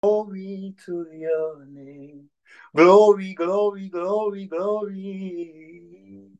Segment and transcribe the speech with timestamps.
[0.00, 2.30] Glory to your name.
[2.76, 6.30] Glory, glory, glory, glory.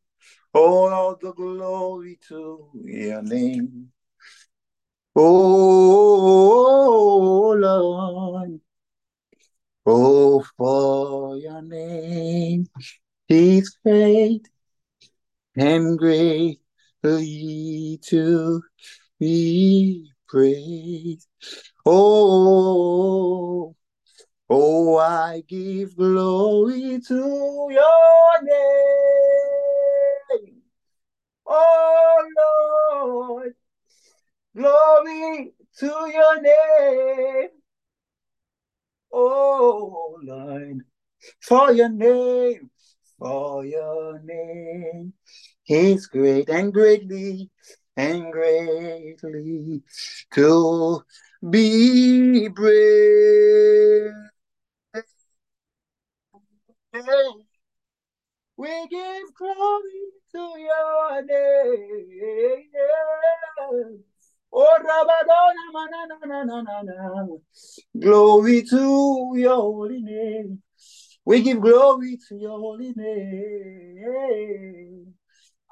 [0.54, 3.90] All the glory to your name.
[5.16, 6.36] Oh,
[7.58, 8.60] Lord.
[9.84, 12.68] Oh, for your name
[13.28, 14.48] is great
[15.56, 16.60] and greatly
[18.02, 18.62] to
[19.18, 21.26] be praised.
[21.86, 23.74] Oh,
[24.50, 28.58] oh, I give glory to your name.
[31.46, 33.54] Oh, Lord,
[34.54, 37.48] glory to your name.
[39.12, 40.84] Oh, Lord,
[41.40, 42.70] for your name,
[43.18, 45.14] for your name
[45.68, 47.50] is great and greatly
[47.98, 49.82] and greatly
[50.32, 51.04] to
[51.50, 54.12] be brave.
[58.56, 62.70] We give glory to your name.
[64.52, 65.86] Oh, Rabadona, na,
[66.24, 67.26] na, na, na,
[67.98, 70.62] Glory to your holy name.
[71.24, 75.14] We give glory to your holy name.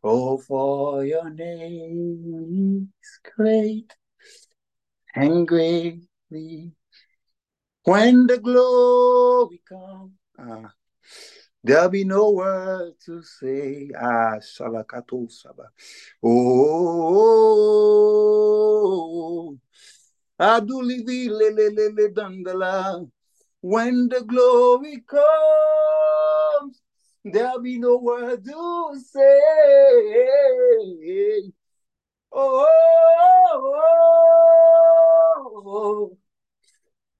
[0.05, 3.92] Oh, for your name is great
[5.14, 6.72] and greatly.
[7.84, 10.72] When the glory comes, ah,
[11.64, 13.91] there'll be no word to say.
[13.98, 15.70] Ah, shalakato saba.
[16.22, 16.36] Oh,
[20.39, 23.11] adulivi le le le le dandala.
[23.61, 26.80] When the glory comes,
[27.33, 29.41] there'll be no word to say.
[32.33, 32.67] Oh,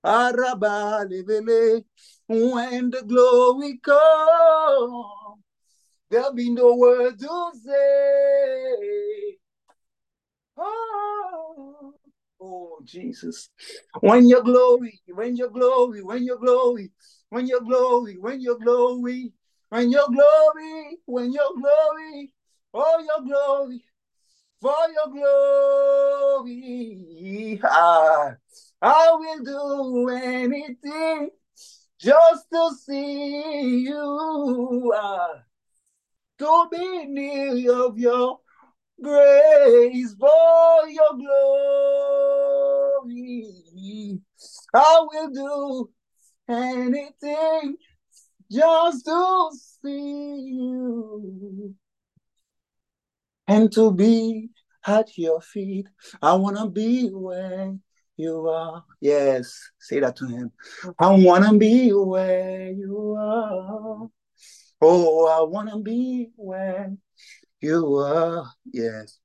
[0.05, 1.85] Arabalevele.
[2.29, 5.41] When the glory comes,
[6.11, 9.37] there'll be no word to say.
[10.57, 11.95] Oh,
[12.41, 13.51] oh, Jesus.
[14.01, 16.91] When your glory, when your glory, when your glory,
[17.31, 19.33] when your glory, when your glory,
[19.69, 22.33] when your glory, when your glory,
[22.73, 23.83] oh, your glory,
[24.61, 25.09] for your
[26.43, 28.35] glory, I,
[28.81, 31.31] I will do anything
[31.99, 35.41] just to see you, uh,
[36.39, 38.39] to be near of your
[39.03, 41.47] grace for your glory.
[44.75, 45.91] I will do
[46.49, 47.77] anything
[48.51, 49.51] just to
[49.83, 51.75] see you
[53.47, 54.51] and to be
[54.87, 55.89] at your feet.
[56.23, 57.75] I want to be where
[58.17, 58.85] you are.
[59.01, 60.53] Yes, say that to him.
[60.99, 64.09] I want to be where you are.
[64.81, 66.97] Oh, I want to be where
[67.61, 68.47] you are.
[68.73, 69.19] Yes.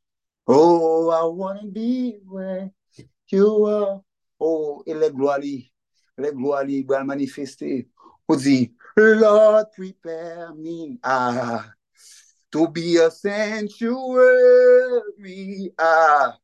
[0.48, 2.72] Oh, I want to be where
[3.28, 4.02] you are.
[4.40, 5.40] Oh, et les gloires,
[6.18, 7.88] les gloires, va manifester.
[8.98, 11.00] Lord, prepare me.
[11.04, 11.72] Ah,
[12.52, 14.12] to be a sanctuary,
[15.80, 16.38] ah,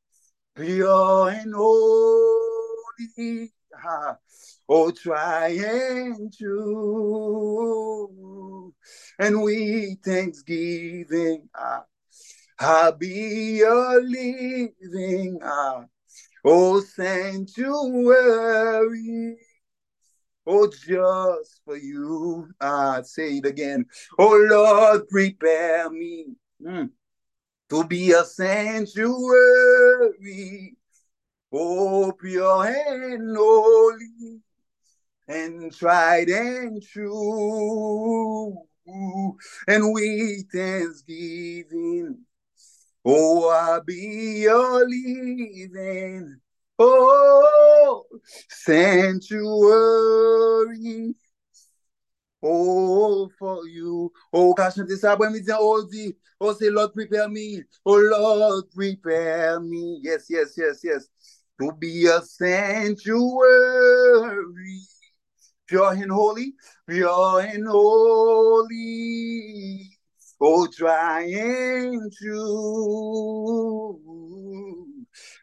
[0.56, 3.52] pure and holy,
[3.84, 4.18] ah,
[4.70, 8.04] oh, try and true,
[9.20, 11.84] and we thanksgiving, ah,
[12.60, 15.86] I'll be a living, ah,
[16.46, 17.78] oh, sanctuary.
[20.50, 22.50] Oh, just for you.
[22.62, 23.86] I say it again.
[24.18, 26.28] Oh, Lord, prepare me
[26.66, 26.90] mm,
[27.70, 29.18] to be a sanctuary.
[31.52, 34.40] Oh, pure and holy
[35.28, 38.58] and tried and true.
[39.68, 42.20] And we thanksgiving.
[43.04, 46.40] Oh, I'll be your living
[46.80, 48.04] Oh,
[48.50, 49.36] sanctuary.
[52.44, 54.12] Oh, for you.
[54.32, 56.14] Oh, ka chante sa bwen mi diyan, oh, di.
[56.40, 57.64] Oh, say, Lord, prepare me.
[57.86, 60.00] Oh, Lord, prepare me.
[60.04, 61.08] Yes, yes, yes, yes.
[61.60, 63.26] To be a sanctuary.
[65.66, 66.54] Pure and holy.
[66.88, 68.78] Pure and holy.
[70.40, 70.68] Oh,
[71.26, 73.98] and true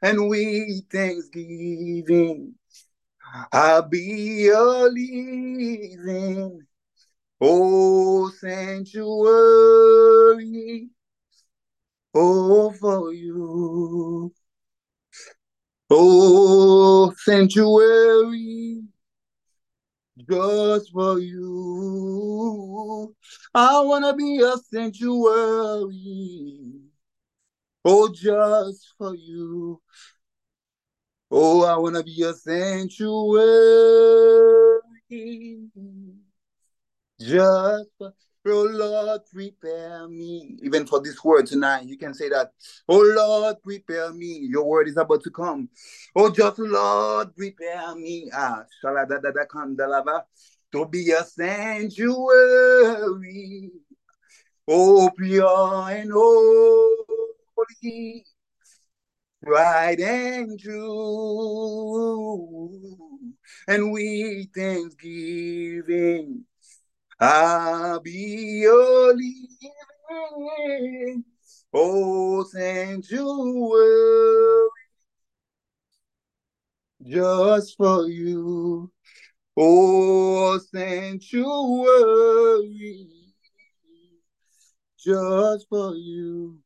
[0.03, 2.55] and we thanksgiving.
[3.53, 6.67] I'll be a living,
[7.41, 9.09] oh sanctuary,
[12.15, 14.33] oh for you,
[15.91, 18.83] oh sanctuary,
[20.31, 23.15] just for you.
[23.53, 25.91] I wanna be a sanctuary.
[27.85, 29.81] Oh, just for you.
[31.31, 33.41] Oh, I wanna be a sanctuary.
[37.21, 38.15] Just for
[38.47, 40.59] Oh Lord, prepare me.
[40.63, 42.53] Even for this word tonight, you can say that.
[42.89, 44.41] Oh Lord, prepare me.
[44.51, 45.69] Your word is about to come.
[46.15, 48.31] Oh, just Lord, prepare me.
[48.35, 50.25] Ah, shaladadadakandalava.
[50.73, 52.11] to be a sanctuary.
[54.69, 57.24] Oh, pure and holy,
[59.43, 60.91] right and true.
[63.69, 66.45] And we thanksgiving.
[67.21, 69.55] I'll be living,
[71.73, 73.31] oh sanctuary,
[77.03, 78.91] just for you,
[79.57, 81.49] oh sanctuary,
[84.99, 86.59] just for you,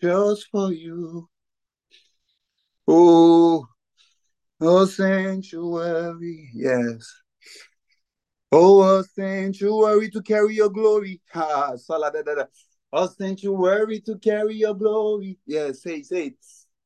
[0.00, 1.28] just for you.
[2.86, 3.66] Oh,
[4.60, 7.12] a sanctuary, yes.
[8.52, 11.20] Oh, a sanctuary to carry your glory.
[11.32, 11.74] Ha,
[12.94, 15.38] a sanctuary to carry your glory.
[15.46, 16.26] Yes, say, say.
[16.28, 16.34] it.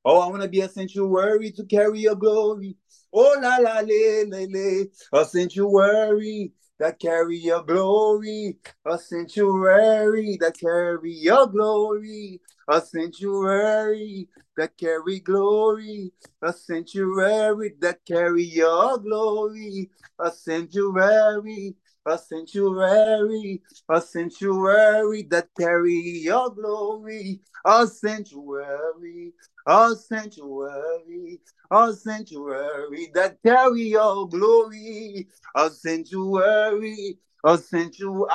[0.05, 2.76] Oh, I want to be a sanctuary to carry your glory.
[3.12, 4.87] Oh, la, la, le, le, le.
[5.12, 8.56] A sanctuary that carry your glory,
[8.87, 16.12] a sanctuary that carry your glory, a sanctuary that carry glory,
[16.43, 19.90] a sanctuary that carry your glory,
[20.20, 21.75] a sanctuary,
[22.08, 29.32] a sanctuary, a sanctuary that carry your glory, a sanctuary,
[29.66, 31.40] a sanctuary,
[31.70, 38.26] a sanctuary that carry your glory, a sanctuary, a sanctuary,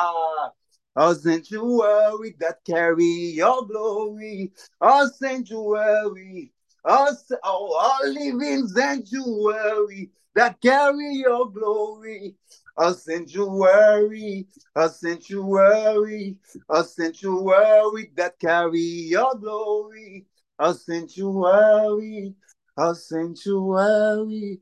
[0.95, 6.51] a sanctuary that carry your glory, a sanctuary,
[6.85, 7.07] a,
[7.43, 12.35] oh, a living sanctuary that carry your glory,
[12.77, 16.37] a sanctuary, a sanctuary,
[16.69, 20.25] a sanctuary that carry your glory,
[20.59, 22.35] a sanctuary,
[22.77, 24.59] a sanctuary,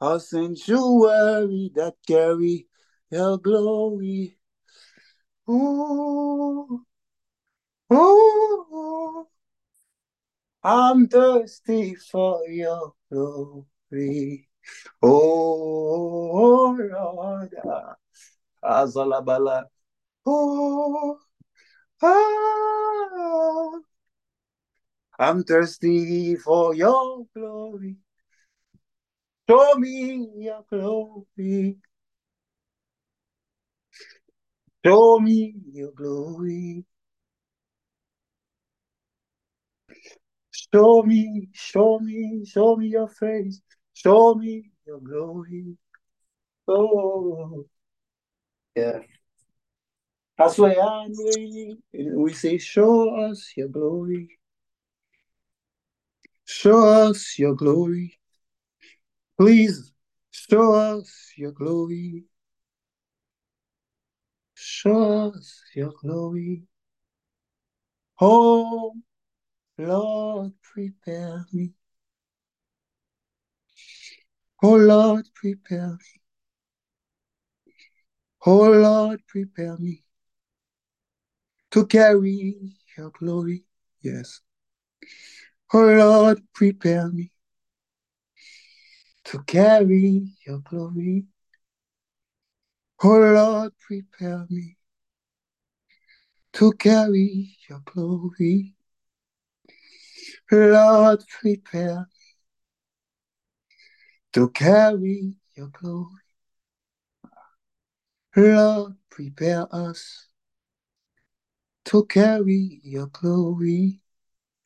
[0.00, 2.66] a sanctuary that carry
[3.10, 4.36] your glory.
[5.48, 6.84] Ooh,
[7.92, 9.26] ooh,
[10.62, 14.47] I'm thirsty for your glory.
[15.02, 17.54] Oh, Lord.
[18.64, 19.64] Azalabala.
[20.26, 21.18] Oh,
[22.02, 23.80] ah,
[25.18, 27.96] I'm thirsty for your glory.
[29.48, 31.78] Show me your glory.
[34.84, 36.84] Show me your glory.
[40.52, 43.60] Show me, show me, show me your face.
[43.98, 45.76] Show me your glory.
[46.68, 47.66] Oh,
[48.76, 49.00] yeah.
[50.38, 51.78] That's why I'm waiting.
[51.92, 54.38] We say, Show us your glory.
[56.44, 58.20] Show us your glory.
[59.36, 59.92] Please
[60.30, 62.22] show us your glory.
[64.54, 66.62] Show us your glory.
[68.20, 68.94] Oh,
[69.76, 71.72] Lord, prepare me.
[74.60, 76.20] Oh, Lord, prepare me.
[78.44, 80.02] Oh, Lord, prepare me
[81.70, 83.64] to carry your glory.
[84.02, 84.40] Yes.
[85.72, 87.30] Oh, Lord, prepare me
[89.24, 91.26] to carry your glory.
[93.04, 94.76] Oh, Lord, prepare me
[96.54, 98.74] to carry your glory.
[100.50, 102.08] Lord, prepare
[104.38, 106.22] to carry your glory.
[108.36, 110.28] Lord, prepare us
[111.86, 114.00] to carry your glory.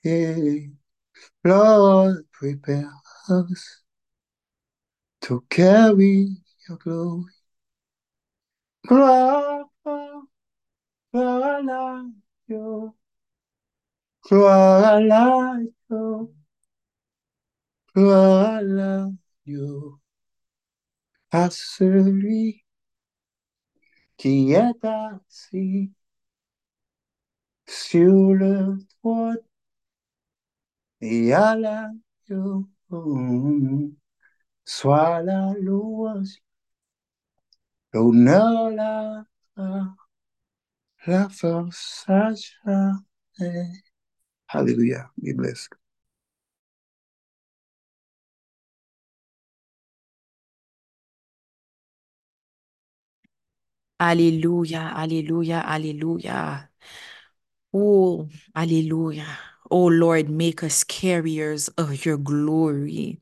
[0.04, 0.36] Yeah.
[1.42, 2.92] Lord, prepare
[3.30, 3.82] us
[5.22, 6.36] to carry
[6.68, 7.32] your glory.
[8.90, 10.28] You.
[11.10, 12.12] Glory,
[12.48, 12.94] you.
[14.28, 16.42] Glory, you.
[17.88, 19.98] à celui qui est you
[21.32, 22.60] Asuri
[24.18, 25.90] Kiedasi
[27.66, 29.38] Student what
[31.00, 31.90] Yala
[32.28, 32.64] le
[34.64, 35.66] Swala et
[39.56, 39.96] à
[41.06, 42.92] La Forsaja
[44.46, 45.81] Hallelujah, be blessed.
[54.08, 56.70] Alléluia, alléluia, alléluia.
[57.72, 59.24] Oh, alléluia.
[59.70, 63.20] Oh Lord, make us carriers of your glory.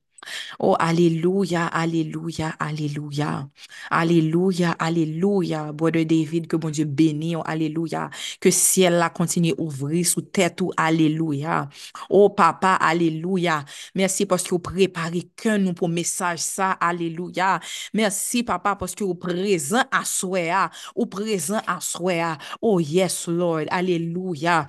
[0.58, 3.48] Oh, alléluia, alléluia, alléluia.
[3.90, 5.72] Alléluia, alléluia.
[5.72, 8.10] Brother David, que bon Dieu bénisse, oh, alléluia.
[8.40, 11.68] Que ciel la continue ouvrir sous tête ou alléluia.
[12.08, 13.64] Oh, papa, alléluia.
[13.94, 17.60] Merci parce que vous préparez que nous pour message ça, alléluia.
[17.94, 22.36] Merci, papa, parce que vous présent à soi, ou présent à soi.
[22.60, 24.66] Oh, yes, Lord, alléluia.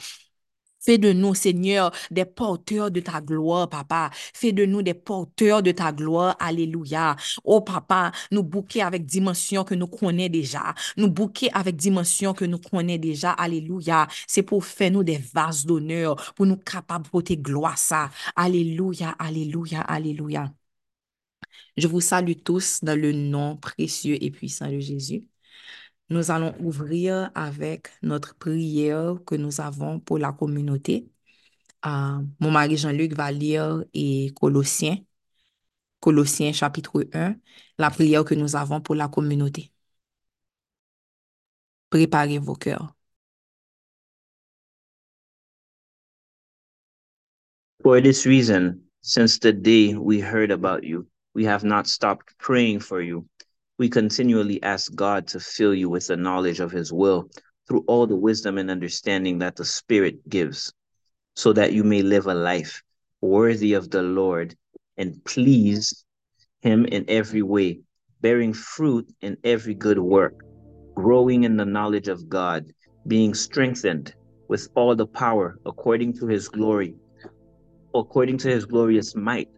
[0.84, 4.10] Fais de nous, Seigneur, des porteurs de ta gloire, papa.
[4.34, 6.36] Fais de nous des porteurs de ta gloire.
[6.40, 7.16] Alléluia.
[7.44, 10.74] Oh, papa, nous bouquer avec dimension que nous connaissons déjà.
[10.98, 13.32] Nous bouquer avec dimension que nous connaissons déjà.
[13.32, 14.08] Alléluia.
[14.28, 18.10] C'est pour faire nous des vases d'honneur, pour nous capables de porter gloire ça.
[18.36, 20.52] Alléluia, alléluia, alléluia.
[21.78, 25.26] Je vous salue tous dans le nom précieux et puissant de Jésus.
[26.12, 31.10] Nous allons ouvrir avec notre prière que nous avons pour la communauté.
[31.86, 34.98] Euh, mon mari Jean-Luc va lire et Colossiens,
[36.02, 37.36] Colossiens chapitre 1,
[37.78, 39.72] la prière que nous avons pour la communauté.
[41.90, 42.94] Préparez vos cœurs.
[47.84, 53.02] For reason, since the day we heard about you, we have not stopped praying for
[53.02, 53.26] you.
[53.82, 57.32] We continually ask God to fill you with the knowledge of his will
[57.68, 60.72] through all the wisdom and understanding that the Spirit gives,
[61.36, 62.84] so that you may live a life
[63.22, 64.56] worthy of the Lord
[64.98, 66.06] and please
[66.62, 67.80] him in every way,
[68.22, 70.36] bearing fruit in every good work,
[70.96, 72.72] growing in the knowledge of God,
[73.08, 74.14] being strengthened
[74.48, 76.94] with all the power according to his glory,
[77.96, 79.50] according to his glorious might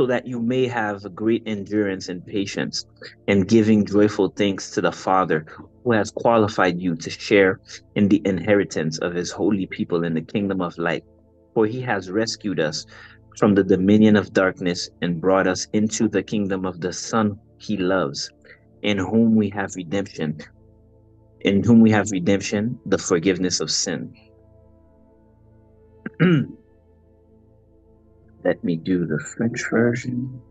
[0.00, 2.86] so that you may have great endurance and patience,
[3.28, 5.44] and giving joyful thanks to the Father
[5.84, 7.60] who has qualified you to share
[7.96, 11.04] in the inheritance of his holy people in the kingdom of light.
[11.52, 12.86] For he has rescued us
[13.36, 17.76] from the dominion of darkness and brought us into the kingdom of the Son he
[17.76, 18.30] loves,
[18.80, 20.38] in whom we have redemption,
[21.42, 24.14] in whom we have redemption, the forgiveness of sin.
[28.42, 30.42] Let me do the French version.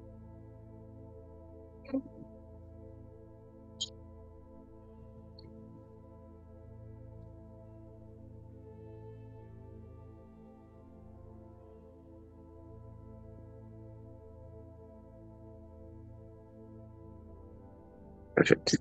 [18.36, 18.78] Perfect.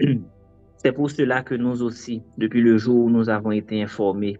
[0.78, 4.38] C'est pour cela que nous aussi, depuis le jour où nous avons été informés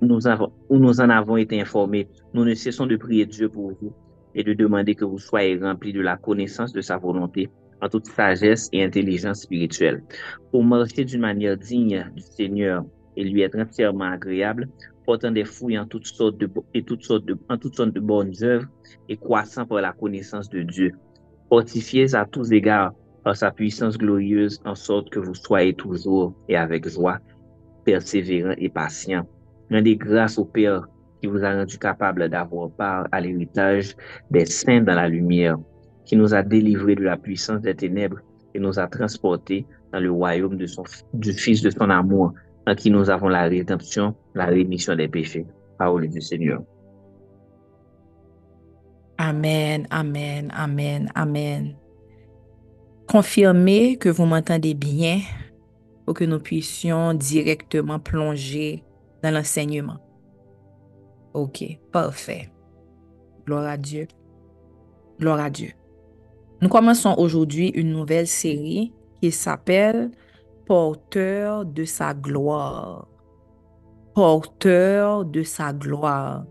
[0.00, 0.20] nous
[0.68, 3.92] où nous en avons été informés, nous ne cessons de prier Dieu pour vous
[4.34, 7.48] et de demander que vous soyez remplis de la connaissance de sa volonté
[7.80, 10.02] en toute sagesse et intelligence spirituelle,
[10.50, 12.84] pour marcher d'une manière digne du Seigneur
[13.16, 14.68] et lui être entièrement agréable,
[15.06, 18.34] portant des fouilles en toutes sortes de, et toutes sortes en toutes sortes de bonnes
[18.42, 18.68] œuvres
[19.08, 20.92] et croissant par la connaissance de Dieu,
[21.48, 22.92] fortifiés à tous égards
[23.24, 27.18] par sa puissance glorieuse, en sorte que vous soyez toujours et avec joie,
[27.84, 29.26] persévérants et patients
[29.70, 30.86] Rendez grâce au Père
[31.20, 33.96] qui vous a rendu capable d'avoir part à l'héritage
[34.30, 35.58] des saints dans la lumière,
[36.04, 38.18] qui nous a délivrés de la puissance des ténèbres
[38.54, 42.32] et nous a transportés dans le royaume du Fils de son amour,
[42.66, 45.46] en qui nous avons la rédemption, la rémission des péchés.
[45.78, 46.62] Parole du Seigneur.
[49.18, 51.74] Amen, amen, amen, amen.
[53.06, 55.20] Confirmez que vous m'entendez bien
[56.04, 58.82] pour que nous puissions directement plonger
[59.28, 59.98] dans l'enseignement.
[61.34, 62.50] OK, parfait.
[63.46, 64.08] Gloire à Dieu.
[65.20, 65.72] Gloire à Dieu.
[66.60, 70.10] Nous commençons aujourd'hui une nouvelle série qui s'appelle
[70.66, 73.08] Porteur de sa gloire.
[74.14, 76.44] Porteur de sa gloire.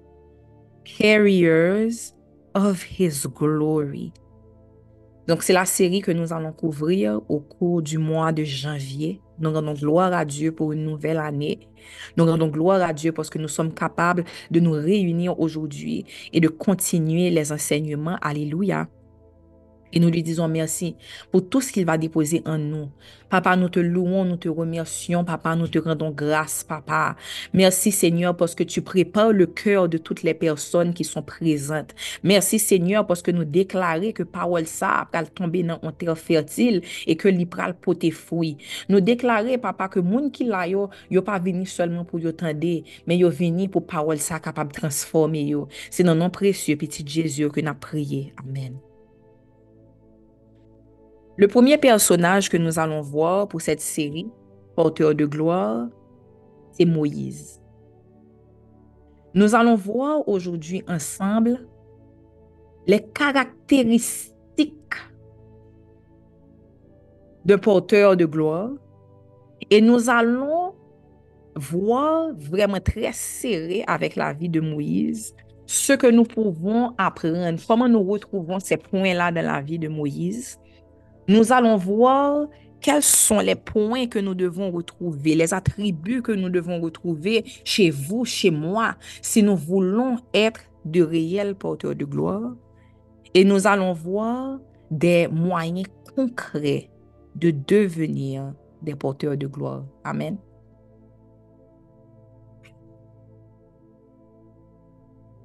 [0.85, 2.13] Carriers
[2.53, 4.13] of his glory.
[5.27, 9.21] Donc, c'est la série que nous allons couvrir au cours du mois de janvier.
[9.39, 11.59] Nous rendons gloire à Dieu pour une nouvelle année.
[12.15, 16.39] Nous rendons gloire à Dieu parce que nous sommes capables de nous réunir aujourd'hui et
[16.39, 18.17] de continuer les enseignements.
[18.21, 18.87] Alléluia.
[19.93, 20.95] Et nous lui disons merci
[21.31, 22.89] pour tout ce qu'il va déposer en nous.
[23.29, 25.25] Papa, nous te louons, nous te remercions.
[25.25, 27.17] Papa, nous te rendons grâce, papa.
[27.53, 31.93] Merci Seigneur parce que tu prépares le cœur de toutes les personnes qui sont présentes.
[32.23, 36.81] Merci Seigneur parce que nous déclarer que parole ça va tomber dans un terre fertile
[37.05, 38.57] et que l'ipral pote fruit.
[38.87, 42.83] Nous déclarer, papa, que moun qui l'a yo, yo pas venu seulement pour yo tendre,
[43.05, 45.67] mais yo venu pour parole ça capable de transformer yo.
[45.91, 48.33] C'est dans nom précieux, petit Jésus, que nous prié.
[48.37, 48.77] Amen.
[51.37, 54.27] Le premier personnage que nous allons voir pour cette série,
[54.75, 55.87] porteur de gloire,
[56.71, 57.61] c'est Moïse.
[59.35, 61.67] Nous allons voir aujourd'hui ensemble
[62.87, 64.33] les caractéristiques
[67.45, 68.71] de porteur de gloire
[69.69, 70.73] et nous allons
[71.55, 75.35] voir vraiment très serré avec la vie de Moïse
[75.67, 80.57] ce que nous pouvons apprendre, comment nous retrouvons ces points-là dans la vie de Moïse
[81.27, 82.47] nous allons voir
[82.79, 87.89] quels sont les points que nous devons retrouver, les attributs que nous devons retrouver chez
[87.89, 92.55] vous, chez moi, si nous voulons être de réels porteurs de gloire.
[93.33, 96.89] Et nous allons voir des moyens concrets
[97.35, 99.83] de devenir des porteurs de gloire.
[100.03, 100.37] Amen.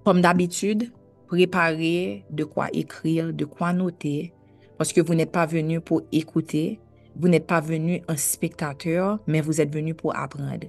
[0.04, 0.92] Comme d'habitude,
[1.26, 4.32] préparez de quoi écrire, de quoi noter
[4.82, 6.80] Parce que vous n'êtes pas venu pour écouter,
[7.14, 10.66] vous n'êtes pas venu un spectateur, mais vous êtes venu pour apprendre.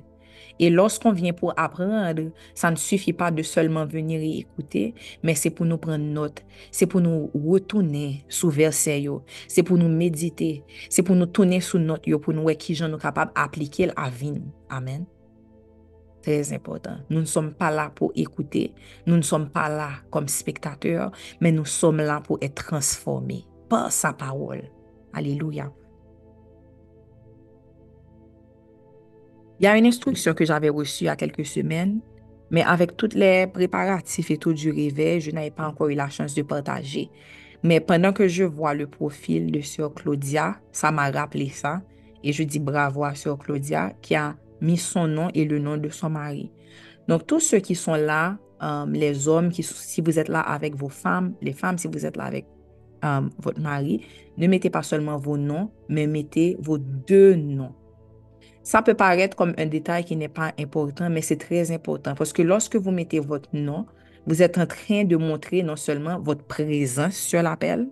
[0.59, 4.93] Et lorsqu'on vient pour apprendre, ça ne suffit pas de seulement venir et écouter,
[5.23, 9.03] mais c'est pour nous prendre note, c'est pour nous retourner sous verset,
[9.47, 12.97] c'est pour nous méditer, c'est pour nous tourner sous note, pour nous voir qui nous
[12.99, 14.33] capables d'appliquer à vie.
[14.33, 14.53] Nous.
[14.69, 15.07] Amen.
[16.21, 16.97] Très important.
[17.09, 18.75] Nous ne sommes pas là pour écouter,
[19.07, 23.47] nous ne sommes pas là comme spectateurs, mais nous sommes là pour être transformés.
[23.89, 24.63] Sa parole.
[25.13, 25.71] Alléluia.
[29.59, 32.01] Il y a une instruction que j'avais reçue il y a quelques semaines,
[32.49, 36.09] mais avec tous les préparatifs et tout du réveil, je n'avais pas encore eu la
[36.09, 37.09] chance de partager.
[37.63, 41.81] Mais pendant que je vois le profil de Sœur Claudia, ça m'a rappelé ça.
[42.23, 45.77] Et je dis bravo à Sœur Claudia qui a mis son nom et le nom
[45.77, 46.51] de son mari.
[47.07, 50.75] Donc, tous ceux qui sont là, euh, les hommes, qui, si vous êtes là avec
[50.75, 52.45] vos femmes, les femmes, si vous êtes là avec
[53.03, 54.05] Um, votre mari,
[54.37, 57.73] ne mettez pas seulement vos noms, mais mettez vos deux noms.
[58.63, 62.31] Ça peut paraître comme un détail qui n'est pas important, mais c'est très important parce
[62.31, 63.85] que lorsque vous mettez votre nom,
[64.25, 67.89] vous êtes en train de montrer non seulement votre présence sur l'appel.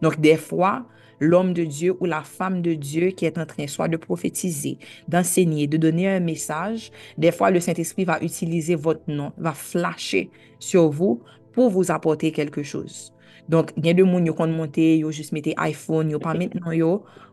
[0.00, 0.86] Donc, des fois,
[1.20, 4.78] l'homme de Dieu ou la femme de Dieu qui est en train soit de prophétiser,
[5.06, 10.30] d'enseigner, de donner un message, des fois, le Saint-Esprit va utiliser votre nom, va flasher
[10.58, 13.11] sur vous pour vous apporter quelque chose.
[13.50, 16.92] Donk gen de moun yo kon monte, yo jist mette iPhone, yo pa mettenan yo,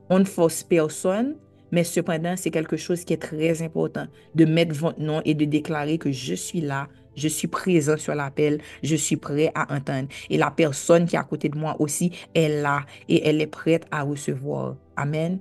[0.10, 1.36] on force person,
[1.70, 5.46] men sepandan se kelke chose ki e trez important, de mette vant nan e de
[5.50, 6.88] deklare ke je suis la,
[7.20, 10.08] je suis présent sur l'appel, je suis prêt à entendre.
[10.30, 13.48] Et la personne qui est à côté de moi aussi est là et elle est
[13.48, 14.78] prête à recevoir.
[14.96, 15.40] Amen.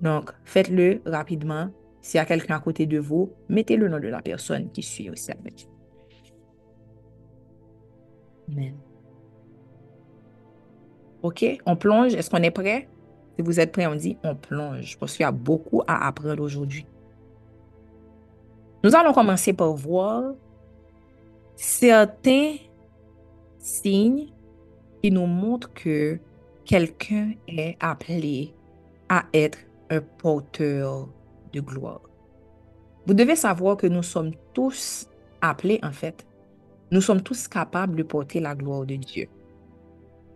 [0.00, 1.70] Donc, faites-le rapidement.
[2.02, 4.82] S'il y a quelqu'un à côté de vous, mettez le nom de la personne qui
[4.82, 5.68] suit aussi avec.
[8.50, 8.74] Amen.
[11.22, 12.14] OK, on plonge.
[12.14, 12.88] Est-ce qu'on est prêt?
[13.36, 16.42] Si vous êtes prêt, on dit on plonge parce qu'il y a beaucoup à apprendre
[16.42, 16.86] aujourd'hui.
[18.82, 20.32] Nous allons commencer par voir
[21.56, 22.56] certains
[23.58, 24.28] signes
[25.02, 26.18] qui nous montrent que
[26.64, 28.54] quelqu'un est appelé
[29.08, 29.58] à être
[29.90, 31.08] un porteur
[31.52, 32.00] de gloire.
[33.06, 35.08] Vous devez savoir que nous sommes tous
[35.40, 36.26] appelés, en fait,
[36.90, 39.28] nous sommes tous capables de porter la gloire de Dieu.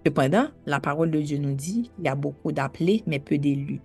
[0.04, 3.80] Cependant, la parole de Dieu nous dit qu'il y a beaucoup d'appelés, mais peu d'élus.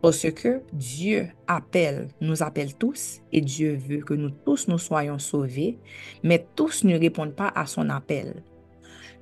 [0.00, 5.18] Parce que Dieu appelle, nous appelle tous, et Dieu veut que nous tous nous soyons
[5.18, 5.78] sauvés,
[6.22, 8.42] mais tous ne répondent pas à son appel.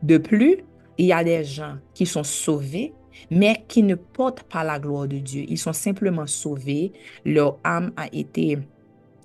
[0.02, 0.58] De plus,
[0.98, 2.92] il y a des gens qui sont sauvés,
[3.30, 5.44] mais qui ne portent pas la gloire de Dieu.
[5.48, 6.92] Ils sont simplement sauvés,
[7.24, 8.58] leur âme a été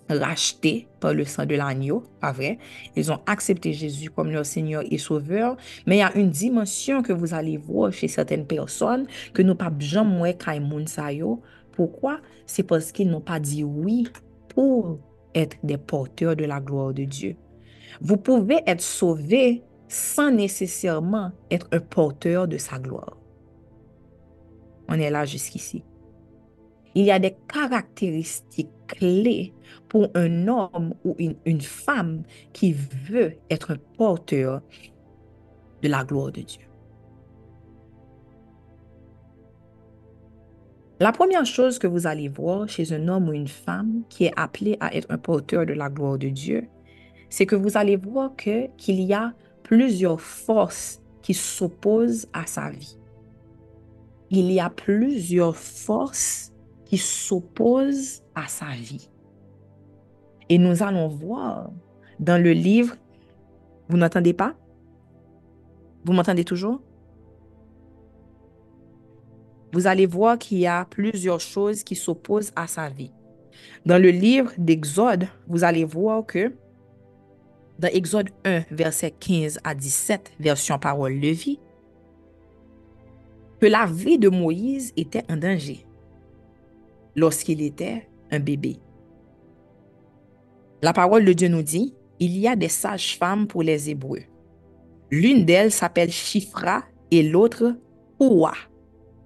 [0.10, 2.60] rachetés par le sang de l'agneau, pas vrai?
[2.96, 7.02] Ils ont accepté Jésus comme leur Seigneur et Sauveur, mais il y a une dimension
[7.02, 10.36] que vous allez voir chez certaines personnes que nous pas jamais.
[11.72, 12.20] Pourquoi?
[12.46, 14.08] C'est parce qu'ils n'ont pas dit oui
[14.50, 15.00] pour
[15.34, 17.36] être des porteurs de la gloire de Dieu.
[18.02, 23.18] Vous pouvez être sauvé sans nécessairement être un porteur de sa gloire.
[24.88, 25.84] On est là jusqu'ici
[26.96, 29.54] il y a des caractéristiques clés
[29.90, 34.62] pour un homme ou une, femme qui veut être un porteur
[35.82, 36.62] de la gloire de Dieu.
[41.00, 44.34] La première chose que vous allez voir chez un homme ou une femme qui est
[44.38, 46.68] appelé à être un porteur de la gloire de Dieu,
[47.30, 52.98] c'est que vous allez voir qu'il y a plusieurs forces qui s'opposent à sa vie.
[54.30, 56.53] Il y a plusieurs forces
[56.94, 59.10] qui s'opposent à sa vie.
[60.48, 61.72] Et nous allons voir
[62.20, 62.96] dans le livre,
[63.90, 64.54] vous n'entendez pas?
[66.06, 66.84] Vous m'entendez toujours?
[69.72, 73.12] Vous allez voir qu'il y a plusieurs choses qui s'opposent à sa vie.
[73.88, 76.54] Dans le livre d'Exode, vous allez voir que
[77.80, 81.60] dans Exode 1, verset 15 à 17, version parole de vie,
[83.60, 85.88] que la vie de Moïse était en danger
[87.15, 88.78] lorsqu'il était un bébé.
[90.82, 94.23] La parole de Dieu nous dit, il y a des sages-femmes pour les Hébreux.
[95.12, 97.76] L'une d'elles s'appelle Shifra et l'autre
[98.19, 98.54] Oua.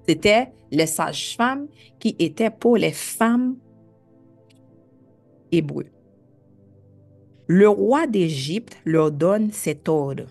[0.08, 1.67] C'était les sages-femmes
[2.00, 3.58] qui étaient pour les femmes
[5.52, 5.88] hébreux.
[7.47, 10.26] Le roi d'Égypte leur donne cet ordre.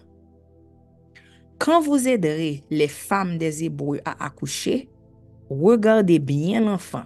[1.59, 4.91] Quand vous aiderez les femmes des Hébreux à accoucher,
[5.49, 7.05] regardez bien l'enfant.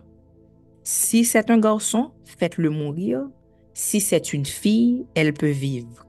[0.82, 3.28] Si c'est un garçon, faites-le mourir.
[3.74, 6.06] Si c'est une fille, elle peut vivre.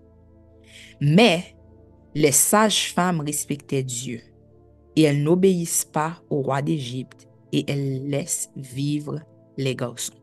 [0.99, 1.55] Mais
[2.13, 4.21] les sages-femmes respectaient Dieu
[4.95, 9.19] et elles n'obéissent pas au roi d'Égypte et elles laissent vivre
[9.57, 10.13] les garçons.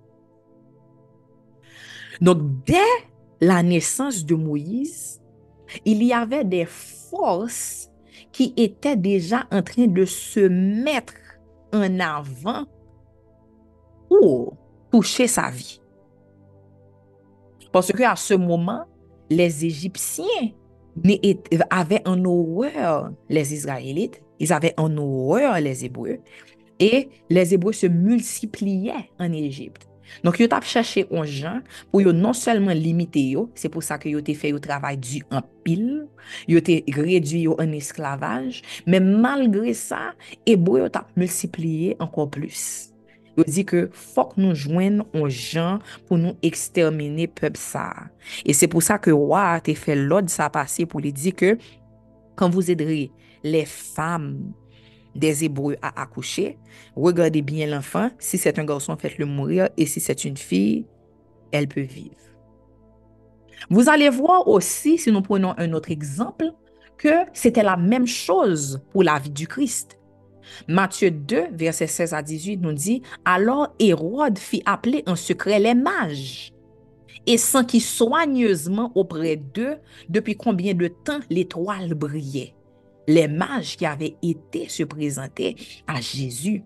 [2.21, 2.77] Donc, dès
[3.41, 5.21] la naissance de Moïse,
[5.85, 7.91] il y avait des forces
[8.33, 11.15] qui étaient déjà en train de se mettre
[11.73, 12.67] en avant
[14.09, 14.57] pour
[14.91, 15.81] toucher sa vie.
[17.73, 18.85] Parce que à ce moment,
[19.31, 20.25] les Égyptiens
[21.71, 26.19] avaient en horreur les Israélites, ils avaient en horreur les Hébreux,
[26.81, 29.89] et les Hébreux se multipliaient en Égypte.
[30.25, 31.61] Donc, ils ont cherché un gens
[31.93, 35.43] pour non seulement limiter yo, c'est pour ça que ont fait le travail du en
[35.63, 36.07] pile,
[36.47, 40.15] ils ont réduit en esclavage, mais malgré ça,
[40.47, 42.91] les Hébreux ont multiplié encore plus.
[43.39, 47.95] Ils ont dit que faut que nous joignions un gens pour nous exterminer peuple ça.
[48.45, 51.57] Et c'est pour ça que roi a fait l'ordre ça passer pour lui dire que
[52.35, 53.13] quand vous aiderez
[53.45, 54.53] les femmes
[55.15, 56.59] des Hébreux à accoucher,
[56.97, 58.11] regardez bien l'enfant.
[58.19, 59.69] Si c'est un garçon, faites-le mourir.
[59.77, 60.87] Et si c'est une fille,
[61.53, 62.17] elle peut vivre.
[63.71, 66.47] Vous allez voir aussi, si nous prenons un autre exemple,
[66.97, 69.98] que c'était la même chose pour la vie du Christ.
[70.69, 75.75] Matthieu 2, verset 16 à 18 nous dit, Alors Hérode fit appeler en secret les
[75.75, 76.53] mages
[77.27, 79.77] et sentit soigneusement auprès d'eux
[80.09, 82.55] depuis combien de temps l'étoile brillait
[83.09, 85.57] les mages qui avaient été se présenter
[85.87, 86.63] à Jésus.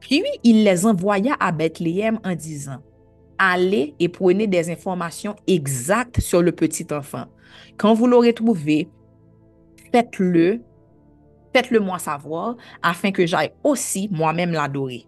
[0.00, 2.82] Puis il les envoya à Bethléem en disant,
[3.38, 7.24] Allez et prenez des informations exactes sur le petit enfant.
[7.78, 8.88] Quand vous l'aurez trouvé,
[9.92, 10.60] faites-le,
[11.52, 15.06] faites-le moi savoir, afin que j'aille aussi moi-même l'adorer.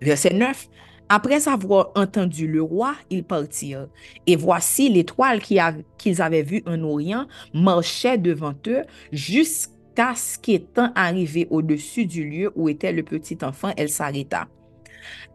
[0.00, 0.68] Verset 9.
[1.08, 3.88] Après avoir entendu le roi, ils partirent.
[4.26, 11.46] Et voici l'étoile qu'ils avaient vue en Orient marchait devant eux jusqu'à ce qu'étant arrivé
[11.50, 14.48] au-dessus du lieu où était le petit enfant, elle s'arrêta.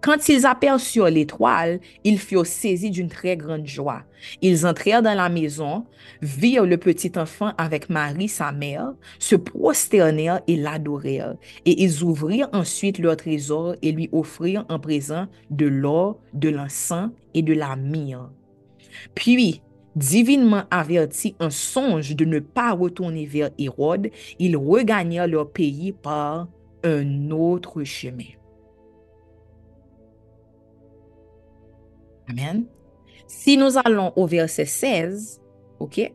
[0.02, 4.04] Quand ils aperçurent l'étoile, ils furent saisis d'une très grande joie.
[4.42, 5.86] Ils entrèrent dans la maison,
[6.22, 11.36] virent le petit enfant avec Marie, sa mère, se prosternèrent et l'adorèrent.
[11.66, 17.12] Et ils ouvrirent ensuite leur trésor et lui offrirent en présent de l'or, de l'encens
[17.34, 18.30] et de la myrrhe.
[19.16, 19.62] Puis,
[19.96, 26.48] divinement avertis en songe de ne pas retourner vers Hérode, ils regagnèrent leur pays par
[26.84, 28.40] un autre chemin.
[32.32, 32.65] Amen.
[33.28, 35.41] Si nous allons au verset 16,
[35.80, 36.12] OK?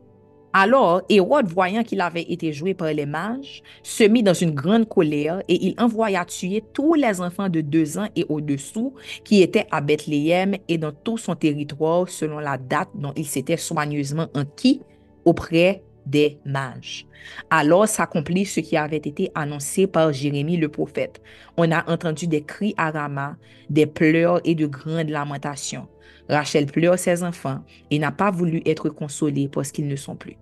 [0.53, 4.89] Alors, Hérode, voyant qu'il avait été joué par les mages, se mit dans une grande
[4.89, 9.67] colère et il envoya tuer tous les enfants de deux ans et au-dessous qui étaient
[9.69, 14.81] à Bethléem et dans tout son territoire selon la date dont il s'était soigneusement enquis
[15.25, 17.05] auprès des mages.
[17.49, 21.21] Alors s'accomplit ce qui avait été annoncé par Jérémie le prophète.
[21.57, 23.35] On a entendu des cris à Rama,
[23.69, 25.87] des pleurs et de grandes lamentations.
[26.29, 27.59] Rachel pleure ses enfants
[27.91, 30.37] et n'a pas voulu être consolée parce qu'ils ne sont plus.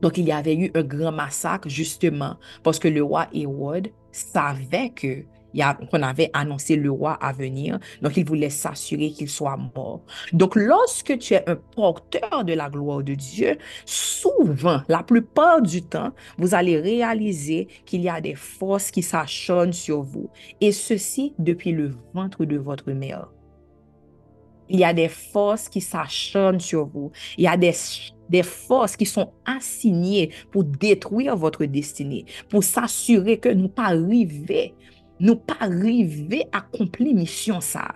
[0.00, 4.90] Donc, il y avait eu un grand massacre justement parce que le roi Hérode savait
[4.90, 5.26] qu'il
[5.90, 7.78] qu'on avait annoncé le roi à venir.
[8.02, 10.02] Donc, il voulait s'assurer qu'il soit mort.
[10.32, 15.82] Donc, lorsque tu es un porteur de la gloire de Dieu, souvent, la plupart du
[15.82, 20.28] temps, vous allez réaliser qu'il y a des forces qui s'acharnent sur vous.
[20.60, 23.28] Et ceci depuis le ventre de votre mère.
[24.68, 27.10] Il y a des forces qui s'acharnent sur vous.
[27.38, 27.72] Il y a des,
[28.28, 34.74] des forces qui sont assignées pour détruire votre destinée, pour s'assurer que nous pas arriver,
[35.20, 37.94] nous pas arriver à accomplir mission ça.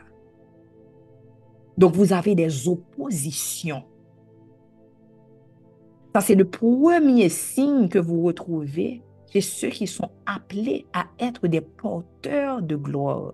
[1.77, 3.85] Donc vous avez des oppositions.
[6.15, 9.03] Ça, c'est le premier signe que vous retrouvez
[9.33, 13.33] chez ceux qui sont appelés à être des porteurs de gloire.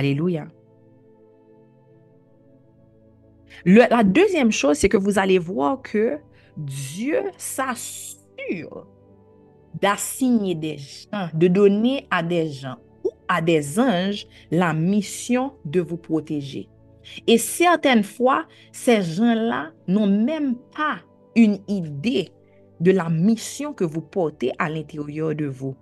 [0.00, 0.48] Alléluia.
[3.66, 6.16] la deuxième chose, c'est que vous allez voir que
[6.56, 8.86] Dieu s'assure
[9.78, 15.82] d'assigner des gens, de donner à des gens ou à des anges la mission de
[15.82, 16.70] vous protéger.
[17.26, 21.00] Et certaines fois, ces gens-là n'ont même pas
[21.36, 22.30] une idée
[22.80, 25.76] de la mission que vous portez à l'intérieur de vous.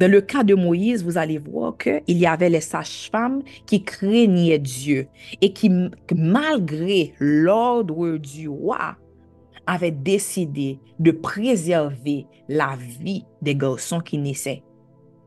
[0.00, 4.58] Dans le cas de Moïse, vous allez voir qu'il y avait les sages-femmes qui craignaient
[4.58, 5.08] Dieu
[5.42, 5.70] et qui,
[6.16, 8.96] malgré l'ordre du roi,
[9.66, 14.62] avaient décidé de préserver la vie des garçons qui naissaient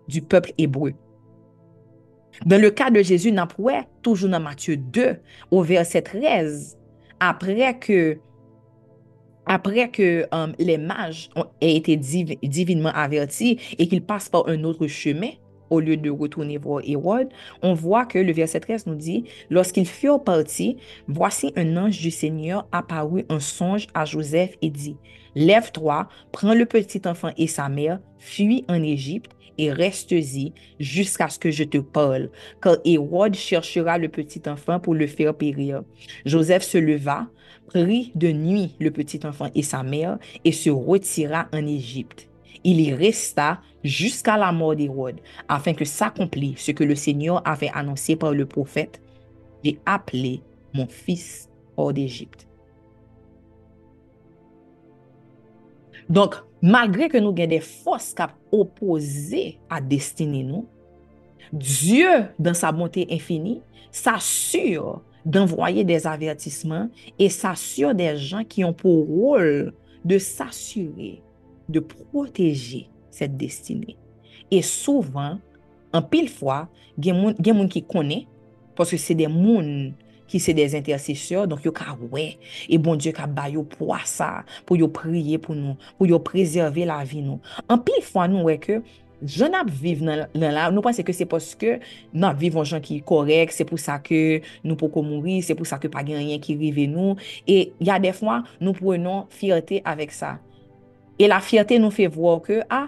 [0.07, 0.93] du peuple hébreu.
[2.43, 3.31] Dans le cas de Jésus,
[4.01, 5.17] toujours dans Matthieu 2,
[5.51, 6.79] au verset 13,
[7.19, 8.17] après que
[9.45, 14.87] après que euh, les mages ont, été divinement avertis et qu'ils passent par un autre
[14.87, 15.31] chemin
[15.69, 17.29] au lieu de retourner voir Hérode,
[17.61, 20.77] on voit que le verset 13 nous dit, lorsqu'ils furent partis,
[21.07, 24.97] voici un ange du Seigneur apparut un songe à Joseph et dit,
[25.35, 31.39] Lève-toi, prends le petit enfant et sa mère, fuis en Égypte et reste-y jusqu'à ce
[31.39, 32.29] que je te parle,
[32.61, 35.83] car Hérode cherchera le petit enfant pour le faire périr.
[36.25, 37.27] Joseph se leva,
[37.73, 42.29] prit de nuit le petit enfant et sa mère et se retira en Égypte.
[42.63, 47.71] Il y resta jusqu'à la mort d'Hérode, afin que s'accomplisse ce que le Seigneur avait
[47.73, 49.01] annoncé par le prophète.
[49.63, 50.41] J'ai appelé
[50.73, 52.47] mon fils hors d'Égypte.
[56.09, 60.67] Donc, malgré que nous ayons des forces qui opposées à destinée nous,
[61.51, 62.07] Dieu,
[62.39, 69.07] dans sa bonté infinie, s'assure d'envoyer des avertissements et s'assure des gens qui ont pour
[69.07, 71.21] rôle de s'assurer,
[71.69, 73.97] de protéger cette destinée.
[74.51, 75.39] Et souvent,
[75.93, 77.11] en pile fois, il y
[77.49, 78.27] a moun qui connaît,
[78.75, 79.93] parce que c'est des moun
[80.33, 82.33] ki se des intercesseur, donk yo ka we,
[82.65, 86.19] e bon Diyo ka ba yo pwa sa, pou yo priye pou nou, pou yo
[86.23, 87.37] prezerve la vi nou.
[87.69, 88.79] An pil fwa nou we ke,
[89.23, 91.77] jen ap viv nan, nan la, nou panse ke se poske
[92.11, 95.39] nan ap viv an jen ki korek, se pou sa ke nou pou ko mouri,
[95.45, 99.27] se pou sa ke pa gen rien ki rive nou, e ya defwa nou prenon
[99.33, 100.37] fierté avek sa.
[101.19, 102.87] E la fierté nou fe vwo ke, ah,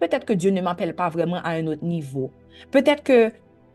[0.00, 2.30] petèt ke Diyo ne m'apel pa vreman a un autre nivou.
[2.70, 3.30] Peut-être que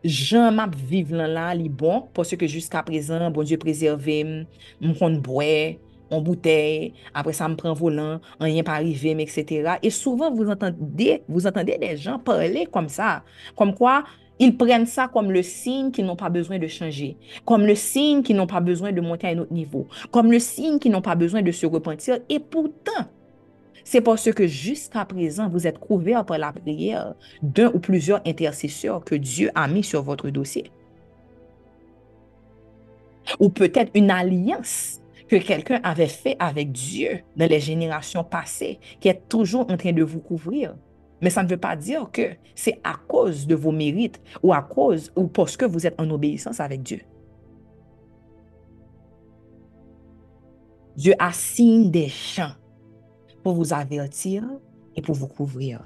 [0.06, 4.36] jan map vive nan la li bon, poske jusqu'a prezan, bon Diyo prezerve m,
[4.82, 5.78] m kon bwe,
[6.10, 9.74] en bouteille, après ça me prend volant, rien pas arrivé, etc.
[9.82, 13.22] Et souvent, vous entendez, vous entendez des gens parler comme ça,
[13.56, 14.04] comme quoi
[14.38, 18.22] ils prennent ça comme le signe qu'ils n'ont pas besoin de changer, comme le signe
[18.22, 21.02] qu'ils n'ont pas besoin de monter à un autre niveau, comme le signe qu'ils n'ont
[21.02, 22.18] pas besoin de se repentir.
[22.28, 23.06] Et pourtant,
[23.84, 29.04] c'est parce que jusqu'à présent, vous êtes couvert par la prière d'un ou plusieurs intercesseurs
[29.04, 30.70] que Dieu a mis sur votre dossier.
[33.40, 39.08] Ou peut-être une alliance que quelqu'un avait fait avec Dieu dans les générations passées, qui
[39.08, 40.76] est toujours en train de vous couvrir.
[41.20, 44.62] Mais ça ne veut pas dire que c'est à cause de vos mérites ou à
[44.62, 47.00] cause ou parce que vous êtes en obéissance avec Dieu.
[50.96, 52.54] Dieu assigne des champs
[53.42, 54.44] pour vous avertir
[54.94, 55.82] et pour vous couvrir.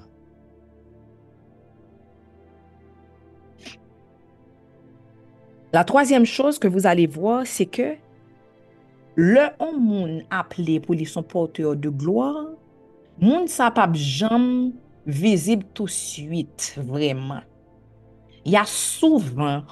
[5.73, 7.95] La troisième chose que vous allez voir, c'est que
[9.15, 12.47] Le an moun aple pou li son porteur de gloa,
[13.19, 14.71] moun sa pap jam
[15.05, 17.43] vizib tout suite vreman.
[18.45, 19.65] Ya souvan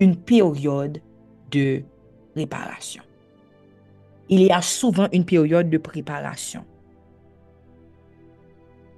[0.00, 1.00] un peryode
[1.52, 1.82] de
[2.36, 3.02] reparasyon.
[4.28, 6.64] Il y a souvan un peryode de preparasyon.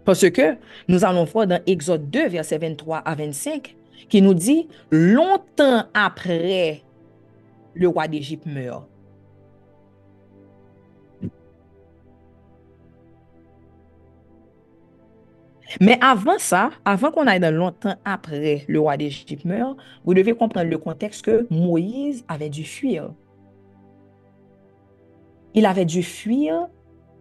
[0.04, 3.74] Parce que nous allons voir dans Exode 2, verset 23 à 25,
[4.08, 6.82] qui nous dit, longtemps après
[7.74, 8.86] le roi d'Égypte meurt,
[15.80, 20.34] Mais avant ça, avant qu'on aille dans longtemps après le roi d'Égypte meurt, vous devez
[20.34, 23.12] comprendre le contexte que Moïse avait dû fuir.
[25.54, 26.68] Il avait dû fuir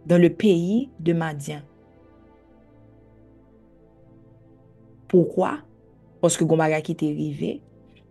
[0.06, 1.62] dans le pays de Madian.
[5.08, 5.60] Pourquoi?
[6.22, 7.62] Parce que Gomagaki était arrivé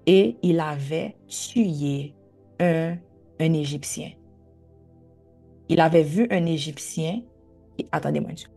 [0.07, 2.15] et il avait tué
[2.61, 2.97] un,
[3.41, 4.13] Égyptien.
[5.69, 7.23] Il avait vu un Égyptien.
[7.91, 8.52] Attendez-moi une seconde.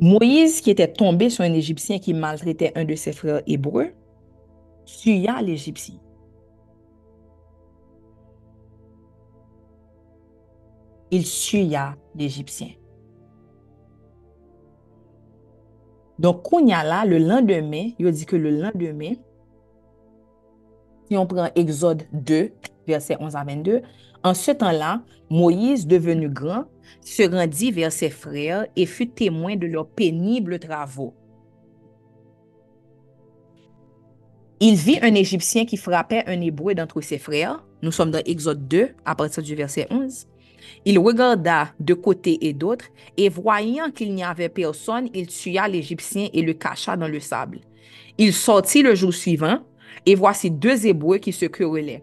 [0.00, 3.88] Moïse, qui était tombé sur un Égyptien qui maltraitait un de ses frères hébreux,
[4.84, 5.96] tua l'Égyptien.
[11.10, 12.68] Il tua l'Égyptien.
[16.18, 19.14] Donc, Kounia là, le lendemain, il dit que le lendemain,
[21.08, 22.52] si on prend Exode 2,
[22.86, 23.82] verset 11 à 22,
[24.24, 26.64] en ce temps-là, Moïse, devenu grand,
[27.00, 31.14] se rendit vers ses frères et fut témoin de leurs pénibles travaux.
[34.60, 37.64] Il vit un Égyptien qui frappait un Hébreu d'entre ses frères.
[37.80, 40.26] Nous sommes dans Exode 2, à partir du verset 11.
[40.84, 46.28] Il regarda de côté et d'autre, et voyant qu'il n'y avait personne, il tua l'Égyptien
[46.32, 47.60] et le cacha dans le sable.
[48.18, 49.60] Il sortit le jour suivant,
[50.06, 52.02] et voici deux Hébreux qui se querellaient.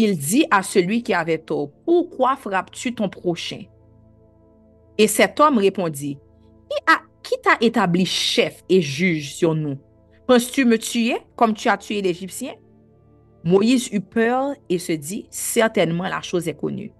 [0.00, 3.64] Il dit à celui qui avait tort, Pourquoi frappes-tu ton prochain?
[4.96, 6.18] Et cet homme répondit,
[7.24, 9.76] Qui t'a établi chef et juge sur nous?
[10.28, 12.52] Penses-tu me tuer comme tu as tué l'Égyptien?
[13.42, 16.92] Moïse eut peur et se dit, Certainement la chose est connue.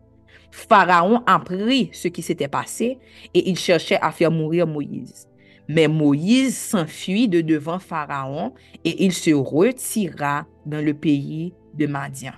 [0.50, 2.98] Pharaon apprit ce qui s'était passé
[3.32, 5.28] et il cherchait à faire mourir Moïse.
[5.68, 12.32] Mais Moïse s'enfuit de devant Pharaon et il se retira dans le pays de Madian.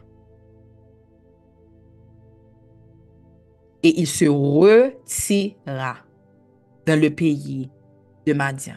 [3.83, 5.97] et il se retira
[6.87, 7.71] dans le pays
[8.27, 8.75] de Madian.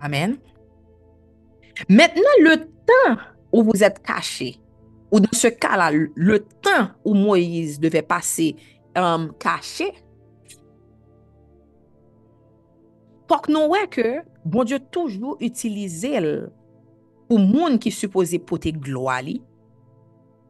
[0.00, 0.38] Amen.
[1.88, 3.20] Maintenant, le temps
[3.52, 4.60] où vous êtes caché,
[5.10, 8.56] ou dans ce cas-là, le temps où Moïse devait passer
[8.96, 9.92] um, caché,
[13.28, 16.00] Fok nou wè que bon Dieu toujours utilize
[17.28, 19.38] pou moun ki suppose pote gloa li,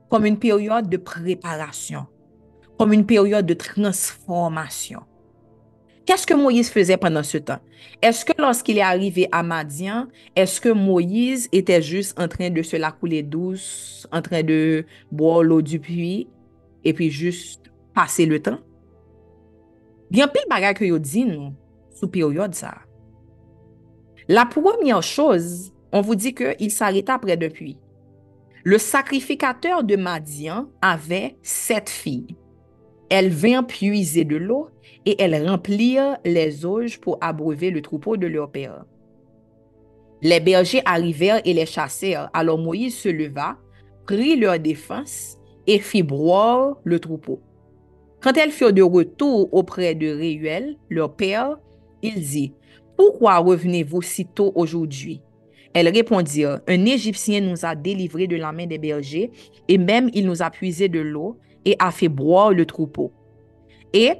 [0.08, 2.06] kom yon peryode de preparasyon,
[2.78, 5.04] kom yon peryode de transformasyon.
[6.06, 7.60] Qu'est-ce que Moïse faisait pendant ce temps?
[8.00, 12.62] Est-ce que lorsqu'il est arrivé à Madian, est-ce que Moïse était juste en train de
[12.62, 16.26] se la couler douce, en train de boire l'eau du puits,
[16.82, 18.60] et puis juste passer le temps?
[20.10, 21.52] Bien pile bagay que yo di nou,
[21.92, 22.78] sous période ça.
[24.26, 27.79] La première chose, on vous dit qu'il s'arrêta près d'un puits.
[28.64, 32.37] Le sacrificateur de Madian avait sept filles.
[33.09, 34.68] Elles vinrent puiser de l'eau
[35.07, 38.85] et elles remplirent les auges pour abreuver le troupeau de leur père.
[40.20, 42.29] Les bergers arrivèrent et les chassèrent.
[42.35, 43.57] Alors Moïse se leva,
[44.05, 47.40] prit leur défense et fit broyer le troupeau.
[48.20, 51.57] Quand elles furent de retour auprès de Réuel, leur père,
[52.03, 52.53] il dit,
[52.96, 55.22] Pourquoi revenez-vous si tôt aujourd'hui?
[55.74, 59.31] Elles répondirent, Un Égyptien nous a délivrés de la main des bergers,
[59.68, 63.12] et même il nous a puisé de l'eau et a fait broyer le troupeau.
[63.92, 64.12] Et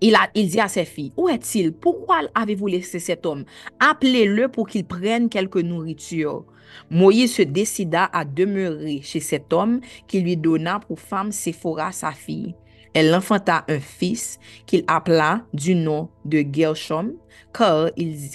[0.00, 1.72] il, il dit à ses filles, Où est-il?
[1.72, 3.44] Pourquoi avez-vous laissé cet homme?
[3.80, 6.44] Appelez-le pour qu'il prenne quelque nourriture.
[6.90, 12.12] Moïse se décida à demeurer chez cet homme qui lui donna pour femme Séphora, sa
[12.12, 12.54] fille.
[12.94, 17.12] Elle enfanta un fils qu'il appela du nom de Gershom,
[17.52, 17.90] car,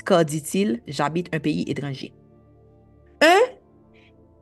[0.06, 2.14] car dit-il, j'habite un pays étranger.
[3.22, 3.40] Un,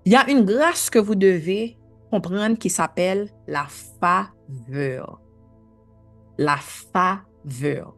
[0.06, 1.78] il y a une grâce que vous devez
[2.12, 3.68] comprendre qui s'appelle la
[4.00, 5.22] faveur
[6.38, 7.96] la faveur.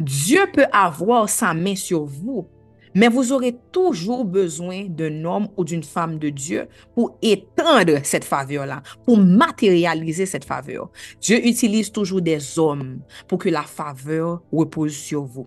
[0.00, 2.48] Dieu peut avoir sa main sur vous,
[2.96, 8.24] mais vous aurez toujours besoin d'un homme ou d'une femme de Dieu pour étendre cette
[8.24, 10.90] faveur-là, pour matérialiser cette faveur.
[11.20, 15.46] Dieu utilise toujours des hommes pour que la faveur repose sur vous.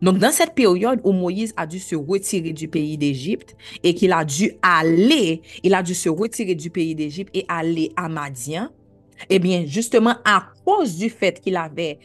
[0.00, 4.14] Donc, dans cette période où Moïse a dû se retirer du pays d'Égypte et qu'il
[4.14, 8.70] a dû aller, il a dû se retirer du pays d'Égypte et aller à Madian,
[9.28, 11.98] eh bien, justement, à cause du fait qu'il avait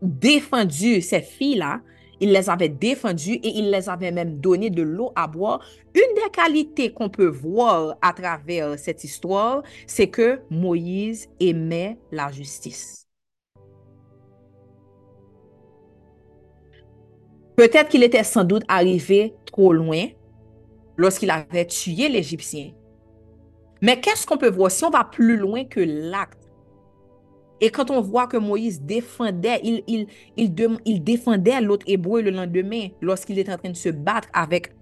[0.00, 1.80] défendu ces filles-là,
[2.20, 5.60] il les avait défendues et il les avait même donné de l'eau à boire.
[5.94, 12.30] Une des qualités qu'on peut voir à travers cette histoire, c'est que Moïse aimait la
[12.30, 13.06] justice.
[17.56, 20.08] Peut-être qu'il était sans doute arrivé trop loin
[20.96, 22.72] lorsqu'il avait tué l'Égyptien.
[23.80, 24.70] Mais qu'est-ce qu'on peut voir?
[24.70, 26.45] Si on va plus loin que l'acte?
[27.60, 30.54] Et quand on voit que Moïse défendait, il, il, il,
[30.84, 34.74] il défendait l'autre hébreu le lendemain lorsqu'il était en train de se battre avec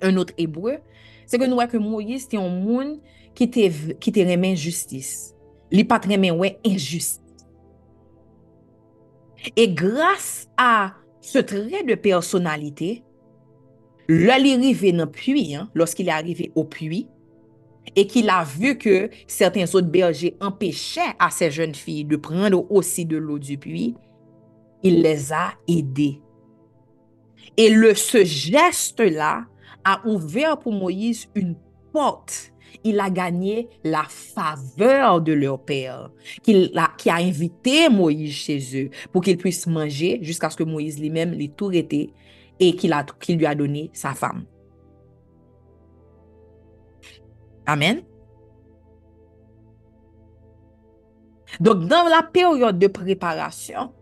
[0.00, 0.78] un autre hébreu,
[1.26, 2.98] c'est que nous voyons que Moïse était un monde
[3.34, 5.34] qui était, qui était remis justice.
[5.70, 7.20] Il pas remis ouais, injustice.
[9.56, 13.02] Et grâce à ce trait de personnalité,
[14.08, 17.08] l'œil est arrivé dans le puits, hein, lorsqu'il est arrivé au puits,
[17.96, 22.70] et qu'il a vu que certains autres bergers empêchaient à ces jeunes filles de prendre
[22.70, 23.94] aussi de l'eau du puits,
[24.82, 26.20] il les a aidés.
[27.56, 29.44] Et le, ce geste-là
[29.84, 31.56] a ouvert pour Moïse une
[31.92, 32.52] porte.
[32.84, 36.10] Il a gagné la faveur de leur père,
[36.42, 41.32] qui a, invité Moïse chez eux pour qu'il puisse manger jusqu'à ce que Moïse lui-même
[41.32, 42.10] l'ait tout été
[42.58, 42.94] et qu'il
[43.36, 44.46] lui a donné sa femme.
[47.66, 48.02] Amen.
[51.60, 53.92] Donc, dans la période de préparation,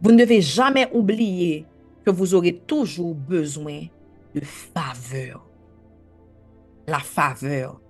[0.00, 1.66] vous ne devez jamais oublier
[2.04, 3.82] que vous aurez toujours besoin
[4.34, 5.46] de faveur.
[6.86, 7.80] La faveur.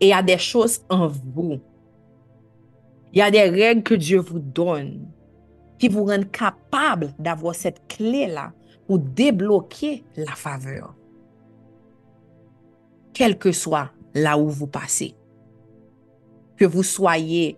[0.00, 1.60] Et il y a des choses en vous.
[3.12, 5.08] Il y a des règles que Dieu vous donne
[5.78, 8.52] qui vous rendent capable d'avoir cette clé-là
[8.92, 10.94] ou débloquer la faveur.
[13.14, 15.14] Quel que soit là où vous passez,
[16.58, 17.56] que vous soyez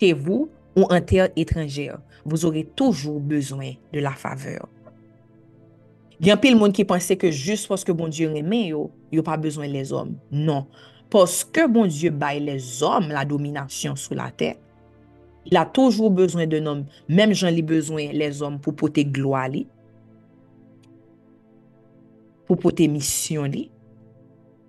[0.00, 4.66] chez vous ou en terre étrangère, vous aurez toujours besoin de la faveur.
[6.18, 8.68] Il y a un pile monde qui pensait que juste parce que bon Dieu aimait,
[8.68, 10.14] il n'y a pas besoin des hommes.
[10.30, 10.66] Non.
[11.10, 14.56] Parce que bon Dieu baille les hommes la domination sur la terre,
[15.44, 16.86] il a toujours besoin d'un homme.
[17.10, 19.66] Même j'en ai besoin les hommes pour porter gloire à lui.
[22.52, 23.50] Pour porter mission.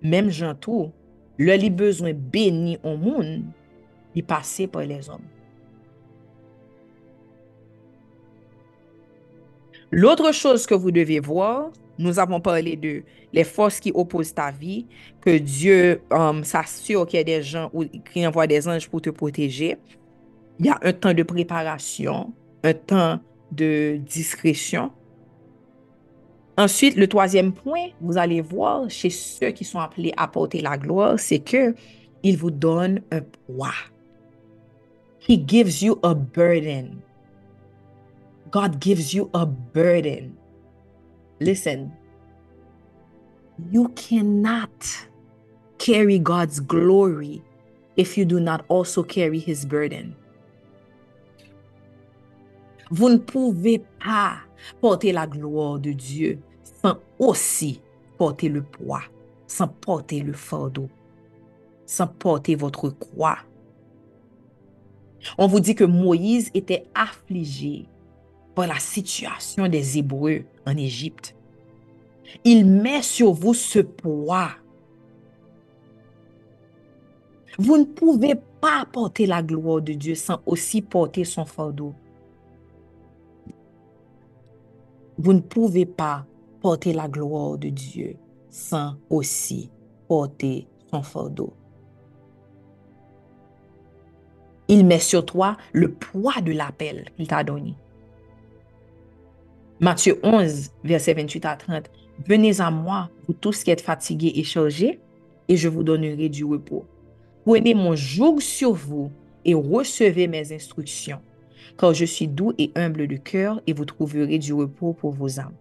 [0.00, 0.90] Même j'en tout,
[1.36, 3.42] le li besoin béni au monde,
[4.14, 5.28] il passe par les hommes.
[9.90, 13.02] L'autre chose que vous devez voir, nous avons parlé de
[13.34, 14.86] les forces qui opposent ta vie,
[15.20, 19.02] que Dieu um, s'assure qu'il y a des gens ou qu'il envoie des anges pour
[19.02, 19.76] te protéger.
[20.58, 22.32] Il y a un temps de préparation,
[22.62, 23.20] un temps
[23.52, 24.90] de discrétion.
[26.56, 30.78] Ensuite, le troisième point, vous allez voir chez ceux qui sont appelés à porter la
[30.78, 31.74] gloire, c'est que
[32.22, 33.74] il vous donne un poids.
[35.28, 37.02] He gives you a burden.
[38.50, 40.36] God gives you a burden.
[41.40, 41.90] Listen,
[43.72, 45.08] you cannot
[45.78, 47.42] carry God's glory
[47.96, 50.14] if you do not also carry His burden.
[52.90, 54.38] Vous ne pouvez pas
[54.80, 56.38] porter la gloire de Dieu
[56.82, 57.80] sans aussi
[58.18, 59.02] porter le poids,
[59.46, 60.88] sans porter le fardeau,
[61.86, 63.38] sans porter votre croix.
[65.38, 67.86] On vous dit que Moïse était affligé
[68.54, 71.34] par la situation des Hébreux en Égypte.
[72.44, 74.50] Il met sur vous ce poids.
[77.58, 81.94] Vous ne pouvez pas porter la gloire de Dieu sans aussi porter son fardeau.
[85.18, 86.26] Vous ne pouvez pas
[86.60, 88.16] porter la gloire de Dieu
[88.50, 89.70] sans aussi
[90.08, 91.52] porter son fardeau.
[94.68, 97.74] Il met sur toi le poids de l'appel qu'il t'a donné.
[99.80, 101.90] Matthieu 11, verset 28 à 30.
[102.26, 105.00] Venez à moi, vous tous qui êtes fatigués et chargés,
[105.48, 106.86] et je vous donnerai du repos.
[107.44, 109.10] Prenez mon joug sur vous
[109.44, 111.20] et recevez mes instructions,
[111.78, 115.40] car je suis doux et humble de cœur, et vous trouverez du repos pour vos
[115.40, 115.54] âmes.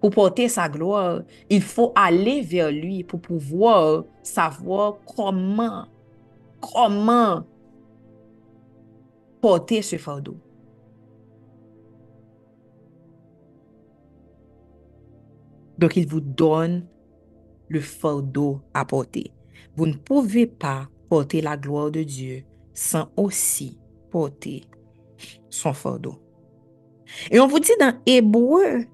[0.00, 5.86] Pour porter sa gloire, il faut aller vers lui pour pouvoir savoir comment,
[6.60, 7.44] comment
[9.40, 10.36] porter ce fardeau.
[15.78, 16.86] Donc, il vous donne
[17.68, 19.32] le fardeau à porter.
[19.76, 22.44] Vous ne pouvez pas porter la gloire de Dieu
[22.78, 23.76] sans aussi
[24.12, 24.62] porter
[25.50, 26.14] son fardeau.
[27.28, 28.84] Et on vous dit dans Hébreu,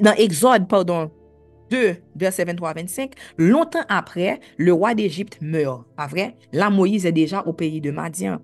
[0.00, 1.10] dans Exode, pardon,
[1.70, 5.84] 2, verset 23 25, longtemps après, le roi d'Égypte meurt.
[5.96, 6.36] Pas vrai?
[6.52, 8.38] Là, Moïse est déjà au pays de Madian.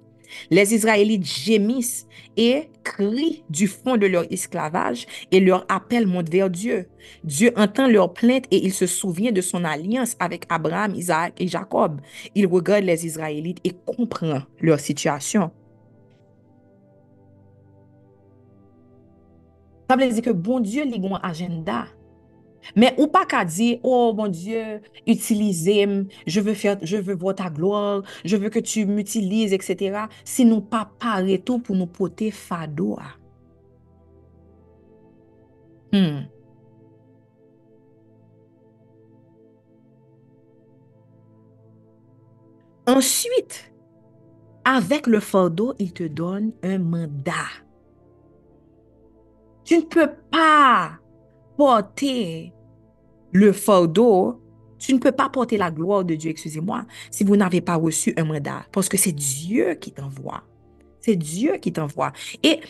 [0.50, 2.06] Les Israélites gémissent
[2.36, 6.88] et crient du fond de leur esclavage et leur appel monte vers Dieu.
[7.24, 11.48] Dieu entend leur plainte et il se souvient de son alliance avec Abraham, Isaac et
[11.48, 12.00] Jacob.
[12.34, 15.50] Il regarde les Israélites et comprend leur situation.
[19.90, 21.84] Ça veut dire que bon Dieu a agenda.
[22.76, 27.34] Men ou pa ka di, oh mon dieu, utilizem, je veux, faire, je veux voir
[27.34, 30.06] ta gloire, je veux que tu m'utilises, etc.
[30.24, 33.10] Si nou pa pare tou pou nou pote fado a.
[35.92, 36.24] Hmm.
[42.86, 43.72] Ensuite,
[44.64, 47.32] avec le fardeau, il te donne un mandat.
[49.64, 50.98] Tu ne peux pas
[51.56, 52.52] porter
[53.32, 54.40] le fardeau,
[54.78, 58.12] tu ne peux pas porter la gloire de Dieu, excusez-moi, si vous n'avez pas reçu
[58.16, 60.42] un mandat, parce que c'est Dieu qui t'envoie.
[61.00, 62.12] C'est Dieu qui t'envoie.
[62.42, 62.60] Et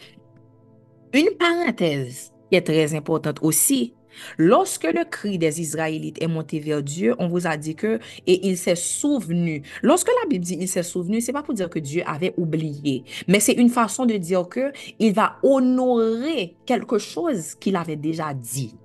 [1.14, 3.94] une parenthèse qui est très importante aussi,
[4.38, 8.46] Lorsque le cri des Israélites est monté vers Dieu, on vous a dit que, et
[8.46, 9.62] il s'est souvenu.
[9.82, 13.04] Lorsque la Bible dit il s'est souvenu, c'est pas pour dire que Dieu avait oublié,
[13.28, 18.34] mais c'est une façon de dire que il va honorer quelque chose qu'il avait déjà
[18.34, 18.76] dit.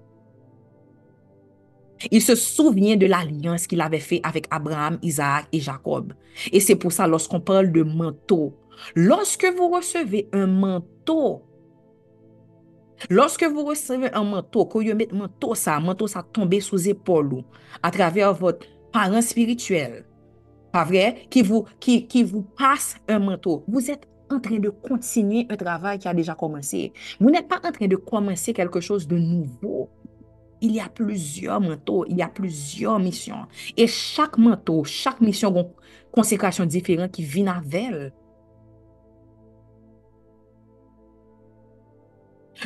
[2.11, 6.13] Il se souvient de l'alliance qu'il avait fait avec Abraham, Isaac et Jacob.
[6.51, 8.53] Et c'est pour ça, lorsqu'on parle de manteau,
[8.95, 11.41] lorsque vous recevez un manteau,
[13.09, 17.43] Lorske vou reseve an manto, kou yo met manto sa, manteau, ça tombe sous épaule,
[17.83, 20.05] à travers votre parent spirituel,
[20.71, 24.69] pas vrai, qui vous, qui, qui vous passe un manteau, vous êtes en train de
[24.69, 26.91] continuer un travail qui a déjà commencé.
[27.19, 29.89] Vous n'êtes pas en train de commencer quelque chose de nouveau.
[30.59, 33.45] Il y a plusieurs manteaux, il y a plusieurs missions.
[33.77, 35.71] Et chaque manteau, chaque mission,
[36.11, 38.13] consécration différente qui vient avec elle.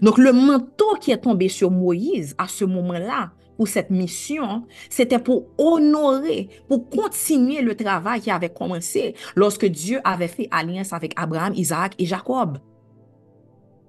[0.02, 5.20] Donc, le manteau qui est tombé sur Moïse à ce moment-là, pour cette mission, c'était
[5.20, 11.14] pour honorer, pour continuer le travail qui avait commencé lorsque Dieu avait fait alliance avec
[11.16, 12.58] Abraham, Isaac et Jacob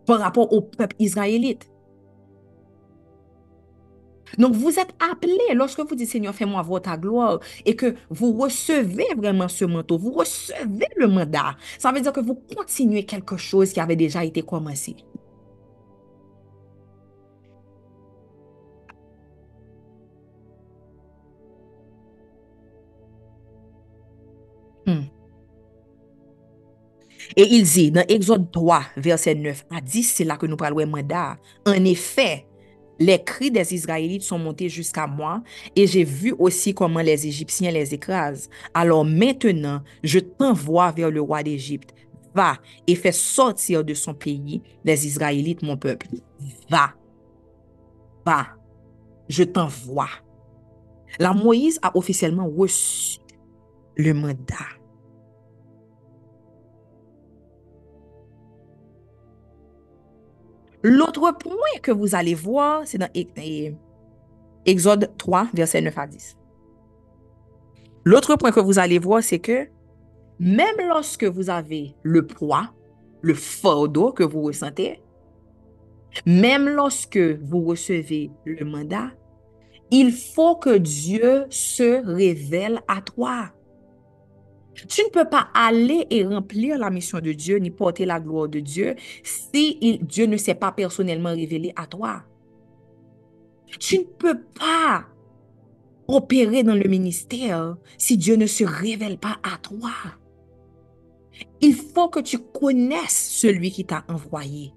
[0.04, 1.70] par rapport au peuple israélite.
[4.38, 8.32] Donc, vous êtes appelé, lorsque vous dites, Seigneur, fais-moi voir ta gloire, et que vous
[8.32, 13.36] recevez vraiment ce manteau, vous recevez le mandat, ça veut dire que vous continuez quelque
[13.36, 14.96] chose qui avait déjà été commencé.
[27.36, 30.86] Et il dit, dans Exode 3, verset 9 à 10, c'est là que nous parlons
[30.86, 31.36] mandat.
[31.66, 32.46] En effet,
[32.98, 35.42] les cris des Israélites sont montés jusqu'à moi,
[35.74, 38.48] et j'ai vu aussi comment les Égyptiens les écrasent.
[38.74, 41.94] Alors maintenant, je t'envoie vers le roi d'Égypte.
[42.34, 42.56] Va
[42.86, 46.06] et fais sortir de son pays les Israélites, mon peuple.
[46.70, 46.92] Va.
[48.24, 48.46] Va.
[49.28, 50.08] Je t'envoie.
[51.18, 53.18] La Moïse a officiellement reçu
[53.96, 54.81] le mandat.
[60.82, 63.08] L'autre point que vous allez voir, c'est dans
[64.64, 66.36] Exode 3, verset 9 à 10.
[68.04, 69.68] L'autre point que vous allez voir, c'est que
[70.40, 72.72] même lorsque vous avez le poids,
[73.20, 75.00] le fardeau que vous ressentez,
[76.26, 79.10] même lorsque vous recevez le mandat,
[79.90, 83.52] il faut que Dieu se révèle à toi.
[84.74, 88.48] Tu ne peux pas aller et remplir la mission de Dieu ni porter la gloire
[88.48, 92.22] de Dieu si Dieu ne s'est pas personnellement révélé à toi.
[93.78, 95.06] Tu ne peux pas
[96.08, 99.92] opérer dans le ministère si Dieu ne se révèle pas à toi.
[101.60, 104.72] Il faut que tu connaisses celui qui t'a envoyé.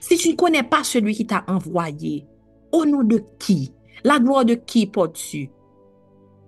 [0.00, 2.26] Si tu ne connais pas celui qui t'a envoyé,
[2.72, 3.72] au nom de qui?
[4.04, 5.50] La gloire de qui portes-tu?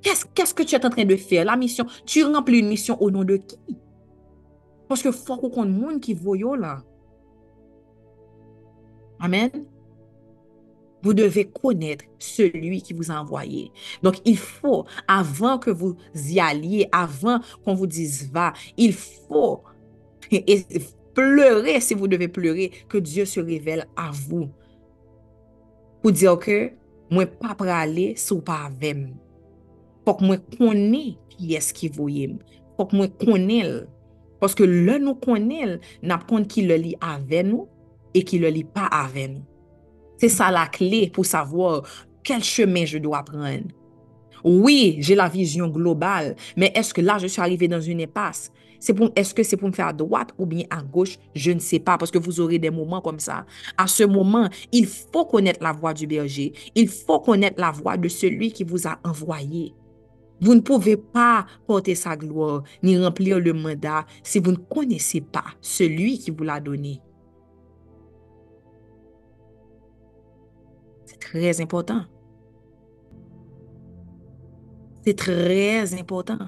[0.03, 1.45] Qu'est-ce que tu es en train de faire?
[1.45, 3.59] La mission, tu remplis une mission au nom de qui?
[4.89, 6.83] Parce que faut qu'on monde qui voyons là.
[9.21, 9.51] Amen.
[11.03, 13.71] Vous devez connaître celui qui vous a envoyé.
[14.03, 19.63] Donc, il faut, avant que vous y alliez, avant qu'on vous dise va, il faut
[20.31, 20.65] et
[21.15, 24.49] pleurer si vous devez pleurer, que Dieu se révèle à vous.
[26.03, 26.71] Pour dire que,
[27.11, 28.97] moi, pas pour aller, sous pas avec
[30.09, 31.03] Fok mwen kone
[31.35, 32.39] ki eski voyem.
[32.79, 33.75] Fok mwen kone l.
[34.41, 37.67] Paske le nou kone l, nap kone ki le li ave nou,
[38.17, 39.45] e ki le li pa ave nou.
[40.17, 41.83] Se sa la kle pou savo
[42.25, 43.67] kel chemen je do apren.
[44.43, 48.53] Oui, j'ai la vision globale, mais est-ce que là, je suis arrivé dans une impasse?
[48.79, 51.19] Est-ce est que c'est pour me faire à droite ou bien à gauche?
[51.35, 53.45] Je ne sais pas, parce que vous aurez des moments comme ça.
[53.77, 56.53] À ce moment, il faut connaître la voix du berger.
[56.77, 59.75] Il faut connaître la voix de celui qui vous a envoyé.
[60.41, 65.21] Vous ne pouvez pas porter sa gloire ni remplir le mandat si vous ne connaissez
[65.21, 67.01] pas celui qui vous l'a donné.
[71.07, 72.05] C'est très important.
[75.05, 76.39] C'est très important.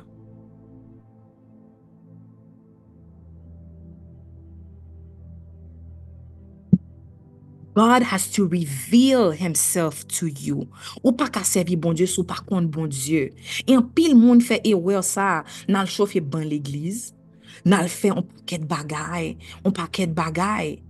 [7.74, 10.66] God has to reveal himself to you.
[11.04, 13.28] Ou pa ka servi bon Diyo sou pa kont bon Diyo.
[13.62, 17.14] E an pil moun fe ewe sa nan l chofe ban l'eglize,
[17.62, 20.80] nan l fe an paket bagay, an paket bagay.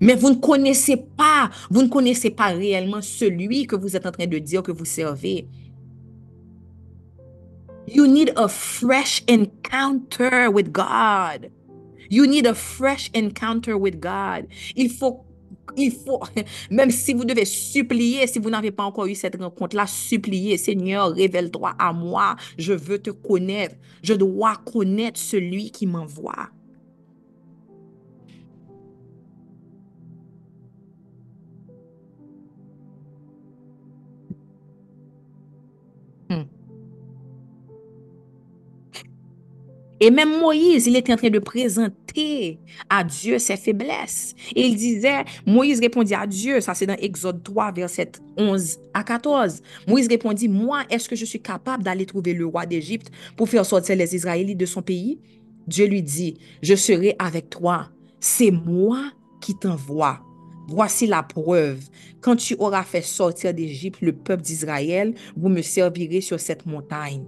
[0.00, 4.12] Mais vous ne connaissez pas, vous ne connaissez pas réellement celui que vous êtes en
[4.12, 5.46] train de dire que vous servez.
[7.86, 11.50] You need a fresh encounter with God.
[12.10, 14.46] You need a fresh encounter with God.
[14.76, 15.24] Il faut,
[15.76, 16.20] il faut,
[16.70, 21.12] même si vous devez supplier, si vous n'avez pas encore eu cette rencontre-là, supplier, Seigneur,
[21.12, 22.36] révèle-toi à moi.
[22.58, 23.76] Je veux te connaître.
[24.02, 26.50] Je dois connaître celui qui m'envoie.
[40.00, 44.34] Et même Moïse, il était en train de présenter à Dieu ses faiblesses.
[44.56, 49.04] Et il disait, Moïse répondit à Dieu, ça c'est dans Exode 3, verset 11 à
[49.04, 49.60] 14.
[49.86, 53.66] Moïse répondit, moi, est-ce que je suis capable d'aller trouver le roi d'Égypte pour faire
[53.66, 55.18] sortir les Israélites de son pays?
[55.66, 57.90] Dieu lui dit, je serai avec toi.
[58.20, 60.20] C'est moi qui t'envoie.
[60.68, 61.80] Voici la preuve.
[62.20, 67.24] Quand tu auras fait sortir d'Égypte le peuple d'Israël, vous me servirez sur cette montagne.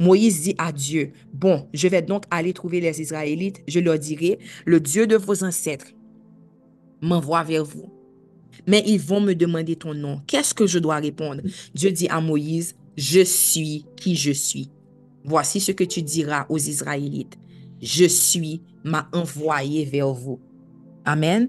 [0.00, 4.38] Moïse dit à Dieu, bon, je vais donc aller trouver les Israélites, je leur dirai,
[4.64, 5.92] le Dieu de vos ancêtres
[7.00, 7.92] m'envoie vers vous.
[8.66, 10.20] Mais ils vont me demander ton nom.
[10.26, 11.42] Qu'est-ce que je dois répondre?
[11.74, 14.70] Dieu dit à Moïse, je suis qui je suis.
[15.24, 17.38] Voici ce que tu diras aux Israélites.
[17.80, 20.40] Je suis m'a envoyé vers vous.
[21.04, 21.48] Amen.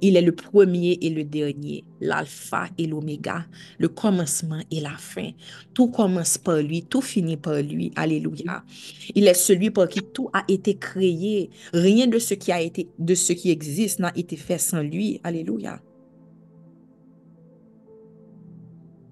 [0.00, 3.46] Il est le premier et le dernier, l'alpha et l'oméga,
[3.78, 5.30] le commencement et la fin.
[5.74, 7.92] Tout commence par lui, tout finit par lui.
[7.96, 8.64] Alléluia.
[9.14, 11.50] Il est celui par qui tout a été créé.
[11.72, 15.20] Rien de ce qui a été, de ce qui existe n'a été fait sans lui.
[15.24, 15.80] Alléluia.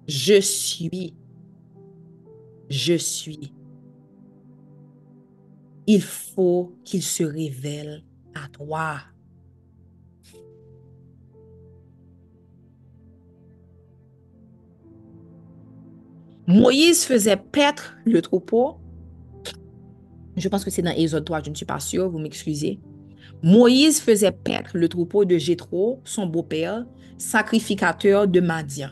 [0.07, 1.13] Je suis.
[2.69, 3.51] Je suis.
[5.85, 8.03] Il faut qu'il se révèle
[8.35, 8.99] à toi.
[16.47, 18.77] Moïse faisait paître le troupeau.
[20.37, 22.79] Je pense que c'est dans Exode 3, je ne suis pas sûre, vous m'excusez.
[23.43, 26.85] Moïse faisait paître le troupeau de Jétro, son beau-père,
[27.17, 28.91] sacrificateur de Madian.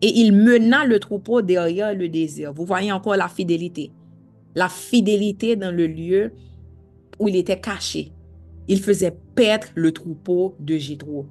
[0.00, 2.54] Et il mena le troupeau derrière le désert.
[2.54, 3.92] Vous voyez encore la fidélité.
[4.54, 6.32] La fidélité dans le lieu
[7.18, 8.12] où il était caché.
[8.66, 11.26] Il faisait paître le troupeau de Jétro.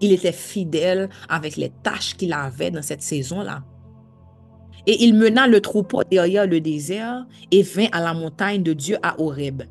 [0.00, 3.62] Il était fidèle avec les tâches qu'il avait dans cette saison-là.
[4.88, 8.96] Et il mena le troupeau derrière le désert et vint à la montagne de Dieu
[9.02, 9.64] à Horeb.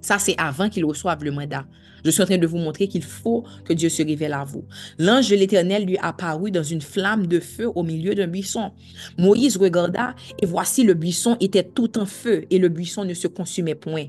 [0.00, 1.64] Ça, c'est avant qu'il reçoive le mandat.
[2.04, 4.64] Je suis en train de vous montrer qu'il faut que Dieu se révèle à vous.
[4.98, 8.72] L'ange de l'Éternel lui apparut dans une flamme de feu au milieu d'un buisson.
[9.18, 13.28] Moïse regarda et voici le buisson était tout en feu et le buisson ne se
[13.28, 14.06] consumait point.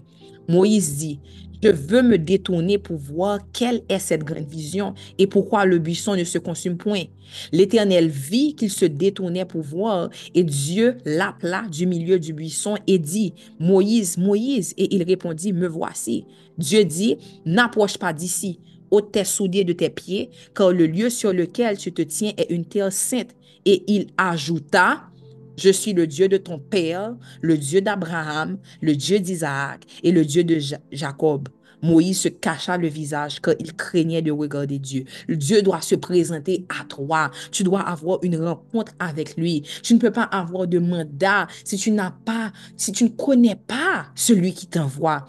[0.50, 1.20] Moïse dit,
[1.62, 6.16] je veux me détourner pour voir quelle est cette grande vision et pourquoi le buisson
[6.16, 7.04] ne se consume point.
[7.52, 13.00] L'Éternel vit qu'il se détournait pour voir et Dieu l'appela du milieu du buisson et
[13.00, 16.26] dit, Moïse, Moïse, et il répondit, me voici.
[16.58, 18.60] Dieu dit, n'approche pas d'ici,
[18.92, 22.52] ôte tes souliers de tes pieds, car le lieu sur lequel tu te tiens est
[22.52, 23.36] une terre sainte.
[23.68, 25.10] Et il ajouta,
[25.58, 30.26] je suis le Dieu de ton père, le Dieu d'Abraham, le Dieu d'Isaac et le
[30.26, 30.60] Dieu de
[30.92, 31.50] Jacob.
[31.82, 35.06] Moïse se cacha le visage car il craignait de regarder Dieu.
[35.30, 37.32] Dieu doit se présenter à toi.
[37.52, 39.64] Tu dois avoir une rencontre avec lui.
[39.84, 43.56] Tu ne peux pas avoir de mandat si tu n'as pas, si tu ne connais
[43.56, 45.26] pas celui qui t'envoie.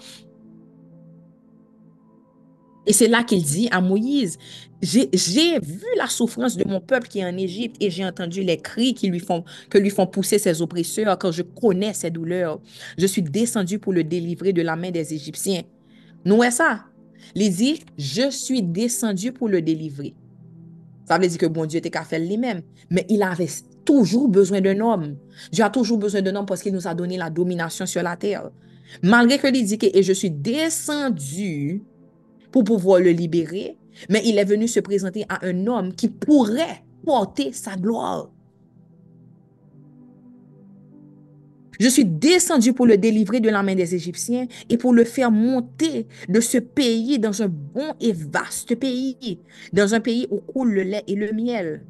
[2.87, 4.39] Et c'est là qu'il dit à Moïse,
[4.81, 8.59] j'ai vu la souffrance de mon peuple qui est en Égypte et j'ai entendu les
[8.59, 12.61] cris qui lui font, que lui font pousser ses oppresseurs quand je connais ses douleurs.
[12.97, 15.63] Je suis descendu pour le délivrer de la main des Égyptiens.
[16.25, 16.85] Nous, ça?
[17.35, 20.15] Il dit, je suis descendu pour le délivrer.
[21.09, 22.63] Ça veut dire que bon Dieu était qu'à faire lui-même.
[22.91, 23.49] Mais il avait
[23.85, 25.17] toujours besoin d'un homme.
[25.53, 28.17] Dieu a toujours besoin d'un homme parce qu'il nous a donné la domination sur la
[28.17, 28.51] terre.
[29.03, 31.83] Malgré que dit que et je suis descendu
[32.57, 33.77] pour pouvoir le libérer,
[34.09, 38.31] mais il est venu se présenter à un homme qui pourrait porter sa gloire.
[41.79, 45.31] Je suis descendu pour le délivrer de la main des Égyptiens et pour le faire
[45.31, 49.39] monter de ce pays dans un bon et vaste pays,
[49.75, 51.85] dans un pays où coule le lait et le miel.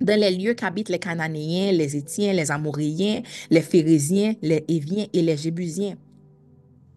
[0.00, 5.20] Dans les lieux qu'habitent les Cananéens, les Étiens, les Amoréens, les Phérésiens, les Éviens et
[5.20, 5.96] les Jébusiens.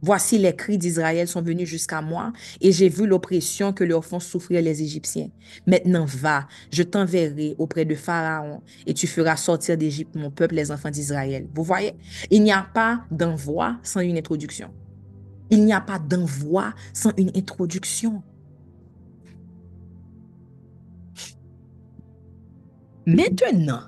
[0.04, 4.20] Voici les cris d'Israël sont venus jusqu'à moi, et j'ai vu l'oppression que leur font
[4.20, 5.30] souffrir les Égyptiens.
[5.68, 10.72] Maintenant va, je t'enverrai auprès de Pharaon, et tu feras sortir d'Égypte mon peuple, les
[10.72, 11.47] enfants d'Israël.
[11.54, 11.93] Vous voyez,
[12.32, 14.72] il n'y a pas d'envoi sans une introduction.
[15.52, 18.24] Il n'y a pas d'envoi sans une introduction.
[23.06, 23.82] Maintenant,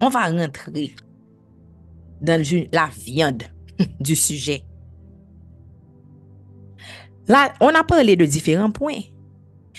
[0.00, 0.94] on va rentrer
[2.20, 2.42] dans
[2.72, 3.42] la viande
[4.00, 4.64] du sujet.
[7.28, 9.00] Là, on a parlé de différents points.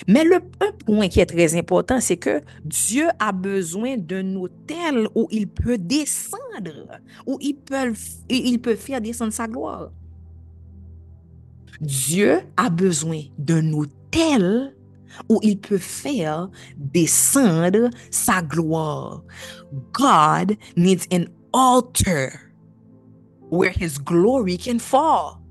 [0.08, 5.08] Mais le un point qui est très important, c'est que Dieu a besoin d'un hôtel
[5.16, 7.94] où il peut descendre, où il peut,
[8.30, 9.92] il peut faire descendre sa gloire.
[11.80, 14.76] Dieu a besoin d'un hôtel
[15.30, 19.24] où il peut faire descendre sa gloire.
[19.94, 22.32] God needs an altar
[23.50, 25.45] where his glory can fall.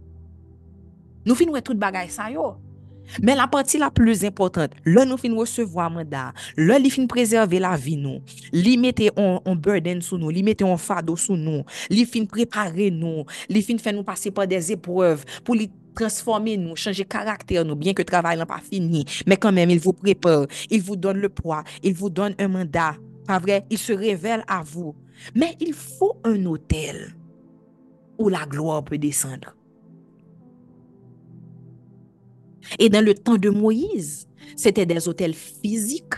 [1.24, 2.54] Nou fin wè tout bagay sa yo.
[3.20, 7.04] Men la pati la plus important, lè nou fin resevo a manda, lè li fin
[7.10, 8.22] prezerve la vi nou,
[8.54, 12.88] li mette on, burden sou nou, li mette on fado sou nou, li fin prepare
[12.94, 17.60] nou, li fin fè nou pase pa des epreuve pou li transforme nou, chanje karakter
[17.68, 21.12] nou, bien ke travay lan pa fini, men quand il vou prepare, il vou don
[21.12, 22.94] le poa, il vou don un manda,
[23.28, 24.94] pa vre, Il se révèle a vou.
[25.34, 27.14] Men il fò un hotel
[28.18, 29.54] ou la gloa peut descendre.
[32.78, 36.14] Et dans le temps de Moïse, c'était des hôtels physiques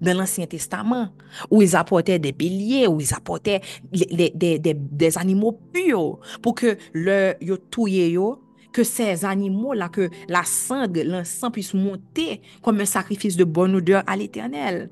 [0.00, 1.10] dans l'Ancien Testament,
[1.50, 3.60] où ils apportaient des béliers, où ils apportaient
[3.92, 10.10] les, les, des, des, animaux purs pour que le yo yo, que ces animaux-là, que
[10.28, 14.90] la cendre, l'encens puisse monter comme un sacrifice de bonne odeur à l'éternel.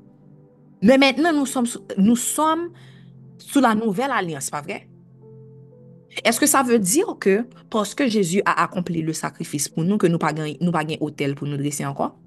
[0.81, 1.67] Mais maintenant, nous sommes,
[1.97, 2.69] nous sommes
[3.37, 4.87] sous la nouvelle alliance, pas vrai?
[6.23, 9.97] Est-ce que ça veut dire que parce que Jésus a accompli le sacrifice pour nous,
[9.97, 12.17] que nous pas, nous pas hôtel pour nous dresser encore?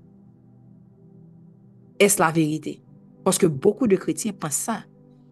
[1.99, 2.83] Est-ce la vérité?
[3.25, 4.85] Parce que beaucoup de chrétiens pensent ça.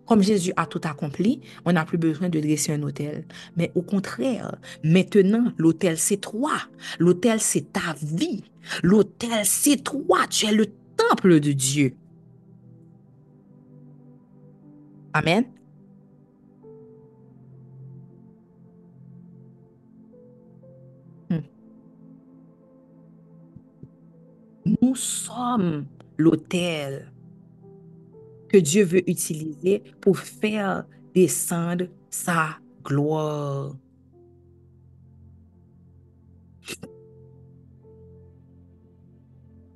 [0.06, 3.24] Comme Jésus a tout accompli, on n'a plus besoin de dresser un hôtel.
[3.56, 6.52] Mais au contraire, maintenant, l'hôtel, c'est toi.
[7.00, 8.44] L'hôtel, c'est ta vie.
[8.82, 10.20] L'hôtel, c'est toi.
[10.30, 11.96] Tu es le temple de Dieu.
[15.12, 15.55] Amen.
[24.66, 25.86] Nous sommes
[26.16, 27.12] l'autel
[28.48, 33.76] que Dieu veut utiliser pour faire descendre sa gloire.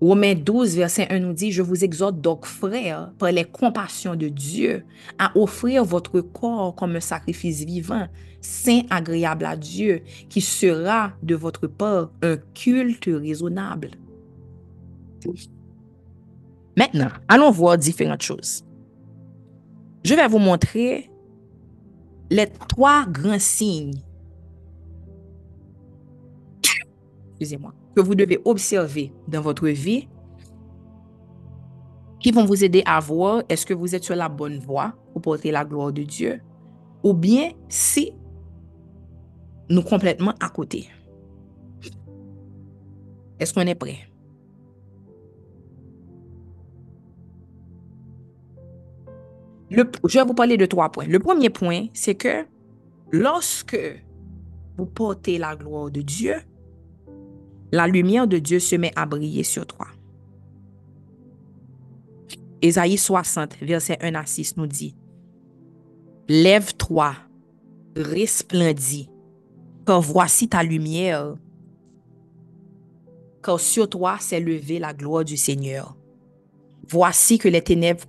[0.00, 4.28] Romains 12, verset 1 nous dit, je vous exhorte donc, frères, par les compassions de
[4.28, 4.82] Dieu,
[5.18, 8.08] à offrir votre corps comme un sacrifice vivant,
[8.40, 13.90] saint, agréable à Dieu, qui sera de votre part un culte raisonnable.
[16.76, 18.64] Maintenant, allons voir différentes choses.
[20.04, 21.10] Je vais vous montrer
[22.30, 24.00] les trois grands signes
[27.40, 30.08] excusez-moi, que vous devez observer dans votre vie
[32.18, 35.22] qui vont vous aider à voir est-ce que vous êtes sur la bonne voie pour
[35.22, 36.42] porter la gloire de Dieu
[37.02, 38.12] ou bien si
[39.70, 40.88] nous complètement à côté.
[43.38, 44.09] Est-ce qu'on est prêt?
[49.70, 51.06] Je vais vous parler de trois points.
[51.06, 52.44] Le premier point, c'est que
[53.12, 53.78] lorsque
[54.76, 56.34] vous portez la gloire de Dieu,
[57.72, 59.86] la lumière de Dieu se met à briller sur toi.
[62.62, 64.96] Ésaïe 60, verset 1 à 6 nous dit,
[66.28, 67.14] Lève-toi,
[67.96, 69.08] resplendis,
[69.86, 71.36] car voici ta lumière,
[73.42, 75.96] car sur toi s'est levée la gloire du Seigneur.
[76.88, 78.04] Voici que les ténèbres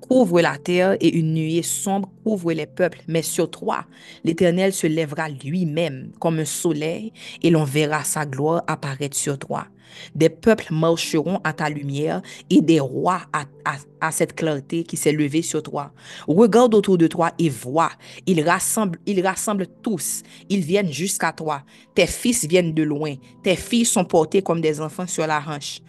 [0.00, 3.00] couvrent la terre et une nuée sombre couvre les peuples.
[3.08, 3.86] Mais sur toi,
[4.24, 7.12] l'Éternel se lèvera lui-même comme un soleil
[7.42, 9.66] et l'on verra sa gloire apparaître sur toi.
[10.14, 15.42] Des peuples marcheront à ta lumière et des rois à, cette clarté qui s'est levée
[15.42, 15.92] sur toi.
[16.28, 17.90] Regarde autour de toi et vois.
[18.26, 20.22] Ils rassemblent, ils rassemblent tous.
[20.48, 21.62] Ils viennent jusqu'à toi.
[21.94, 23.14] Tes fils viennent de loin.
[23.42, 25.80] Tes filles sont portées comme des enfants sur la hanche.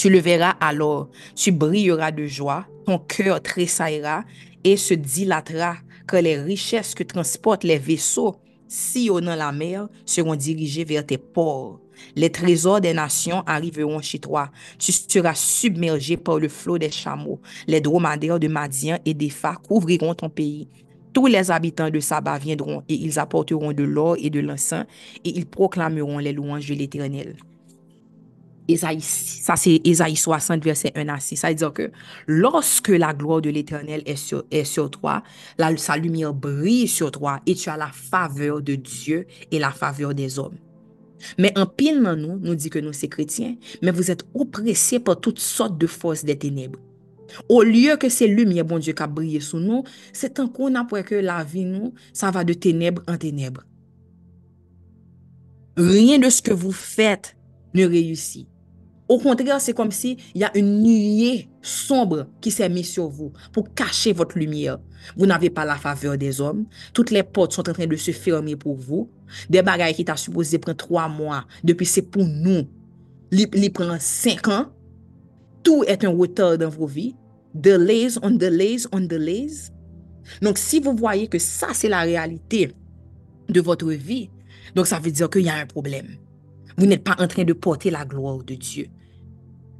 [0.00, 4.24] Tu le verras alors, tu brilleras de joie, ton cœur tressaillera
[4.64, 5.76] et se dilatera,
[6.06, 8.36] que les richesses que transportent les vaisseaux
[8.66, 11.80] sillonnant la mer seront dirigées vers tes ports.
[12.16, 14.50] Les trésors des nations arriveront chez toi.
[14.78, 17.38] Tu seras submergé par le flot des chameaux.
[17.66, 20.66] Les dromadaires de Madian et d'Epha couvriront ton pays.
[21.12, 24.86] Tous les habitants de Saba viendront et ils apporteront de l'or et de l'encens
[25.26, 27.36] et ils proclameront les louanges de l'Éternel
[28.76, 31.36] ça c'est Esaïe 60, verset 1 à 6.
[31.36, 31.90] Ça veut dire que
[32.26, 35.22] lorsque la gloire de l'Éternel est sur, toi,
[35.76, 40.14] sa lumière brille sur toi et tu as la faveur de Dieu et la faveur
[40.14, 40.56] des hommes.
[41.38, 45.20] Mais en pile nous, nous dit que nous sommes chrétiens, mais vous êtes oppressés par
[45.20, 46.78] toutes sortes de forces des ténèbres.
[47.48, 51.04] Au lieu que ces lumières, bon Dieu, qui a brillé sur nous, c'est encore n'importe
[51.04, 53.62] que la vie, nous, ça va de ténèbres en ténèbres.
[55.76, 57.36] Rien de ce que vous faites
[57.74, 58.48] ne réussit.
[59.10, 63.08] Au contraire, c'est comme si il y a une nuée sombre qui s'est mise sur
[63.08, 64.78] vous pour cacher votre lumière.
[65.16, 66.66] Vous n'avez pas la faveur des hommes.
[66.94, 69.10] Toutes les portes sont en train de se fermer pour vous.
[69.48, 72.68] Des bagailles qui t'a supposé prendre trois mois, depuis c'est pour nous.
[73.32, 74.66] Il prend cinq ans.
[75.64, 77.16] Tout est un retard dans vos vies.
[77.52, 79.72] Delays on delays on delays.
[80.40, 82.72] Donc, si vous voyez que ça, c'est la réalité
[83.48, 84.30] de votre vie,
[84.76, 86.06] donc ça veut dire qu'il y a un problème.
[86.78, 88.86] Vous n'êtes pas en train de porter la gloire de Dieu.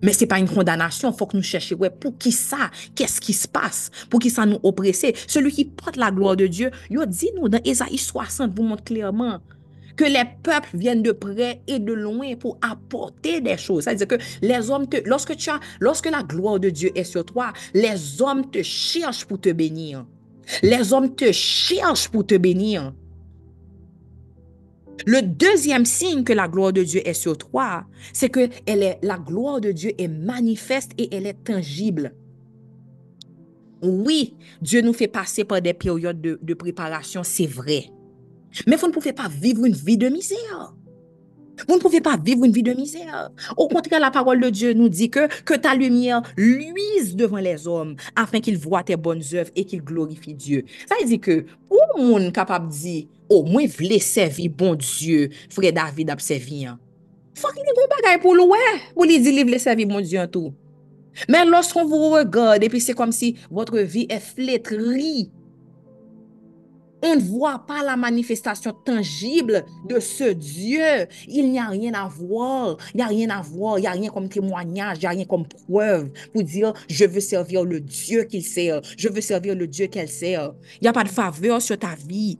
[0.03, 1.11] Mais ce n'est pas une condamnation.
[1.11, 4.47] Il faut que nous cherchions pour qui ça, qu'est-ce qui se passe, pour qui ça
[4.47, 5.15] nous oppresser.
[5.27, 8.85] Celui qui porte la gloire de Dieu, il dit nous dans Ésaïe 60, vous montre
[8.85, 9.41] clairement
[9.97, 13.85] que les peuples viennent de près et de loin pour apporter des choses.
[13.85, 17.25] C'est-à-dire que les hommes, te, lorsque, tu as, lorsque la gloire de Dieu est sur
[17.25, 20.07] toi, les hommes te cherchent pour te bénir.
[20.63, 22.95] Les hommes te cherchent pour te bénir.
[25.07, 28.99] Le deuxième signe que la gloire de Dieu est sur toi, c'est que elle est,
[29.03, 32.15] la gloire de Dieu est manifeste et elle est tangible.
[33.83, 37.87] Oui, Dieu nous fait passer par des périodes de, de préparation, c'est vrai.
[38.67, 40.75] Mais vous ne pouvez pas vivre une vie de misère.
[41.69, 43.31] Vous ne pouvez pas vivre une vie de misère.
[43.57, 47.67] Au contraire, la parole de Dieu nous dit que, que ta lumière luise devant les
[47.67, 50.65] hommes afin qu'ils voient tes bonnes œuvres et qu'ils glorifient Dieu.
[50.89, 55.31] Ça veut dire que pour monde capable de dire, au moins, voulez servir bon Dieu,
[55.51, 56.67] frère David a servi.
[57.35, 58.59] Faut qu'il y ait bon bagage pour louer,
[58.95, 60.53] pour lui dire, voulez servir bon Dieu en tout.
[61.29, 65.31] Mais lorsqu'on vous regarde, et puis c'est comme si votre vie est flétrie
[67.03, 71.07] on ne voit pas la manifestation tangible de ce Dieu.
[71.29, 72.77] Il n'y a rien à voir.
[72.95, 73.79] Il n'y a rien à voir.
[73.79, 74.99] Il n'y a rien comme témoignage.
[74.99, 78.81] Il n'y a rien comme preuve pour dire je veux servir le Dieu qu'il sert.
[78.97, 80.53] Je veux servir le Dieu qu'elle sert.
[80.81, 82.39] Il n'y a pas de faveur sur ta vie.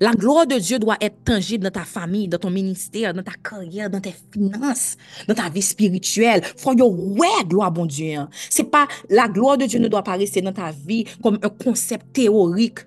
[0.00, 3.32] La gloire de Dieu doit être tangible dans ta famille, dans ton ministère, dans ta
[3.32, 6.42] carrière, dans tes finances, dans ta vie spirituelle.
[6.56, 8.14] Faut yo ouais, gloire bon Dieu.
[8.14, 8.28] Hein.
[8.50, 11.48] C'est pas, la gloire de Dieu ne doit pas rester dans ta vie comme un
[11.48, 12.80] concept théorique.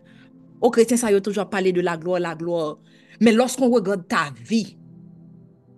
[0.62, 2.78] Aux chrétiens, ça y a toujours parlé de la gloire, la gloire.
[3.20, 4.78] Mais lorsqu'on regarde ta vie,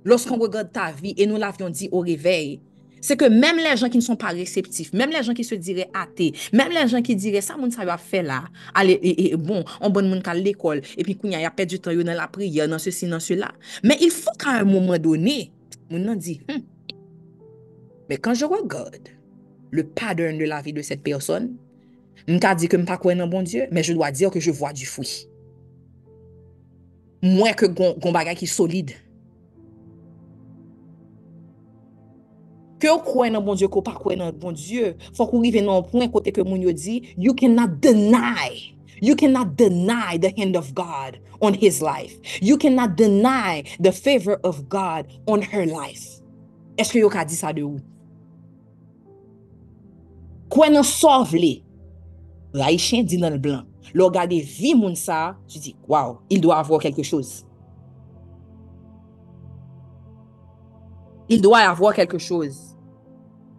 [0.04, 2.62] lorsqu'on regarde ta vie, et nous l'avions dit au réveil,
[3.04, 5.56] c'est que même les gens qui ne sont pas réceptifs, même les gens qui se
[5.56, 9.34] diraient athées, même les gens qui diraient ça, mon ça va faire là, allez, et,
[9.34, 11.94] et, bon, on bonne monde à l'école, et puis qu'il y a perdu du temps
[11.94, 13.52] dans la prière, dans ceci, dans cela.
[13.84, 15.52] Mais il faut qu'à un moment donné,
[15.90, 16.62] mon dit, hmm.
[18.10, 19.10] mais quand je regarde
[19.72, 21.58] le pattern de la vie de cette personne,
[22.26, 24.40] je ne dit que je ne pas un bon Dieu, mais je dois dire que
[24.40, 25.28] je vois du fruit.
[27.22, 28.92] Moins que gon, gon bagay qui est solide.
[32.84, 35.46] Ke ou kwen nan bon Diyo, ke ou pa kwen nan bon Diyo, fok ou
[35.46, 38.60] rive nan pwen kote ke moun yo di, you cannot deny.
[39.00, 42.20] You cannot deny the hand of God on his life.
[42.42, 46.20] You cannot deny the favor of God on her life.
[46.76, 47.80] Eske yo ka di sa de ou?
[50.52, 51.62] Kwen nan sov li,
[52.52, 53.64] ray chen di nan blan.
[53.96, 57.46] Lo gade vi moun sa, tu di, waw, il do avwa kelke chouz.
[61.32, 62.73] Il do avwa kelke chouz.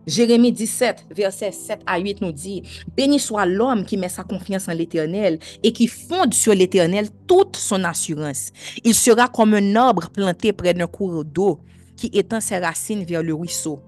[0.06, 2.62] Jérémie 17, verset 7 à 8 nous dit,
[2.96, 7.56] Béni soit l'homme qui met sa confiance en l'Éternel et qui fonde sur l'Éternel toute
[7.56, 8.52] son assurance.
[8.84, 11.60] Il sera comme un arbre planté près d'un cours d'eau
[11.96, 13.80] qui étend ses racines vers le ruisseau.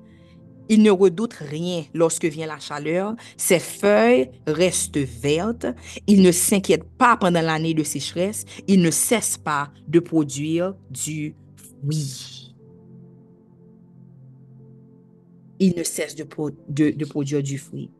[0.68, 3.14] Il ne redoute rien lorsque vient la chaleur.
[3.36, 5.66] Ses feuilles restent vertes.
[6.06, 8.44] Il ne s'inquiète pas pendant l'année de sécheresse.
[8.66, 12.35] Il ne cesse pas de produire du fruit.
[15.58, 17.90] Il ne cesse de, produire du fruit.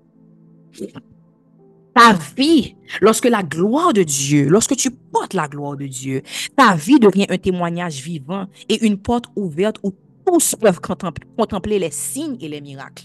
[1.95, 6.23] Ta vie, lorsque la gloire de Dieu, lorsque tu portes la gloire de Dieu,
[6.55, 9.93] ta vie devient un témoignage vivant et une porte ouverte où
[10.27, 13.05] tous peuvent contempler les signes et les miracles.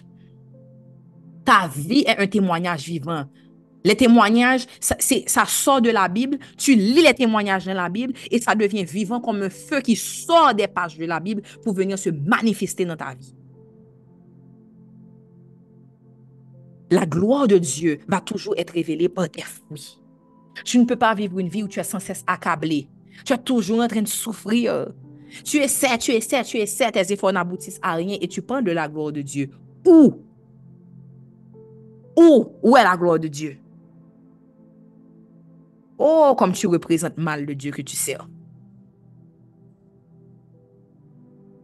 [1.45, 3.25] Ta vie est un témoignage vivant.
[3.83, 8.13] Les témoignages, ça, ça, sort de la Bible, tu lis les témoignages dans la Bible
[8.29, 11.73] et ça devient vivant comme un feu qui sort des pages de la Bible pour
[11.73, 13.33] venir se manifester dans ta vie.
[16.91, 19.97] La gloire de Dieu va toujours être révélée par tes fruits.
[20.65, 22.89] Tu ne peux pas vivre une vie où tu es sans cesse accablé.
[23.25, 24.91] Tu es toujours en train de souffrir.
[25.45, 28.71] Tu essaies, tu essaies, tu essaies, tes efforts n'aboutissent à rien et tu parles de
[28.71, 29.49] la gloire de Dieu.
[29.87, 30.21] Où?
[32.17, 32.45] Où?
[32.61, 33.57] Où est la gloire de Dieu?
[35.97, 38.27] Oh, comme tu représentes mal le Dieu que tu sers.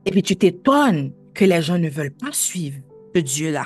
[0.05, 2.78] Et puis tu t'étonnes que les gens ne veulent pas suivre
[3.13, 3.65] ce Dieu-là.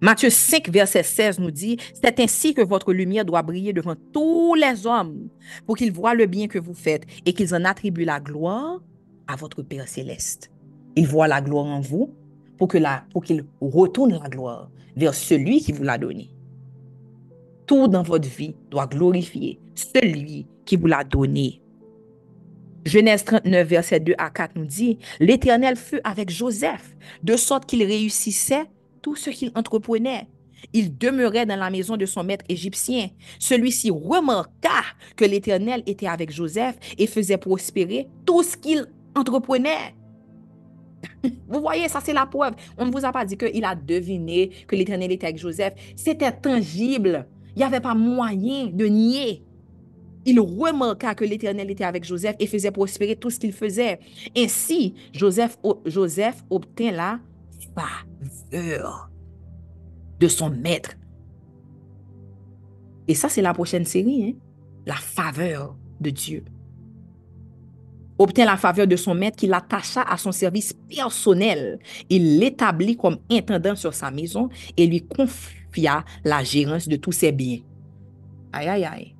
[0.00, 4.54] Matthieu 5, verset 16 nous dit, C'est ainsi que votre lumière doit briller devant tous
[4.54, 5.28] les hommes
[5.66, 8.80] pour qu'ils voient le bien que vous faites et qu'ils en attribuent la gloire
[9.26, 10.52] à votre Père céleste.
[10.94, 12.14] Ils voient la gloire en vous
[12.58, 12.86] pour qu'il
[13.58, 16.30] pour retourne la gloire vers celui qui vous l'a donné.
[17.66, 21.60] Tout dans votre vie doit glorifier celui qui vous l'a donné.
[22.84, 27.82] Genèse 39, verset 2 à 4 nous dit, L'Éternel fut avec Joseph, de sorte qu'il
[27.82, 28.64] réussissait
[29.00, 30.28] tout ce qu'il entreprenait.
[30.72, 33.08] Il demeurait dans la maison de son maître égyptien.
[33.38, 34.82] Celui-ci remarqua
[35.16, 39.94] que l'Éternel était avec Joseph et faisait prospérer tout ce qu'il entreprenait.
[41.48, 42.54] Vous voyez, ça c'est la preuve.
[42.76, 45.74] On ne vous a pas dit qu'il a deviné que l'Éternel était avec Joseph.
[45.96, 47.26] C'était tangible.
[47.54, 49.42] Il n'y avait pas moyen de nier.
[50.26, 53.98] Il remarqua que l'Éternel était avec Joseph et faisait prospérer tout ce qu'il faisait.
[54.36, 57.20] Ainsi, Joseph, Joseph obtint la
[57.74, 59.10] faveur
[60.20, 60.90] de son maître.
[63.06, 64.38] Et ça, c'est la prochaine série, hein?
[64.86, 66.44] la faveur de Dieu.
[68.18, 71.78] Obtient la faveur de son maître qui l'attacha à son service personnel.
[72.10, 77.30] Il l'établit comme intendant sur sa maison et lui confia la gérance de tous ses
[77.30, 77.60] biens.
[78.52, 79.17] Aïe, aïe, aïe.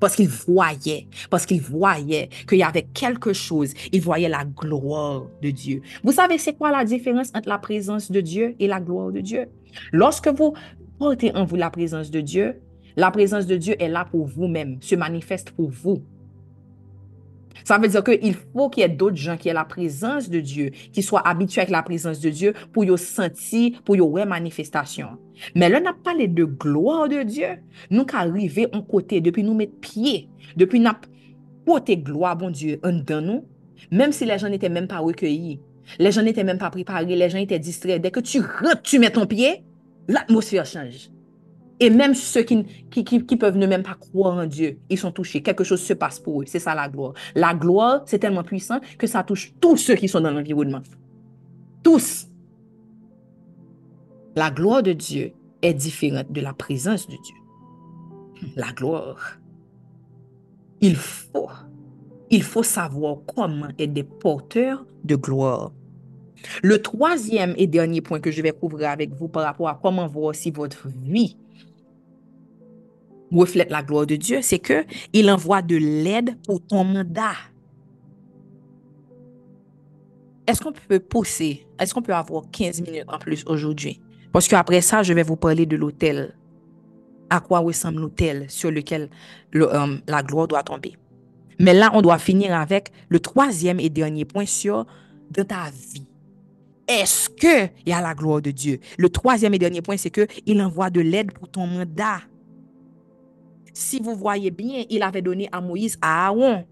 [0.00, 3.74] Parce qu'il voyait, parce qu'il voyait qu'il y avait quelque chose.
[3.92, 5.82] Il voyait la gloire de Dieu.
[6.04, 9.20] Vous savez, c'est quoi la différence entre la présence de Dieu et la gloire de
[9.20, 9.46] Dieu?
[9.92, 10.54] Lorsque vous
[10.98, 12.60] portez en vous la présence de Dieu,
[12.96, 16.02] la présence de Dieu est là pour vous-même, se manifeste pour vous.
[17.64, 20.40] Ça veut dire qu'il faut qu'il y ait d'autres gens qui aient la présence de
[20.40, 24.26] Dieu, qui soient habitués avec la présence de Dieu pour y sentir, pour y voir
[24.26, 25.18] manifestation.
[25.54, 27.48] Mais là, on a parlé de gloire de Dieu.
[27.90, 30.90] Nous arriver en côté, depuis nous mettre pied, depuis nous
[31.64, 33.44] porter gloire, bon Dieu, en dedans nous,
[33.90, 35.60] même si gens n'étaient même pas recueillis,
[35.98, 38.00] les gens n'étaient même pas préparés, les gens étaient distraits.
[38.00, 39.64] Dès que tu rentres, tu mets ton pied,
[40.08, 41.10] l'atmosphère change.
[41.80, 45.12] Et même ceux qui, qui, qui, peuvent ne même pas croire en Dieu, ils sont
[45.12, 45.42] touchés.
[45.42, 46.44] Quelque chose se passe pour eux.
[46.46, 47.14] C'est ça la gloire.
[47.36, 50.82] La gloire, c'est tellement puissant que ça touche tous ceux qui sont dans l'environnement.
[51.84, 52.26] Tous.
[54.38, 55.32] La gloire de Dieu
[55.62, 57.34] est différente de la présence de Dieu.
[58.54, 59.40] La gloire.
[60.80, 61.48] Il faut,
[62.30, 65.72] il faut savoir comment être des porteurs de gloire.
[66.62, 70.06] Le troisième et dernier point que je vais couvrir avec vous par rapport à comment
[70.06, 71.36] voir si votre vie
[73.32, 77.34] reflète la gloire de Dieu, c'est que il envoie de l'aide pour ton mandat.
[80.46, 84.00] Est-ce qu'on peut pousser, est-ce qu'on peut avoir 15 minutes en plus aujourd'hui?
[84.38, 86.32] Parce qu'après ça, je vais vous parler de l'hôtel.
[87.28, 89.10] À quoi ressemble l'hôtel sur lequel
[89.56, 90.96] euh, la gloire doit tomber.
[91.58, 94.86] Mais là, on doit finir avec le troisième et dernier point sur
[95.32, 96.06] de ta vie.
[96.86, 98.78] Est-ce qu'il y a la gloire de Dieu?
[98.96, 102.20] Le troisième et dernier point, c'est qu'il envoie de l'aide pour ton mandat.
[103.72, 106.64] Si vous voyez bien, il avait donné à Moïse à Aaron.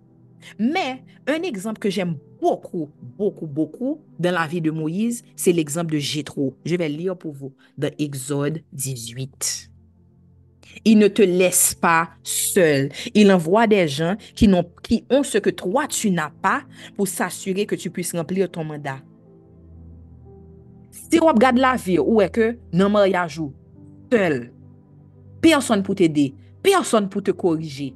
[0.60, 2.14] Mais un exemple que j'aime
[2.46, 2.88] beaucoup,
[3.18, 6.54] beaucoup, beaucoup dans la vie de Moïse, c'est l'exemple de Jétro.
[6.64, 9.70] Je vais lire pour vous dans Exode 18.
[10.84, 12.90] Il ne te laisse pas seul.
[13.14, 16.62] Il envoie des gens qui, ont, qui ont ce que toi, tu n'as pas
[16.96, 19.00] pour s'assurer que tu puisses remplir ton mandat.
[20.92, 23.40] Si on regarde la vie, où est que non mariage
[24.12, 24.52] seul,
[25.40, 26.32] personne pour t'aider,
[26.62, 27.92] personne pour te corriger.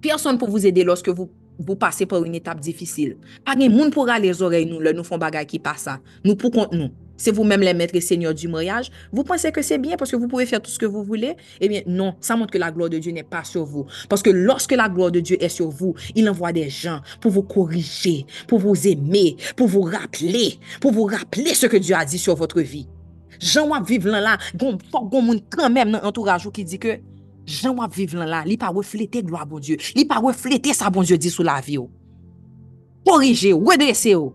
[0.00, 1.30] Personne pour vous aider lorsque vous
[1.66, 3.16] pou pase pou yon etap difisil.
[3.46, 5.98] Pa gen moun pou rale zorey nou le nou fon bagay ki pa sa.
[6.24, 6.90] Nou pou kont nou.
[7.20, 10.16] Se vous même les maîtres seigneurs du mariage, vous pensez que c'est bien parce que
[10.16, 11.36] vous pouvez faire tout ce que vous voulez?
[11.60, 13.84] Eh bien non, ça montre que la gloire de Dieu n'est pas sur vous.
[14.08, 17.30] Parce que lorsque la gloire de Dieu est sur vous, il envoie des gens pour
[17.30, 22.06] vous corriger, pour vous aimer, pour vous rappeler, pour vous rappeler ce que Dieu a
[22.06, 22.88] dit sur votre vie.
[23.40, 26.66] Jean wap vive lan la, goun fok goun moun kan mèm nan entourage ou ki
[26.68, 26.98] di ke...
[27.50, 30.90] jan wap vive lan la, li pa reflete gloa bon Diyo, li pa reflete sa
[30.92, 31.88] bon Diyo di sou la vi yo.
[33.06, 34.30] Korije yo, wedrese yo.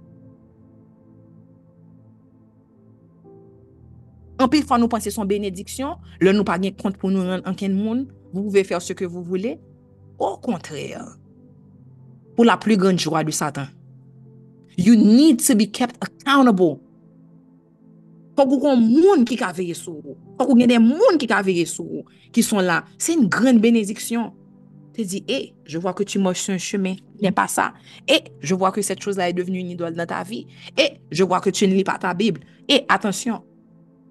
[4.42, 7.72] Anpil fwa nou panse son benediksyon, lè nou pa gen kont pou nou an, anken
[7.76, 9.60] moun, vous pouvez faire ce que vous voulez.
[10.20, 11.18] Au contraire,
[12.36, 13.68] pour la plus grande joie du Satan.
[14.78, 16.80] You need to be kept accountable
[18.36, 20.18] Fok ou kon moun ki ka veye sou ou.
[20.40, 22.04] Fok ou gen den moun ki ka veye sou ou.
[25.04, 26.96] Di, e, je vwa ke tu moj se un cheme.
[27.20, 27.72] Yen pa sa.
[28.08, 30.46] E, je vwa ke set chose la e devenu yon idol nan ta vi.
[30.72, 32.46] E, je vwa ke tu ne li pa ta Bible.
[32.70, 33.44] E, atensyon.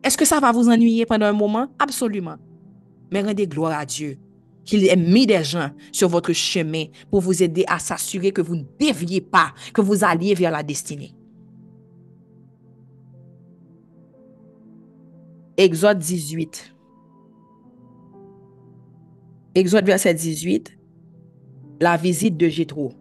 [0.05, 1.69] Eske sa va vous ennuyer pendant un moment?
[1.79, 2.37] Absolument.
[3.11, 4.19] Men rende gloire a Dieu.
[4.69, 8.57] Ki li emi de jan sur votre cheme pou vous ede a s'assure ke vous
[8.57, 9.53] ne devye pa.
[9.73, 11.13] Ke vous alliye via la destine.
[15.57, 16.75] Exode 18.
[19.55, 20.77] Exode verset 18.
[21.81, 22.93] La visite de Jétro.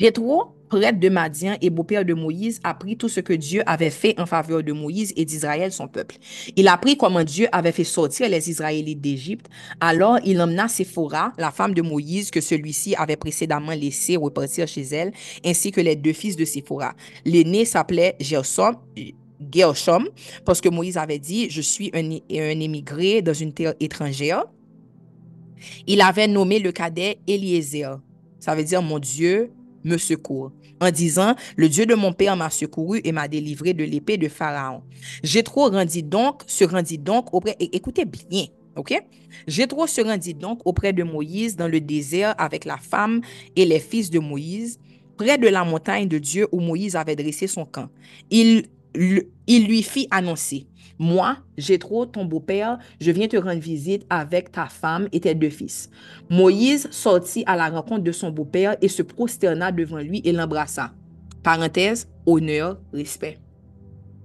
[0.00, 4.18] Jétro, prêtre de Madian et beau-père de Moïse, apprit tout ce que Dieu avait fait
[4.18, 6.16] en faveur de Moïse et d'Israël, son peuple.
[6.56, 9.46] Il apprit comment Dieu avait fait sortir les Israélites d'Égypte.
[9.80, 14.82] Alors, il emmena Séphora, la femme de Moïse, que celui-ci avait précédemment laissé repartir chez
[14.82, 15.12] elle,
[15.44, 16.94] ainsi que les deux fils de Séphora.
[17.24, 18.74] L'aîné s'appelait Gersom,
[19.52, 20.08] Gershom,
[20.44, 24.44] parce que Moïse avait dit, je suis un, un émigré dans une terre étrangère.
[25.86, 27.98] Il avait nommé le cadet Eliezer.
[28.40, 29.50] Ça veut dire, mon Dieu
[29.84, 30.52] me secourt.
[30.80, 34.28] En disant, le Dieu de mon père m'a secouru et m'a délivré de l'épée de
[34.28, 34.82] Pharaon.
[35.22, 39.02] Jétro donc, se rendit donc auprès, écoutez bien, ok?
[39.46, 43.22] Jétro se rendit donc auprès de Moïse dans le désert avec la femme
[43.54, 44.78] et les fils de Moïse,
[45.16, 47.88] près de la montagne de Dieu où Moïse avait dressé son camp.
[48.30, 48.66] Il
[48.96, 50.66] il lui fit annoncer,
[50.98, 55.50] moi, Jétro, ton beau-père, je viens te rendre visite avec ta femme et tes deux
[55.50, 55.90] fils.
[56.30, 60.92] Moïse sortit à la rencontre de son beau-père et se prosterna devant lui et l'embrassa.
[61.42, 63.38] Parenthèse, honneur, respect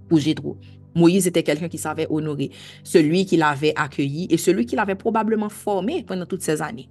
[0.08, 0.58] pour Jétro.
[0.96, 2.52] Moïse était quelqu'un qui savait honorer
[2.84, 6.90] celui qui l'avait accueilli et celui qui l'avait probablement formé pendant toutes ces années.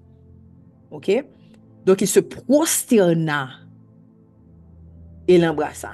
[0.90, 1.10] OK?
[1.86, 3.50] Donc, il se prosterna
[5.26, 5.92] et l'embrassa.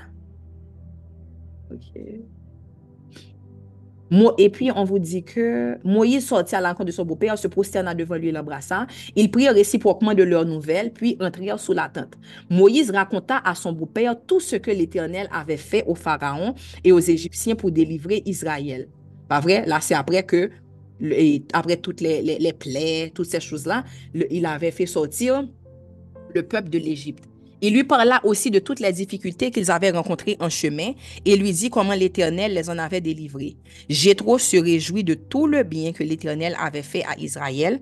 [4.39, 7.93] Et puis, on vous dit que Moïse sortit à l'encontre de son beau-père, se prosterna
[7.93, 8.87] devant lui et l'embrassa.
[9.17, 12.15] Ils prirent réciproquement de leurs nouvelles, puis entrèrent sous la tente.
[12.49, 16.55] Moïse raconta à son beau-père tout ce que l'Éternel avait fait au Pharaon
[16.85, 18.89] et aux Égyptiens pour délivrer Israël.
[19.29, 19.67] Pas vrai?
[19.67, 20.51] Là, c'est après que,
[21.53, 23.83] après toutes les plaies, toutes ces choses-là,
[24.15, 25.49] il avait fait sortir
[26.33, 27.25] le peuple de l'Égypte.
[27.63, 30.93] Il lui parla aussi de toutes les difficultés qu'ils avaient rencontrées en chemin
[31.25, 33.57] et lui dit comment l'Éternel les en avait délivrés.
[33.89, 37.81] Jétro se réjouit de tout le bien que l'Éternel avait fait à Israël,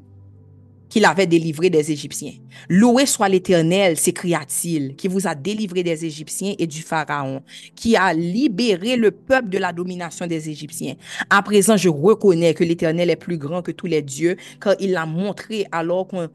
[0.88, 2.34] qu'il avait délivré des Égyptiens.
[2.68, 7.42] Loué soit l'Éternel, s'écria-t-il, qui vous a délivré des Égyptiens et du Pharaon,
[7.74, 10.94] qui a libéré le peuple de la domination des Égyptiens.
[11.30, 14.92] À présent, je reconnais que l'Éternel est plus grand que tous les dieux, car il
[14.92, 16.28] l'a montré alors qu'on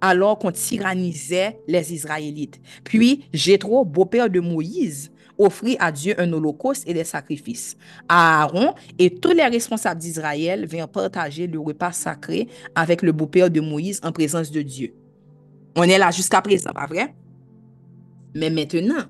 [0.00, 2.60] alors qu'on tyrannisait les Israélites.
[2.84, 7.76] Puis Jétro, beau-père de Moïse, offrit à Dieu un holocauste et des sacrifices.
[8.08, 13.60] Aaron et tous les responsables d'Israël vinrent partager le repas sacré avec le beau-père de
[13.60, 14.94] Moïse en présence de Dieu.
[15.76, 17.14] On est là jusqu'à présent, pas vrai?
[18.34, 19.04] Mais maintenant,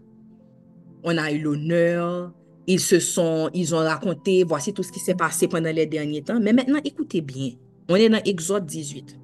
[1.02, 2.32] on a eu l'honneur,
[2.66, 6.22] ils se sont, ils ont raconté, voici tout ce qui s'est passé pendant les derniers
[6.22, 6.38] temps.
[6.40, 7.50] Mais maintenant, écoutez bien,
[7.88, 9.18] on est dans Exode 18.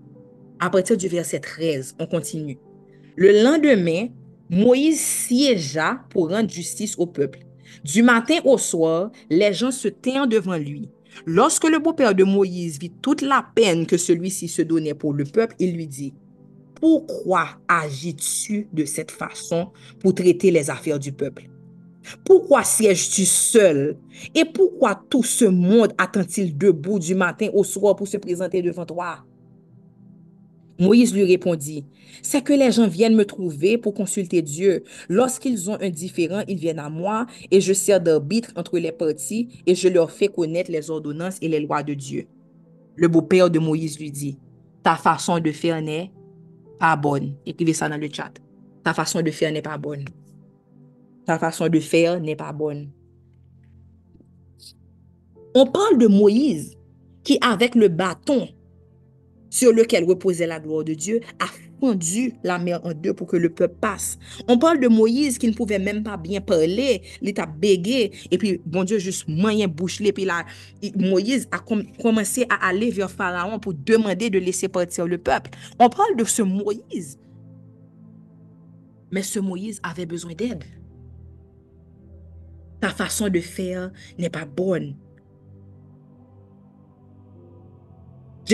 [0.59, 2.59] À partir du verset 13, on continue.
[3.15, 4.09] Le lendemain,
[4.49, 7.41] Moïse siégea pour rendre justice au peuple.
[7.85, 10.89] Du matin au soir, les gens se tinrent devant lui.
[11.27, 15.25] Lorsque le beau-père de Moïse vit toute la peine que celui-ci se donnait pour le
[15.25, 16.15] peuple, il lui dit,
[16.81, 21.51] Pourquoi agis-tu de cette façon pour traiter les affaires du peuple?
[22.25, 23.99] Pourquoi sièges-tu seul?
[24.35, 28.87] Et pourquoi tout ce monde attend-il debout du matin au soir pour se présenter devant
[28.87, 29.25] toi?
[30.79, 31.85] Moïse lui répondit,
[32.23, 34.85] c'est que les gens viennent me trouver pour consulter Dieu.
[35.09, 39.63] Lorsqu'ils ont un différent, ils viennent à moi et je sers d'arbitre entre les parties
[39.67, 42.27] et je leur fais connaître les ordonnances et les lois de Dieu.
[42.95, 44.39] Le beau-père de Moïse lui dit,
[44.83, 46.13] ta façon de faire n'est
[46.79, 47.35] pas bonne.
[47.47, 48.33] Écrivez ça dans le chat.
[48.85, 50.05] Ta façon de faire n'est pas bonne.
[51.25, 52.91] Ta façon de faire n'est pas bonne.
[55.55, 56.77] On parle de Moïse
[57.25, 58.49] qui, avec le bâton
[59.51, 61.47] sur lequel reposait la gloire de Dieu, a
[61.81, 64.19] fendu la mer en deux pour que le peuple passe.
[64.49, 68.39] On parle de Moïse qui ne pouvait même pas bien parler, il était bégué, et
[68.39, 70.45] puis bon Dieu juste moyen bouche puis là,
[70.97, 71.59] Moïse a
[72.01, 75.51] commencé à aller vers Pharaon pour demander de laisser partir le peuple.
[75.79, 77.19] On parle de ce Moïse.
[79.11, 80.65] Mais ce Moïse avait besoin d'aide.
[82.81, 83.41] Ta façon de
[84.19, 84.97] n'est pas bonne.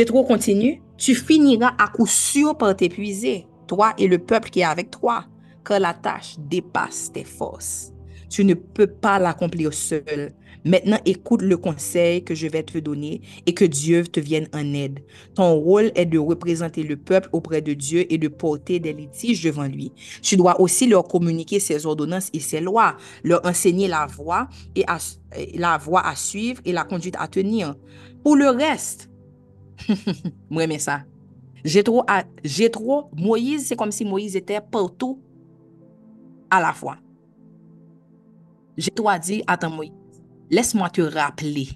[0.01, 0.83] Trop continue.
[0.97, 5.25] Tu finiras à coup sûr par t'épuiser, toi et le peuple qui est avec toi,
[5.65, 7.93] car la tâche dépasse tes forces.
[8.31, 10.33] Tu ne peux pas l'accomplir seul.
[10.65, 14.73] Maintenant, écoute le conseil que je vais te donner et que Dieu te vienne en
[14.75, 15.01] aide.
[15.35, 19.43] Ton rôle est de représenter le peuple auprès de Dieu et de porter des litiges
[19.43, 19.93] devant lui.
[20.23, 24.85] Tu dois aussi leur communiquer ses ordonnances et ses lois, leur enseigner la voie et
[25.55, 27.75] la voie à suivre et la conduite à tenir.
[28.23, 29.11] Pour le reste,
[30.53, 31.03] Mwen men sa.
[31.63, 35.21] Jetro, a, Jetro, Moïse, se kom si Moïse etè partou
[36.53, 36.97] a la fwa.
[38.79, 40.23] Jetro a di, atan Moïse,
[40.53, 41.69] les mwa te rappele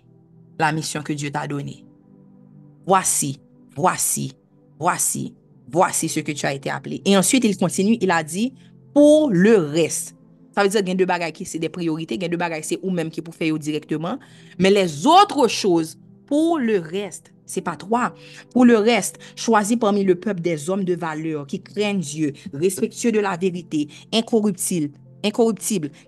[0.61, 1.83] la misyon ke Diyo ta doni.
[2.87, 3.37] Vwasi,
[3.77, 4.31] vwasi,
[4.81, 5.29] vwasi,
[5.73, 7.01] vwasi se ke tu a etè appele.
[7.05, 8.51] Et ensuite, il continue, il a di,
[8.97, 10.17] pou le reste.
[10.57, 12.89] Sa ve dire gen de bagay ki se de priorite, gen de bagay se ou
[12.95, 14.23] menm ki pou feyo direktman,
[14.57, 17.36] men les otre chose pou le reste.
[17.47, 18.15] C'est pas toi.
[18.53, 23.13] Pour le reste, choisis parmi le peuple des hommes de valeur qui craignent Dieu, respectueux
[23.13, 24.91] de la vérité, incorruptibles.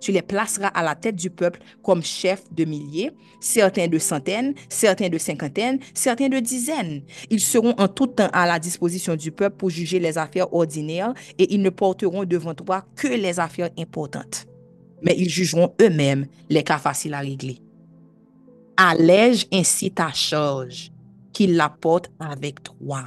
[0.00, 3.10] Tu les placeras à la tête du peuple comme chefs de milliers,
[3.40, 7.02] certains de centaines, certains de cinquantaines, certains de dizaines.
[7.30, 11.14] Ils seront en tout temps à la disposition du peuple pour juger les affaires ordinaires
[11.38, 14.46] et ils ne porteront devant toi que les affaires importantes.
[15.02, 17.60] Mais ils jugeront eux-mêmes les cas faciles à régler.
[18.76, 20.92] Allège ainsi ta charge
[21.38, 23.04] qu'il la porte avec toi.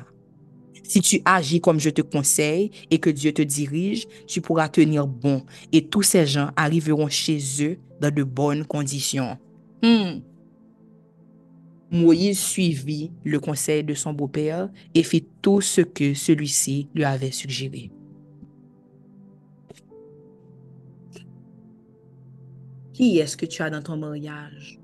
[0.84, 5.06] Si tu agis comme je te conseille et que Dieu te dirige, tu pourras tenir
[5.06, 5.44] bon
[5.74, 9.38] et tous ces gens arriveront chez eux dans de bonnes conditions.
[9.84, 10.22] Hmm.
[11.92, 17.32] Moïse suivit le conseil de son beau-père et fit tout ce que celui-ci lui avait
[17.32, 17.92] suggéré.
[22.94, 24.80] Qui est-ce que tu as dans ton mariage?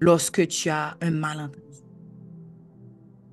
[0.00, 1.65] Lorsque tu as un malentendu,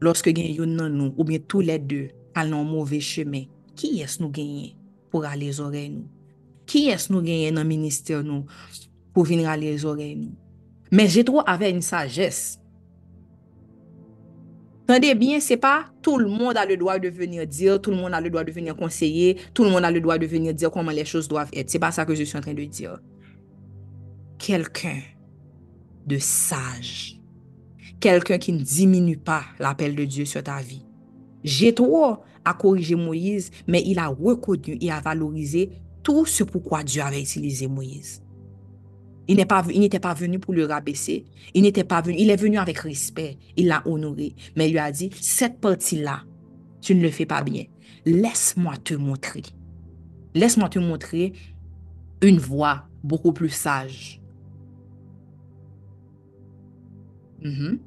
[0.03, 2.07] loske gen yon nan nou, ou bien tou le de,
[2.37, 3.45] al nan mouve cheme,
[3.79, 4.73] ki es nou genye
[5.09, 6.09] pou rale zorey nou?
[6.69, 8.47] Ki es nou genye nan minister nou
[9.15, 10.35] pou vin rale zorey nou?
[10.93, 12.59] Men jetro avè yon sajes.
[14.85, 17.95] Tande bien, se pa, tout le monde a le droit de venir dire, tout le
[17.95, 20.53] monde a le droit de venir conseiller, tout le monde a le droit de venir
[20.53, 21.69] dire comment les choses doivent être.
[21.71, 22.99] Se pa sa que je suis en train de dire.
[24.37, 24.99] Quelqu'un
[26.05, 27.17] de sage
[28.03, 30.85] quelqu'un qui ne diminue pas l'appel de Dieu sur ta vie.
[31.41, 35.69] Jétro a corrigé Moïse, mais il a reconnu et a valorisé
[36.03, 38.21] tout ce pourquoi Dieu avait utilisé Moïse.
[39.29, 39.63] Il n'était pas,
[40.01, 41.23] pas venu pour le rabaisser.
[41.53, 43.37] Il n'était pas venu, il est venu avec respect.
[43.55, 44.35] Il l'a honoré.
[44.57, 46.23] Mais il lui a dit, cette partie-là,
[46.81, 47.63] tu ne le fais pas bien.
[48.05, 49.43] Laisse-moi te montrer.
[50.35, 51.31] Laisse-moi te montrer
[52.21, 54.19] une voix beaucoup plus sage.
[57.41, 57.77] Mm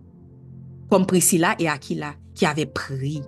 [0.91, 3.23] comme Priscilla et Aquila, qui avaient pris,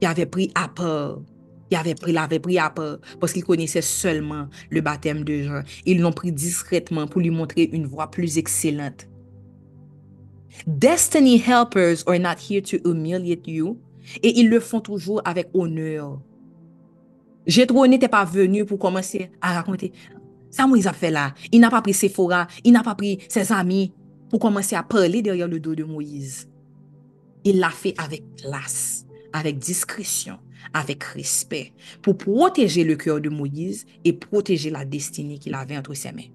[0.00, 1.22] qui avaient pris à peur,
[1.68, 5.62] qui avaient pris, l'avaient pris à peur, parce qu'ils connaissaient seulement le baptême de Jean.
[5.86, 9.08] Ils l'ont pris discrètement pour lui montrer une voie plus excellente.
[10.66, 13.78] Destiny helpers are not here to humiliate you,
[14.22, 16.20] et ils le font toujours avec honneur.
[17.46, 19.92] Jétro n'était pas venu pour commencer à raconter
[20.50, 21.32] ça, moi, ils ont fait là.
[21.52, 23.92] Il n'a pas pris Sephora, il n'a pas pris ses amis
[24.28, 26.49] pour commencer à parler derrière le dos de Moïse.
[27.44, 30.38] Il l'a fait avec classe, avec discrétion,
[30.72, 31.72] avec respect,
[32.02, 36.28] pour protéger le cœur de Moïse et protéger la destinée qu'il avait entre ses mains.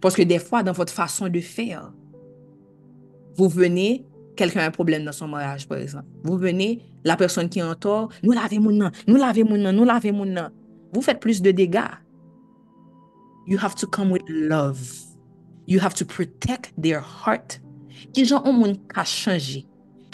[0.00, 1.92] Parce que des fois, dans votre façon de faire,
[3.36, 4.06] vous venez,
[4.36, 6.06] quelqu'un a un problème dans son mariage, par exemple.
[6.22, 9.84] Vous venez, la personne qui est en tort, nous l'avons mon nous l'avons mon nous
[9.84, 10.50] l'avons mon
[10.92, 11.98] Vous faites plus de dégâts.
[13.46, 14.80] You have to come with love.
[15.66, 17.60] You have to protect their heart
[18.14, 19.64] Ki jan ou moun ka chanje?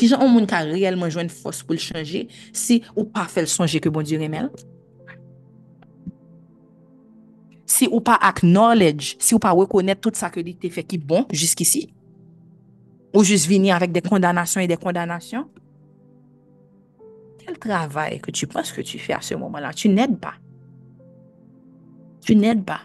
[0.01, 2.27] Ki jan ou moun ka reyelman jwen fos pou l chanje
[2.57, 4.51] si ou pa fel sonje ke bon di remel?
[7.71, 10.99] Si ou pa acknowledge, si ou pa rekonet tout sa ke li te fe ki
[10.99, 11.87] bon jiskisi?
[13.15, 15.49] Ou jis vini avèk de kondanasyon e de kondanasyon?
[17.41, 19.75] Kel travay ke tu pens ke tu fe a se moman la?
[19.75, 20.37] Tu ned pa.
[22.27, 22.83] Tu ned pa.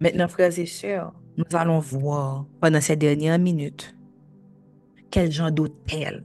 [0.00, 3.94] Maintenant, frères et sœurs, nous allons voir pendant ces dernières minutes
[5.10, 6.24] quel genre d'hôtel,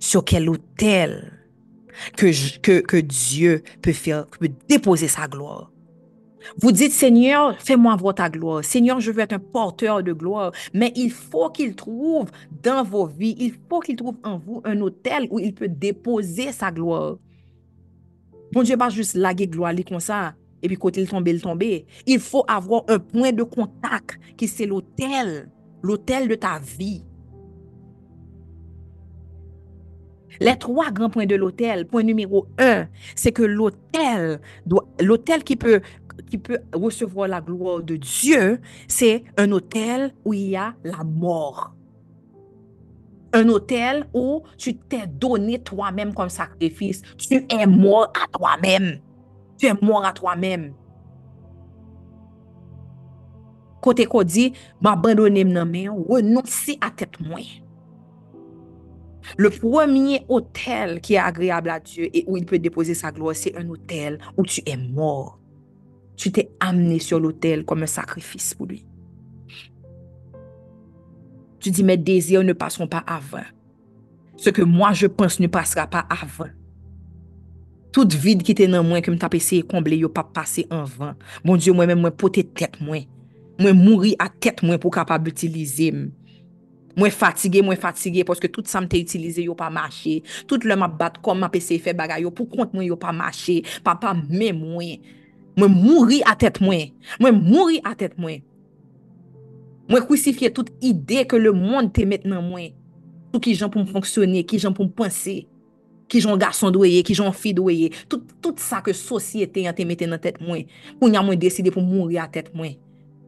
[0.00, 1.32] sur quel hôtel
[2.16, 5.72] que Dieu peut faire, peut déposer sa gloire.
[6.56, 8.64] Vous dites, Seigneur, fais-moi voir ta gloire.
[8.64, 10.52] Seigneur, je veux être un porteur de gloire.
[10.72, 12.30] Mais il faut qu'il trouve
[12.62, 16.52] dans vos vies, il faut qu'il trouve en vous un hôtel où il peut déposer
[16.52, 17.16] sa gloire.
[18.52, 21.62] Bon Dieu, pas juste laguer gloire comme ça, et puis côté il tombe, il tombe.
[22.06, 25.50] Il faut avoir un point de contact qui c'est l'hôtel,
[25.82, 27.04] l'hôtel de ta vie.
[30.40, 31.86] Les trois grands points de l'hôtel.
[31.86, 32.86] Point numéro un,
[33.16, 34.40] c'est que l'hôtel,
[35.00, 35.80] l'hôtel qui peut,
[36.30, 41.02] qui peut recevoir la gloire de Dieu, c'est un hôtel où il y a la
[41.02, 41.74] mort.
[43.32, 47.02] Un hôtel où tu t'es donné toi-même comme sacrifice.
[47.18, 49.00] Tu es mort à toi-même.
[49.58, 50.72] tu es mort à toi-même.
[53.80, 57.40] Côté qu'on dit, m'abandonner nan men, renoncer à tête moi.
[59.36, 63.36] Le premier hôtel qui est agréable à Dieu et où il peut déposer sa gloire,
[63.36, 65.38] c'est un hôtel où tu es mort.
[66.16, 68.84] Tu t'es amené sur l'hôtel comme un sacrifice pour lui.
[71.60, 73.44] Tu dis, mes désirs ne passeront pas avant.
[74.36, 76.50] Ce que moi je pense ne passera pas avant.
[77.94, 80.84] Tout vide ki te nan mwen ke m tap eseye komble yo pa pase an
[80.92, 81.16] van.
[81.46, 83.06] Bon Diyo mwen mwen mwen pote tet mwen.
[83.58, 86.08] Mwen mouri a tet mwen pou kapab utilize m.
[86.98, 90.18] Mwen fatige, mwen fatige, poske tout sa mte utilize yo pa mache.
[90.50, 93.14] Tout le map bat kom map eseye fe bagay yo pou kont mwen yo pa
[93.14, 93.62] mache.
[93.86, 94.98] Papa mwen mwen.
[95.58, 96.92] Mwen mouri a tet mwen.
[97.22, 98.44] Mwen mouri a tet mwen.
[99.88, 102.74] Mwen kousifiye tout ide ke le moun te met nan mwen.
[103.32, 105.40] Tout ki jan pou m fonksyone, ki jan pou m pense.
[106.10, 109.86] ki jon gason dweye, ki jon fi dweye, tout, tout sa ke sosyete yon te
[109.88, 110.66] mette nan tet mwen,
[110.98, 112.76] pou nyan mwen deside pou moun a tet mwen,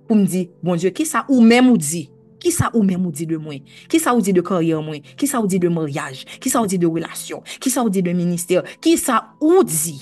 [0.09, 2.07] pou m di, bon Diyo, ki sa ou men mou di,
[2.40, 5.05] ki sa ou men mou di de mwen, ki sa ou di de koryer mwen,
[5.16, 7.93] ki sa ou di de moryaj, ki sa ou di de relasyon, ki sa ou
[7.93, 10.01] di de minister, ki sa ou di,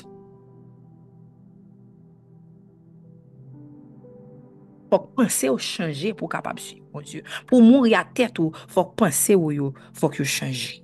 [4.89, 8.55] Fok pense ou chanje pou kapab si, bon Diyo, pou moun ri a tet ou,
[8.73, 10.79] fok pense ou yo, fok yo chanje.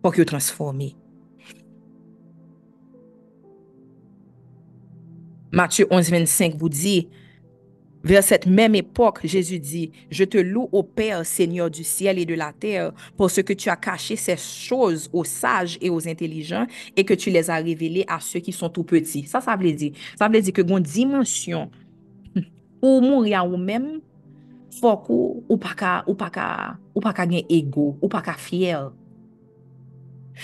[0.00, 0.94] Fok yo transformer.
[5.50, 7.08] Matthieu 11, 25 vous dit,
[8.04, 12.26] vers cette même époque, Jésus dit, je te loue au Père, Seigneur du ciel et
[12.26, 16.06] de la terre, pour ce que tu as caché ces choses aux sages et aux
[16.06, 16.66] intelligents
[16.96, 19.24] et que tu les as révélées à ceux qui sont tout petits.
[19.24, 19.92] Ça, ça veut dire.
[20.18, 21.70] Ça veut dire que une dimension
[22.82, 24.00] ou mourir ou même,
[24.80, 28.92] faut ou pas qu'à, ou pas qu'à, ou pas gagner ego, ou pas qu'à fier.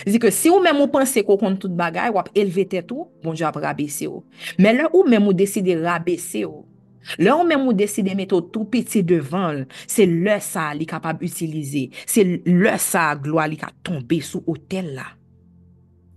[0.02, 3.06] Zi ke si ou mèm ou panse ko kont tout bagay, wap elve tèt ou,
[3.22, 4.24] bon di ap rabese ou.
[4.58, 6.64] Mè lè ou mèm ou deside rabese ou,
[7.20, 11.86] lè ou mèm ou deside meto tout piti devan, se lè sa li kapab utilize,
[12.10, 15.12] se lè sa gloa li ka tombe sou hotel la.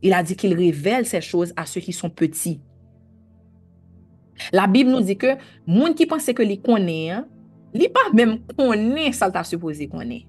[0.02, 2.58] Il a di ki il revelle se chose a se ki son peti.
[4.54, 5.36] La Bib nou di ke,
[5.70, 7.26] moun ki panse ke li konen,
[7.78, 10.26] li pa mèm konen sa lta supose konen.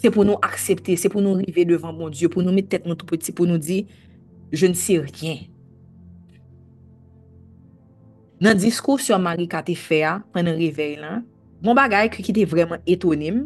[0.00, 2.86] c'est pour nous accepter, c'est pour nous arriver devant mon Dieu, pour nous mettre tête
[2.86, 3.84] notre petit, pour nous dire,
[4.50, 5.36] je ne sais rien.
[8.40, 10.98] Dans le discours sur Marie qui a été fait pendant le réveil,
[11.62, 13.44] mon bagage qui était vraiment étonnant,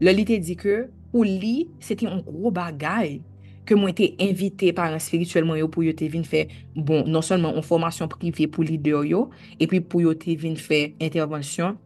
[0.00, 3.20] le lit dit que pour lui, c'était un gros bagage
[3.66, 7.60] que moi été invité par un spirituellement pour yo venir faire bon non seulement une
[7.60, 9.28] formation privée pour leader yo
[9.60, 11.76] et puis pour yo venir faire intervention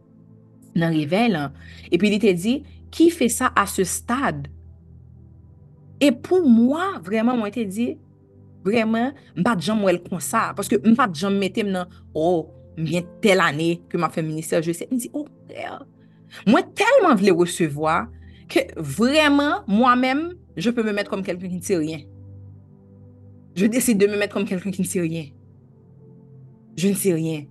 [0.73, 1.37] dans le réveil
[1.91, 2.63] et puis il était dit
[2.93, 4.47] Ki fe sa a se stad?
[6.03, 7.93] E pou mwa, vreman mwen te di,
[8.65, 10.51] vreman, mpa djan mwen kon sa.
[10.57, 14.89] Paske mpa djan metem nan, oh, mwen tel ane ke mwen fe minister, je se,
[14.91, 15.81] mwen di, oh, frère.
[16.49, 18.03] mwen telman vle resevoa,
[18.51, 20.23] ke vreman, mwen men,
[20.57, 21.99] je peux me mettre comme quelqu'un qui ne sait rien.
[23.55, 25.25] Je décide de me mettre comme quelqu'un qui ne sait rien.
[26.75, 27.45] Je ne sais rien.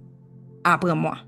[0.65, 1.19] Après moi.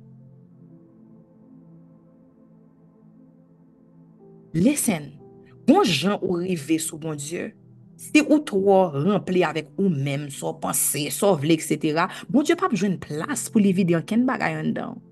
[4.54, 5.10] Lesen,
[5.68, 7.48] bon jan ou rive sou bon Diyo,
[7.98, 12.70] se ou tro rempli avèk ou mèm, so panse, so vle, etc., bon Diyo pa
[12.70, 15.02] pou jwen plas pou li vide yon ken bagay an dan.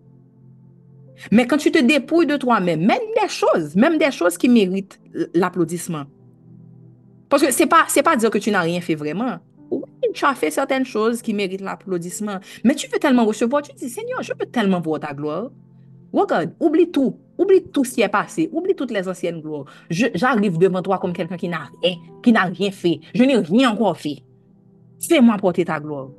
[1.30, 4.50] Men kan tu te depouy de toi mèm, mèm de chòz, mèm de chòz ki
[4.50, 5.00] mérite
[5.34, 6.06] l'applaudissement.
[7.32, 9.38] Parce que c'est pas, pas dire que tu n'as rien fait vraiment.
[9.70, 9.80] Oui,
[10.12, 12.40] tu as fait certaines choses qui méritent l'applaudissement.
[12.62, 15.50] Mais tu veux tellement recevoir, tu dis, Seigneur, je veux tellement voir ta gloire.
[16.12, 17.16] Regarde, oublie tout.
[17.42, 18.48] Oublie tout ce qui est passé.
[18.52, 19.64] Oublie toutes les anciennes gloires.
[19.90, 23.00] J'arrive devant toi comme quelqu'un qui n'a rien, qui n'a rien fait.
[23.14, 24.22] Je n'ai rien encore fait.
[25.00, 26.10] Fais-moi porter ta gloire.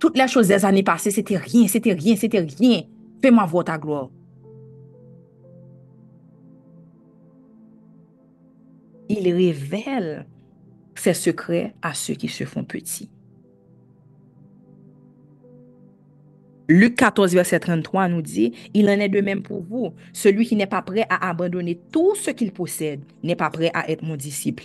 [0.00, 2.82] Toutes les choses des années passées, c'était rien, c'était rien, c'était rien.
[3.22, 4.10] Fais-moi voir ta gloire.
[9.08, 10.26] Il révèle
[10.96, 13.10] ses secrets à ceux qui se font petits.
[16.68, 19.94] Luc 14, verset 33 nous dit, il en est de même pour vous.
[20.12, 23.90] Celui qui n'est pas prêt à abandonner tout ce qu'il possède n'est pas prêt à
[23.90, 24.64] être mon disciple.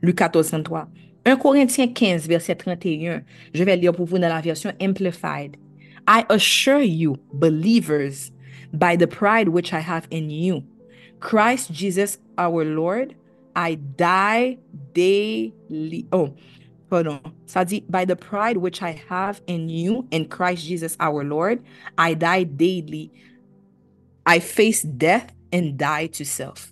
[0.00, 0.88] Luc 14, 33.
[1.26, 3.22] 1 Corinthiens 15, verset 31.
[3.52, 5.56] Je vais lire pour vous dans la version Amplified.
[6.06, 8.30] I assure you, believers,
[8.72, 10.62] by the pride which I have in you,
[11.20, 13.14] Christ Jesus our Lord,
[13.56, 14.58] I die
[14.92, 16.06] daily.
[16.12, 16.34] Oh,
[16.94, 17.18] pardon,
[17.50, 21.58] sa di, by the pride which I have in you, in Christ Jesus our Lord,
[21.98, 23.10] I die daily.
[24.24, 26.70] I face death and die to self.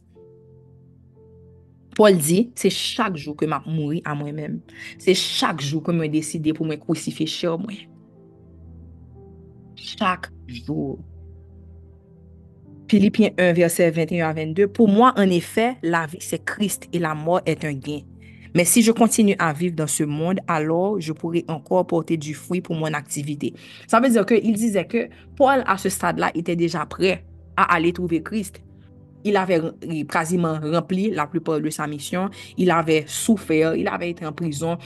[1.96, 4.60] Paul di, se chak jou ke m ap mouri a mwen men.
[5.02, 7.82] Se chak jou ke m deside pou m kousife chè o mwen.
[9.76, 11.02] Chak jou.
[12.88, 17.42] Philippiens 1, verset 21-22, Pour moi, en effet, la vie c'est Christ et la mort
[17.44, 18.02] est un gain.
[18.54, 22.34] Mais si je continue à vivre dans ce monde, alors je pourrai encore porter du
[22.34, 23.54] fruit pour mon activité.
[23.86, 27.24] Ça veut dire qu'il disait que Paul, à ce stade-là, était déjà prêt
[27.56, 28.62] à aller trouver Christ.
[29.24, 29.60] Il avait
[30.10, 32.28] quasiment rempli la plupart de sa mission.
[32.56, 34.76] Il avait souffert, il avait été en prison.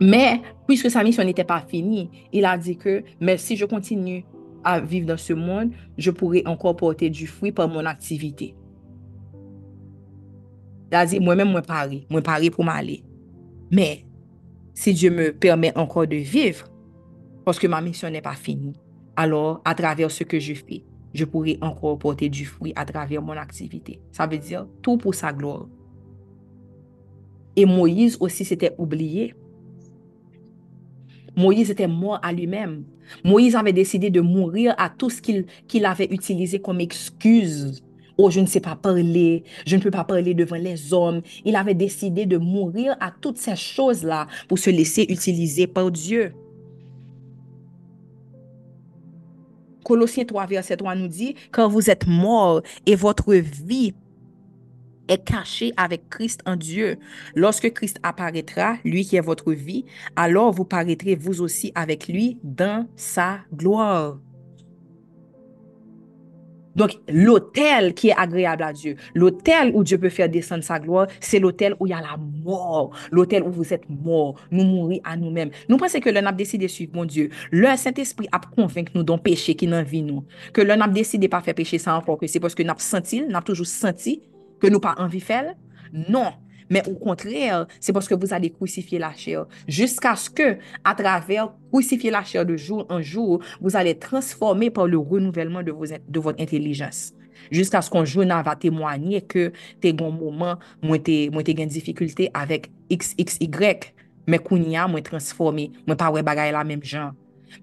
[0.00, 4.24] Mais puisque sa mission n'était pas finie, il a dit que, mais si je continue
[4.62, 8.54] à vivre dans ce monde, je pourrai encore porter du fruit par mon activité.
[10.90, 13.04] Il a dit, moi-même, moi pari, moi pari pour m'aller.
[13.70, 14.04] Mais,
[14.74, 16.66] si Dieu me permet encore de vivre,
[17.44, 18.74] parce que ma mission n'est pas finie,
[19.16, 23.20] alors, à travers ce que je fais, je pourrai encore porter du fruit à travers
[23.20, 24.00] mon activité.
[24.12, 25.66] Ça veut dire tout pour sa gloire.
[27.56, 29.34] Et Moïse aussi s'était oublié.
[31.36, 32.84] Moïse était mort à lui-même.
[33.24, 37.82] Moïse avait décidé de mourir à tout ce qu'il avait utilisé comme excuse.
[38.22, 41.22] Oh, je ne sais pas parler, je ne peux pas parler devant les hommes.
[41.46, 46.34] Il avait décidé de mourir à toutes ces choses-là pour se laisser utiliser par Dieu.
[49.82, 53.94] Colossiens 3, verset 3 nous dit, quand vous êtes mort et votre vie
[55.08, 56.98] est cachée avec Christ en Dieu.
[57.34, 62.36] Lorsque Christ apparaîtra, lui qui est votre vie, alors vous paraîtrez vous aussi avec lui
[62.44, 64.18] dans sa gloire.
[66.80, 71.08] Donc, l'autel qui est agréable à Dieu, l'autel où Dieu peut faire descendre sa gloire,
[71.20, 75.02] c'est l'autel où il y a la mort, l'autel où vous êtes mort, nous mourir
[75.04, 75.50] à nous-mêmes.
[75.68, 77.28] Nous pensons que l'on a décidé de suivre mon Dieu.
[77.50, 80.24] Le Saint-Esprit a convaincu nous d'un péché qui n'en vit nous.
[80.54, 82.62] Que l'on a décidé de ne pas faire péché sans encore que c'est parce que
[82.62, 84.22] nous avons senti, nous avons toujours senti
[84.58, 85.54] que nous pas envie de faire.
[86.08, 86.32] Non,
[86.70, 89.46] Mais au contraire, c'est parce que vous allez crucifier la chair.
[89.66, 94.70] Jusqu'à ce que, à travers crucifier la chair de jour en jour, vous allez transformer
[94.70, 97.12] par le renouvellement de, vos, de votre intelligence.
[97.50, 102.70] Jusqu'à ce qu'on journal va témoigner que t'es bon moment, moi t'es une difficulté avec
[102.88, 103.94] X, X, Y.
[104.26, 107.12] Mais qu'on y a, moi transformé, moi pas ouais bagaille la même genre.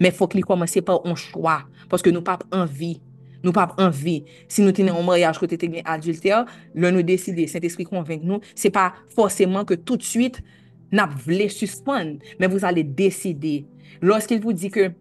[0.02, 1.64] Mais faut qu'il commence par un choix.
[1.88, 3.00] Parce que nous pas envie
[3.44, 4.20] Nou pap anvi,
[4.52, 8.44] si nou tenen an maryaj kote te gen adulter, lè nou deside, Saint-Esprit konvenk nou,
[8.58, 10.44] se pa forceman ke tout suite
[10.94, 13.66] nap vle suspande, men vous allez décider.
[14.02, 14.92] Lorsqu'il vous dit que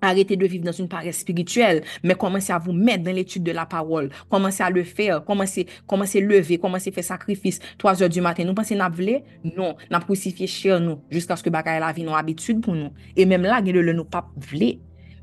[0.00, 3.50] arrêtez de vivre dans une paresse spirituelle, mais commencez à vous mettre dans l'étude de
[3.50, 8.02] la parole, commencez à le faire, commencez, commencez à lever, commencez à faire sacrifice, 3
[8.02, 9.22] heures du matin, nous pensez nap vle?
[9.56, 12.92] Non, nap crucifié cher nous, jusqu'à ce que bagaille la vie nou habitude pou nou.
[13.16, 14.76] Et même là, gen le le nou pap vle.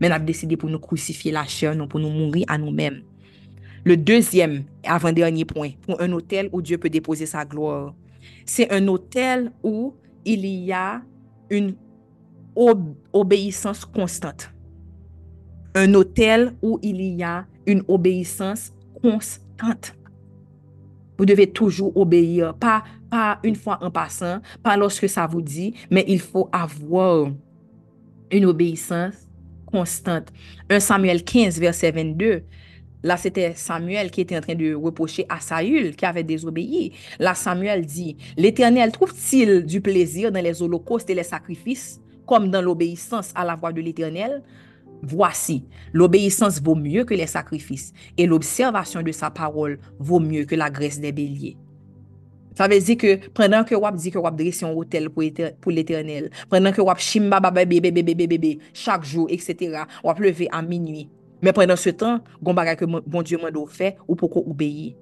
[0.03, 3.01] Men ap deside pou nou krucifiye la chèr nou, pou nou mounri an nou men.
[3.83, 7.93] Le deuxième, avant dernier point, pou un hotel ou Dieu peut déposer sa gloire.
[8.45, 9.93] C'est un hotel ou
[10.23, 11.01] il y a
[11.49, 11.75] une
[13.11, 14.53] obéissance constante.
[15.75, 19.95] Un hotel ou il y a une obéissance constante.
[21.17, 22.83] Vous devez toujours obéir, pas
[23.43, 27.27] une fois en passant, pas lorsque ça vous dit, mais il faut avoir
[28.31, 29.22] une obéissance
[29.73, 30.27] constante.
[30.69, 32.43] 1 Samuel 15, verset 22.
[33.01, 36.93] Là, c'était Samuel qui était en train de reprocher à Saül qui avait désobéi.
[37.19, 42.61] Là, Samuel dit, l'Éternel trouve-t-il du plaisir dans les holocaustes et les sacrifices comme dans
[42.61, 44.43] l'obéissance à la voix de l'Éternel?
[45.01, 50.55] Voici, l'obéissance vaut mieux que les sacrifices et l'observation de sa parole vaut mieux que
[50.55, 51.57] la graisse des béliers.
[52.53, 55.25] Sa vezi ke prendan ke wap di ke wap dresi yon hotel pou,
[55.61, 59.85] pou l'Eternel, prendan ke wap shimba babay bebe bebe bebe bebe, chak jou, etc.
[60.05, 61.07] Wap leve a minui.
[61.43, 64.93] Men prendan se tan, goun bagay ke bon Diyo mwen do fe, ou poko oubeyi.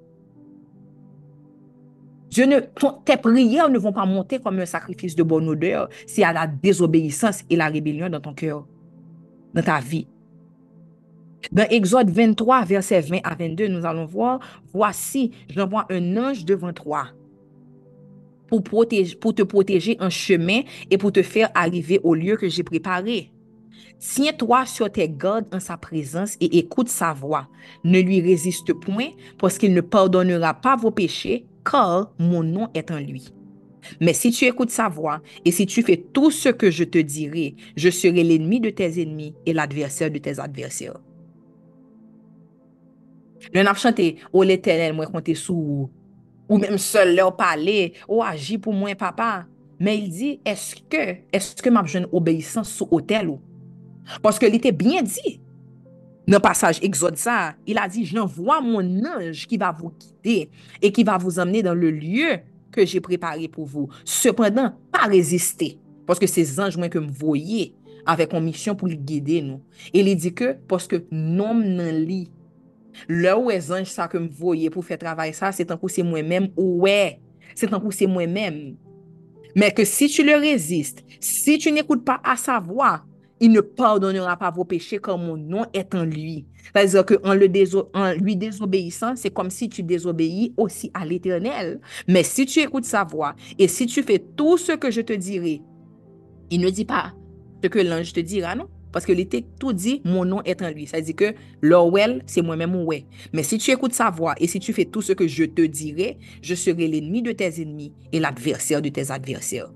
[2.32, 6.22] Ne, ton, te prières ne vont pas monter comme un sacrifice de bonne odeur s'il
[6.22, 8.66] y a la désobéissance et la rébellion dans ton cœur,
[9.52, 10.08] dans ta vie.
[11.50, 14.40] Dans Exode 23, versets 20 à 22, nous allons voir,
[14.72, 17.08] voici, j'envoie un ange devant toi
[18.60, 23.30] pour, te protéger en chemin et pour te faire arriver au lieu que j'ai préparé.
[23.98, 27.48] Tiens-toi sur tes gardes en sa présence et écoute sa voix.
[27.84, 32.90] Ne lui résiste point parce qu'il ne pardonnera pas vos péchés car mon nom est
[32.90, 33.32] en lui.
[34.00, 36.98] Mais si tu écoutes sa voix et si tu fais tout ce que je te
[36.98, 40.98] dirai, je serai l'ennemi de tes ennemis et l'adversaire de tes adversaires.
[46.52, 49.46] ou mèm sol lè ou pale, ou aji pou mwen papa.
[49.82, 53.40] Men il di, eske, eske map jen obeysan sou hotel ou?
[54.22, 55.38] Paske li te byen di.
[56.28, 58.84] Nan passage exode sa, il a di, j'envoie mon
[59.16, 60.50] anj ki va vous guider
[60.80, 62.38] et ki va vous emmener dans le lieu
[62.70, 63.88] que j'ai préparé pour vous.
[64.04, 65.80] Cependant, pas résister.
[66.06, 67.72] Paske se zanj mwen ke m'voye
[68.10, 69.62] avèk an misyon pou li guider nou.
[69.90, 72.24] Et li di ke, paske nom nan li
[73.08, 76.04] Lè ou e zanj sa ke m voye pou fè travay sa, se tankou se
[76.06, 77.18] mwen mèm, ouè,
[77.54, 78.58] se tankou se mwen mèm.
[79.58, 83.02] Mè ke si tu le reziste, si tu n'ekoute pa a sa voa,
[83.42, 86.46] il ne pardonnera pas vos péchés quand mon nom est en lui.
[86.62, 87.90] C'est-à-dire qu'en déso
[88.20, 91.80] lui désobéissant, c'est comme si tu désobéis aussi à l'éternel.
[92.06, 95.12] Mais si tu écoutes sa voix et si tu fais tout ce que je te
[95.12, 95.60] dirai,
[96.50, 97.14] il ne dit pas
[97.64, 98.68] ce que l'ange te dira, non?
[98.92, 100.86] Paske li te tout di, mon nom est en lui.
[100.90, 101.32] Sa di ke,
[101.64, 103.02] lor wel, se mwen men mwen we.
[103.32, 105.62] Men si tu ekoute sa voix, et si tu fais tout ce que je te
[105.62, 109.72] dirai, je serai l'ennemi de tes ennemis, et l'adversaire de tes adversaires.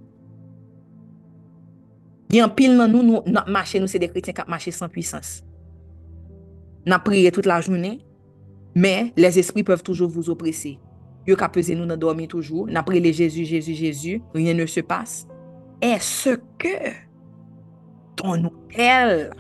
[2.33, 5.45] Gen pil nan nou, nou nan mache, nou se de kretien kap mache san puissance.
[6.87, 8.01] Nan priye tout la jounen,
[8.75, 10.77] men les esprits peuvent toujours vous oppresser.
[11.27, 14.67] Yo ka pese nou nan dormi toujou, nan priye le Jésus, Jésus, Jésus, rien ne
[14.67, 15.27] se passe.
[15.81, 17.06] Et ce que...
[18.17, 19.31] ton nou, el,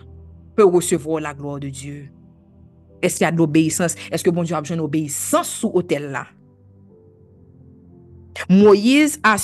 [0.54, 2.10] peut recevoir la gloire de Dieu.
[3.02, 3.94] Est-ce qu'il y a de l'obéissance?
[4.10, 6.26] Est-ce que bon Dieu a besoin d'obéissance sous hôtel là?
[8.50, 9.36] Moïse a,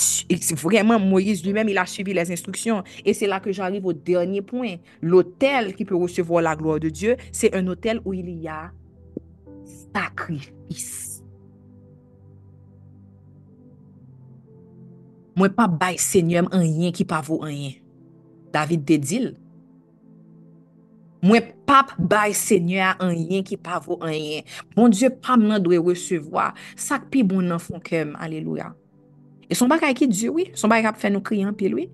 [0.55, 2.83] vraiment, Moïse lui-même, il a suivi les instructions.
[3.03, 4.75] Et c'est là que j'arrive au dernier point.
[5.01, 8.71] L'hôtel qui peut recevoir la gloire de Dieu, c'est un hôtel où il y a
[9.93, 11.23] sacrifice.
[15.35, 17.71] Moi, pas bail Seigneur, un rien qui pas vaut un rien.
[18.53, 19.33] David te dil.
[21.23, 24.47] mwen pap bay sènyè an yen ki pavou an yen.
[24.75, 26.51] Mon Diyo pam nan dwe resevoa.
[26.75, 28.73] sak pi bon nan fon kem, aleluya.
[29.47, 31.87] E son bak a ki Diyo, oui, son bak a fè nou kriyan pi lwi.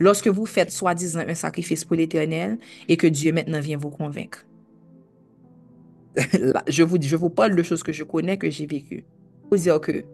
[0.00, 2.58] Lorske vou fèt swa dizan un sakrifis pou l'éternel,
[2.88, 4.38] et que Dieu maintenant vyen vou konvenk.
[6.32, 9.04] Là, je, vous, je vous parle de choses que je connais, que j'ai vécu.
[9.50, 10.04] Vous dire que,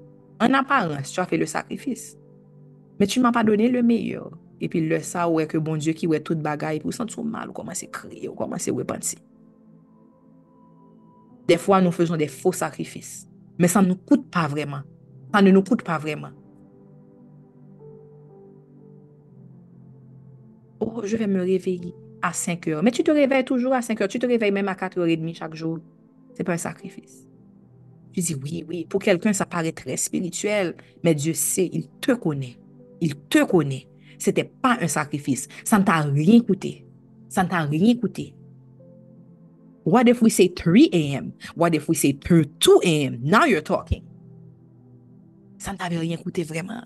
[0.40, 2.16] en apparence, tu as fait le sakrifis,
[2.98, 4.30] mais tu m'as pas donné le meilleur.
[4.62, 7.26] epi lè sa wè ke bon Diyo ki wè tout bagay, epi ou sent sou
[7.26, 9.20] mal, ou komanse kriye, ou komanse wè pansi.
[11.46, 13.26] De fwa nou fezon de fò sakrifis,
[13.60, 14.82] men san nou koute pa vreman,
[15.30, 16.34] san nou koute pa vreman.
[20.80, 22.82] Oh, je vais me réveiller à 5 heures.
[22.82, 24.08] Mais tu te réveilles toujours à 5 heures.
[24.08, 25.78] Tu te réveilles même à 4 heures et demie chaque jour.
[26.34, 27.26] C'est pas un sacrifice.
[28.12, 28.86] Tu dis oui, oui.
[28.88, 30.74] Pour quelqu'un, ça paraît très spirituel.
[31.02, 32.56] Mais Dieu sait, il te connaît.
[33.00, 33.86] Il te connaît.
[34.18, 35.47] Sete pa un sakrifis.
[35.64, 36.82] San ta rien koute.
[37.28, 38.32] San ta rien koute.
[39.86, 41.32] What if we say 3 a.m.?
[41.55, 43.20] What if we say 2 a.m.?
[43.22, 44.02] Now you're talking.
[45.59, 46.84] San ta ve rien koute vreman.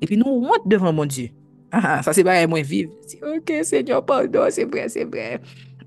[0.00, 1.30] E pi nou wot devan mon Diyo.
[1.72, 2.90] Ah, sa se ba yon mwen viv.
[3.08, 5.38] Si, ok, Seigneur, pardon, se bre, se bre.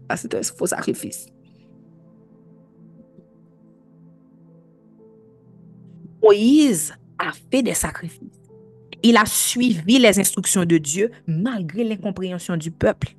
[0.10, 1.28] As se te fos sakrifis.
[6.24, 8.45] Moïse a fe de sakrifis.
[9.08, 13.10] Il a suivi les instructions de Dieu malgré l'incompréhension du peuple.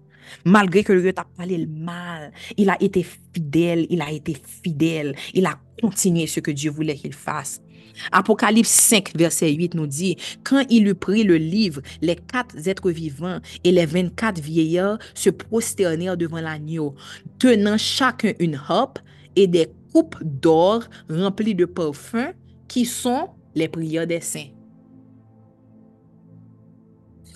[0.45, 5.15] Malgré que Dieu t'a parlé le mal, il a été fidèle, il a été fidèle,
[5.33, 7.63] il a continué ce que Dieu voulait qu'il fasse.
[8.11, 12.91] Apocalypse 5, verset 8 nous dit, Quand il eut pris le livre, les quatre êtres
[12.91, 16.97] vivants et les 24 vieillards se prosternèrent devant l'agneau,
[17.39, 18.99] tenant chacun une harpe
[19.37, 22.35] et des coupes d'or remplies de parfums
[22.67, 24.56] qui sont les prières des saints.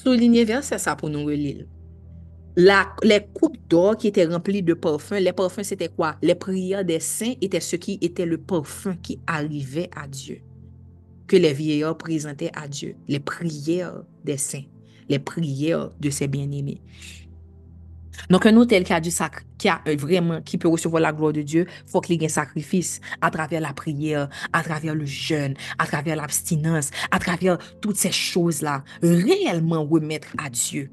[0.00, 1.66] souligne verset sa pou nou relil.
[2.56, 6.16] La, les coupes d'or qui étaient remplies de parfums, les parfums c'était quoi?
[6.20, 10.40] Les prières des saints étaient ce qui était le parfum qui arrivait à Dieu,
[11.26, 14.64] que les vieillards présentaient à Dieu, les prières des saints,
[15.08, 16.82] les prières de ses bien-aimés.
[18.28, 21.12] Donc, un hôtel qui a du sac, qui a euh, vraiment, qui peut recevoir la
[21.12, 24.94] gloire de Dieu, faut qu'il y ait un sacrifice à travers la prière, à travers
[24.94, 28.84] le jeûne, à travers l'abstinence, à travers toutes ces choses-là.
[29.02, 30.90] Réellement remettre à Dieu.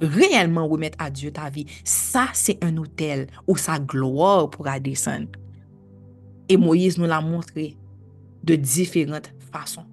[0.00, 1.66] Réellement remettre à Dieu ta vie.
[1.84, 5.28] Ça, c'est un hôtel où sa gloire pourra descendre.
[6.48, 7.76] Et Moïse nous l'a montré
[8.44, 9.86] de différentes façons.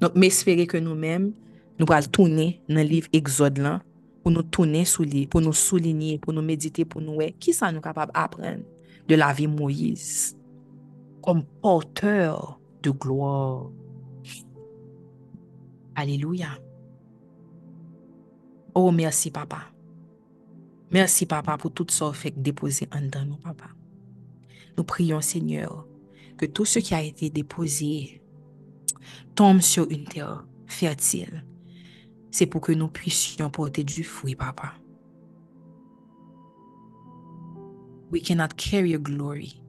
[0.00, 1.32] Donc, m'espérer que nous-mêmes,
[1.78, 3.82] nous allons tourner dans le livre Exode là
[4.22, 7.52] pour nous tourner sous lui, pour nous souligner, pour nous méditer, pour nous voir qui
[7.52, 8.62] ça nous capable d'apprendre
[9.08, 10.36] de la vie Moïse
[11.22, 13.70] comme porteur de gloire?
[15.94, 16.48] Alléluia.
[18.74, 19.72] Oh, merci, papa.
[20.90, 23.66] Merci, papa, pour tout ça fait déposer en nous, papa.
[24.76, 25.86] Nous prions, Seigneur,
[26.36, 28.22] que tout ce qui a été déposé
[29.34, 31.44] tombe sur une terre fertile.
[32.32, 34.72] C'est pour que nous puissions porter du fruit, papa.
[38.10, 39.60] We cannot carry your glory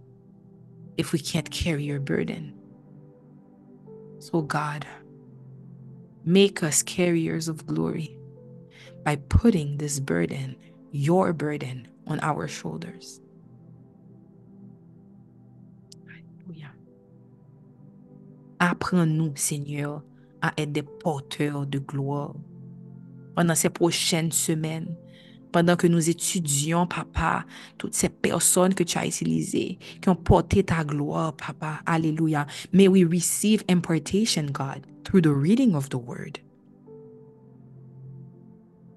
[0.98, 2.54] if we can't carry your burden.
[4.20, 4.86] So, God,
[6.26, 8.18] make us carriers of glory
[9.04, 10.56] by putting this burden,
[10.92, 13.20] your burden, on our shoulders.
[18.60, 20.04] Apprends-nous, Seigneur,
[20.42, 22.34] à être des porteurs de gloire.
[23.36, 24.96] pendant ces prochaines semaines,
[25.52, 27.46] pendant que nous étudions, papa,
[27.78, 31.80] toutes ces personnes que tu as utilisées, qui ont porté ta gloire, papa.
[31.86, 32.48] Alléluia.
[32.74, 36.40] May we receive impartation, God, through the reading of the word.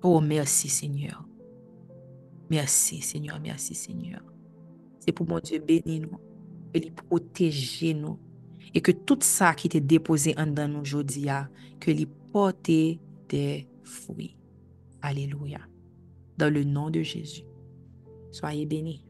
[0.02, 1.24] Oh, merci, Seigneur.
[2.48, 3.38] Merci, Seigneur.
[3.40, 4.20] Merci, Seigneur.
[5.00, 6.18] C'est pour mon Dieu, bénir nous
[6.74, 8.18] et lui protéger nous,
[8.74, 11.48] et que tout ça qui était déposé en dans nous aujourd'hui, ah,
[11.80, 14.36] que lui porte des fruits.
[15.00, 15.60] Alléluia.
[16.36, 17.44] Dans le nom de Jésus.
[18.32, 19.05] Soyez bénis.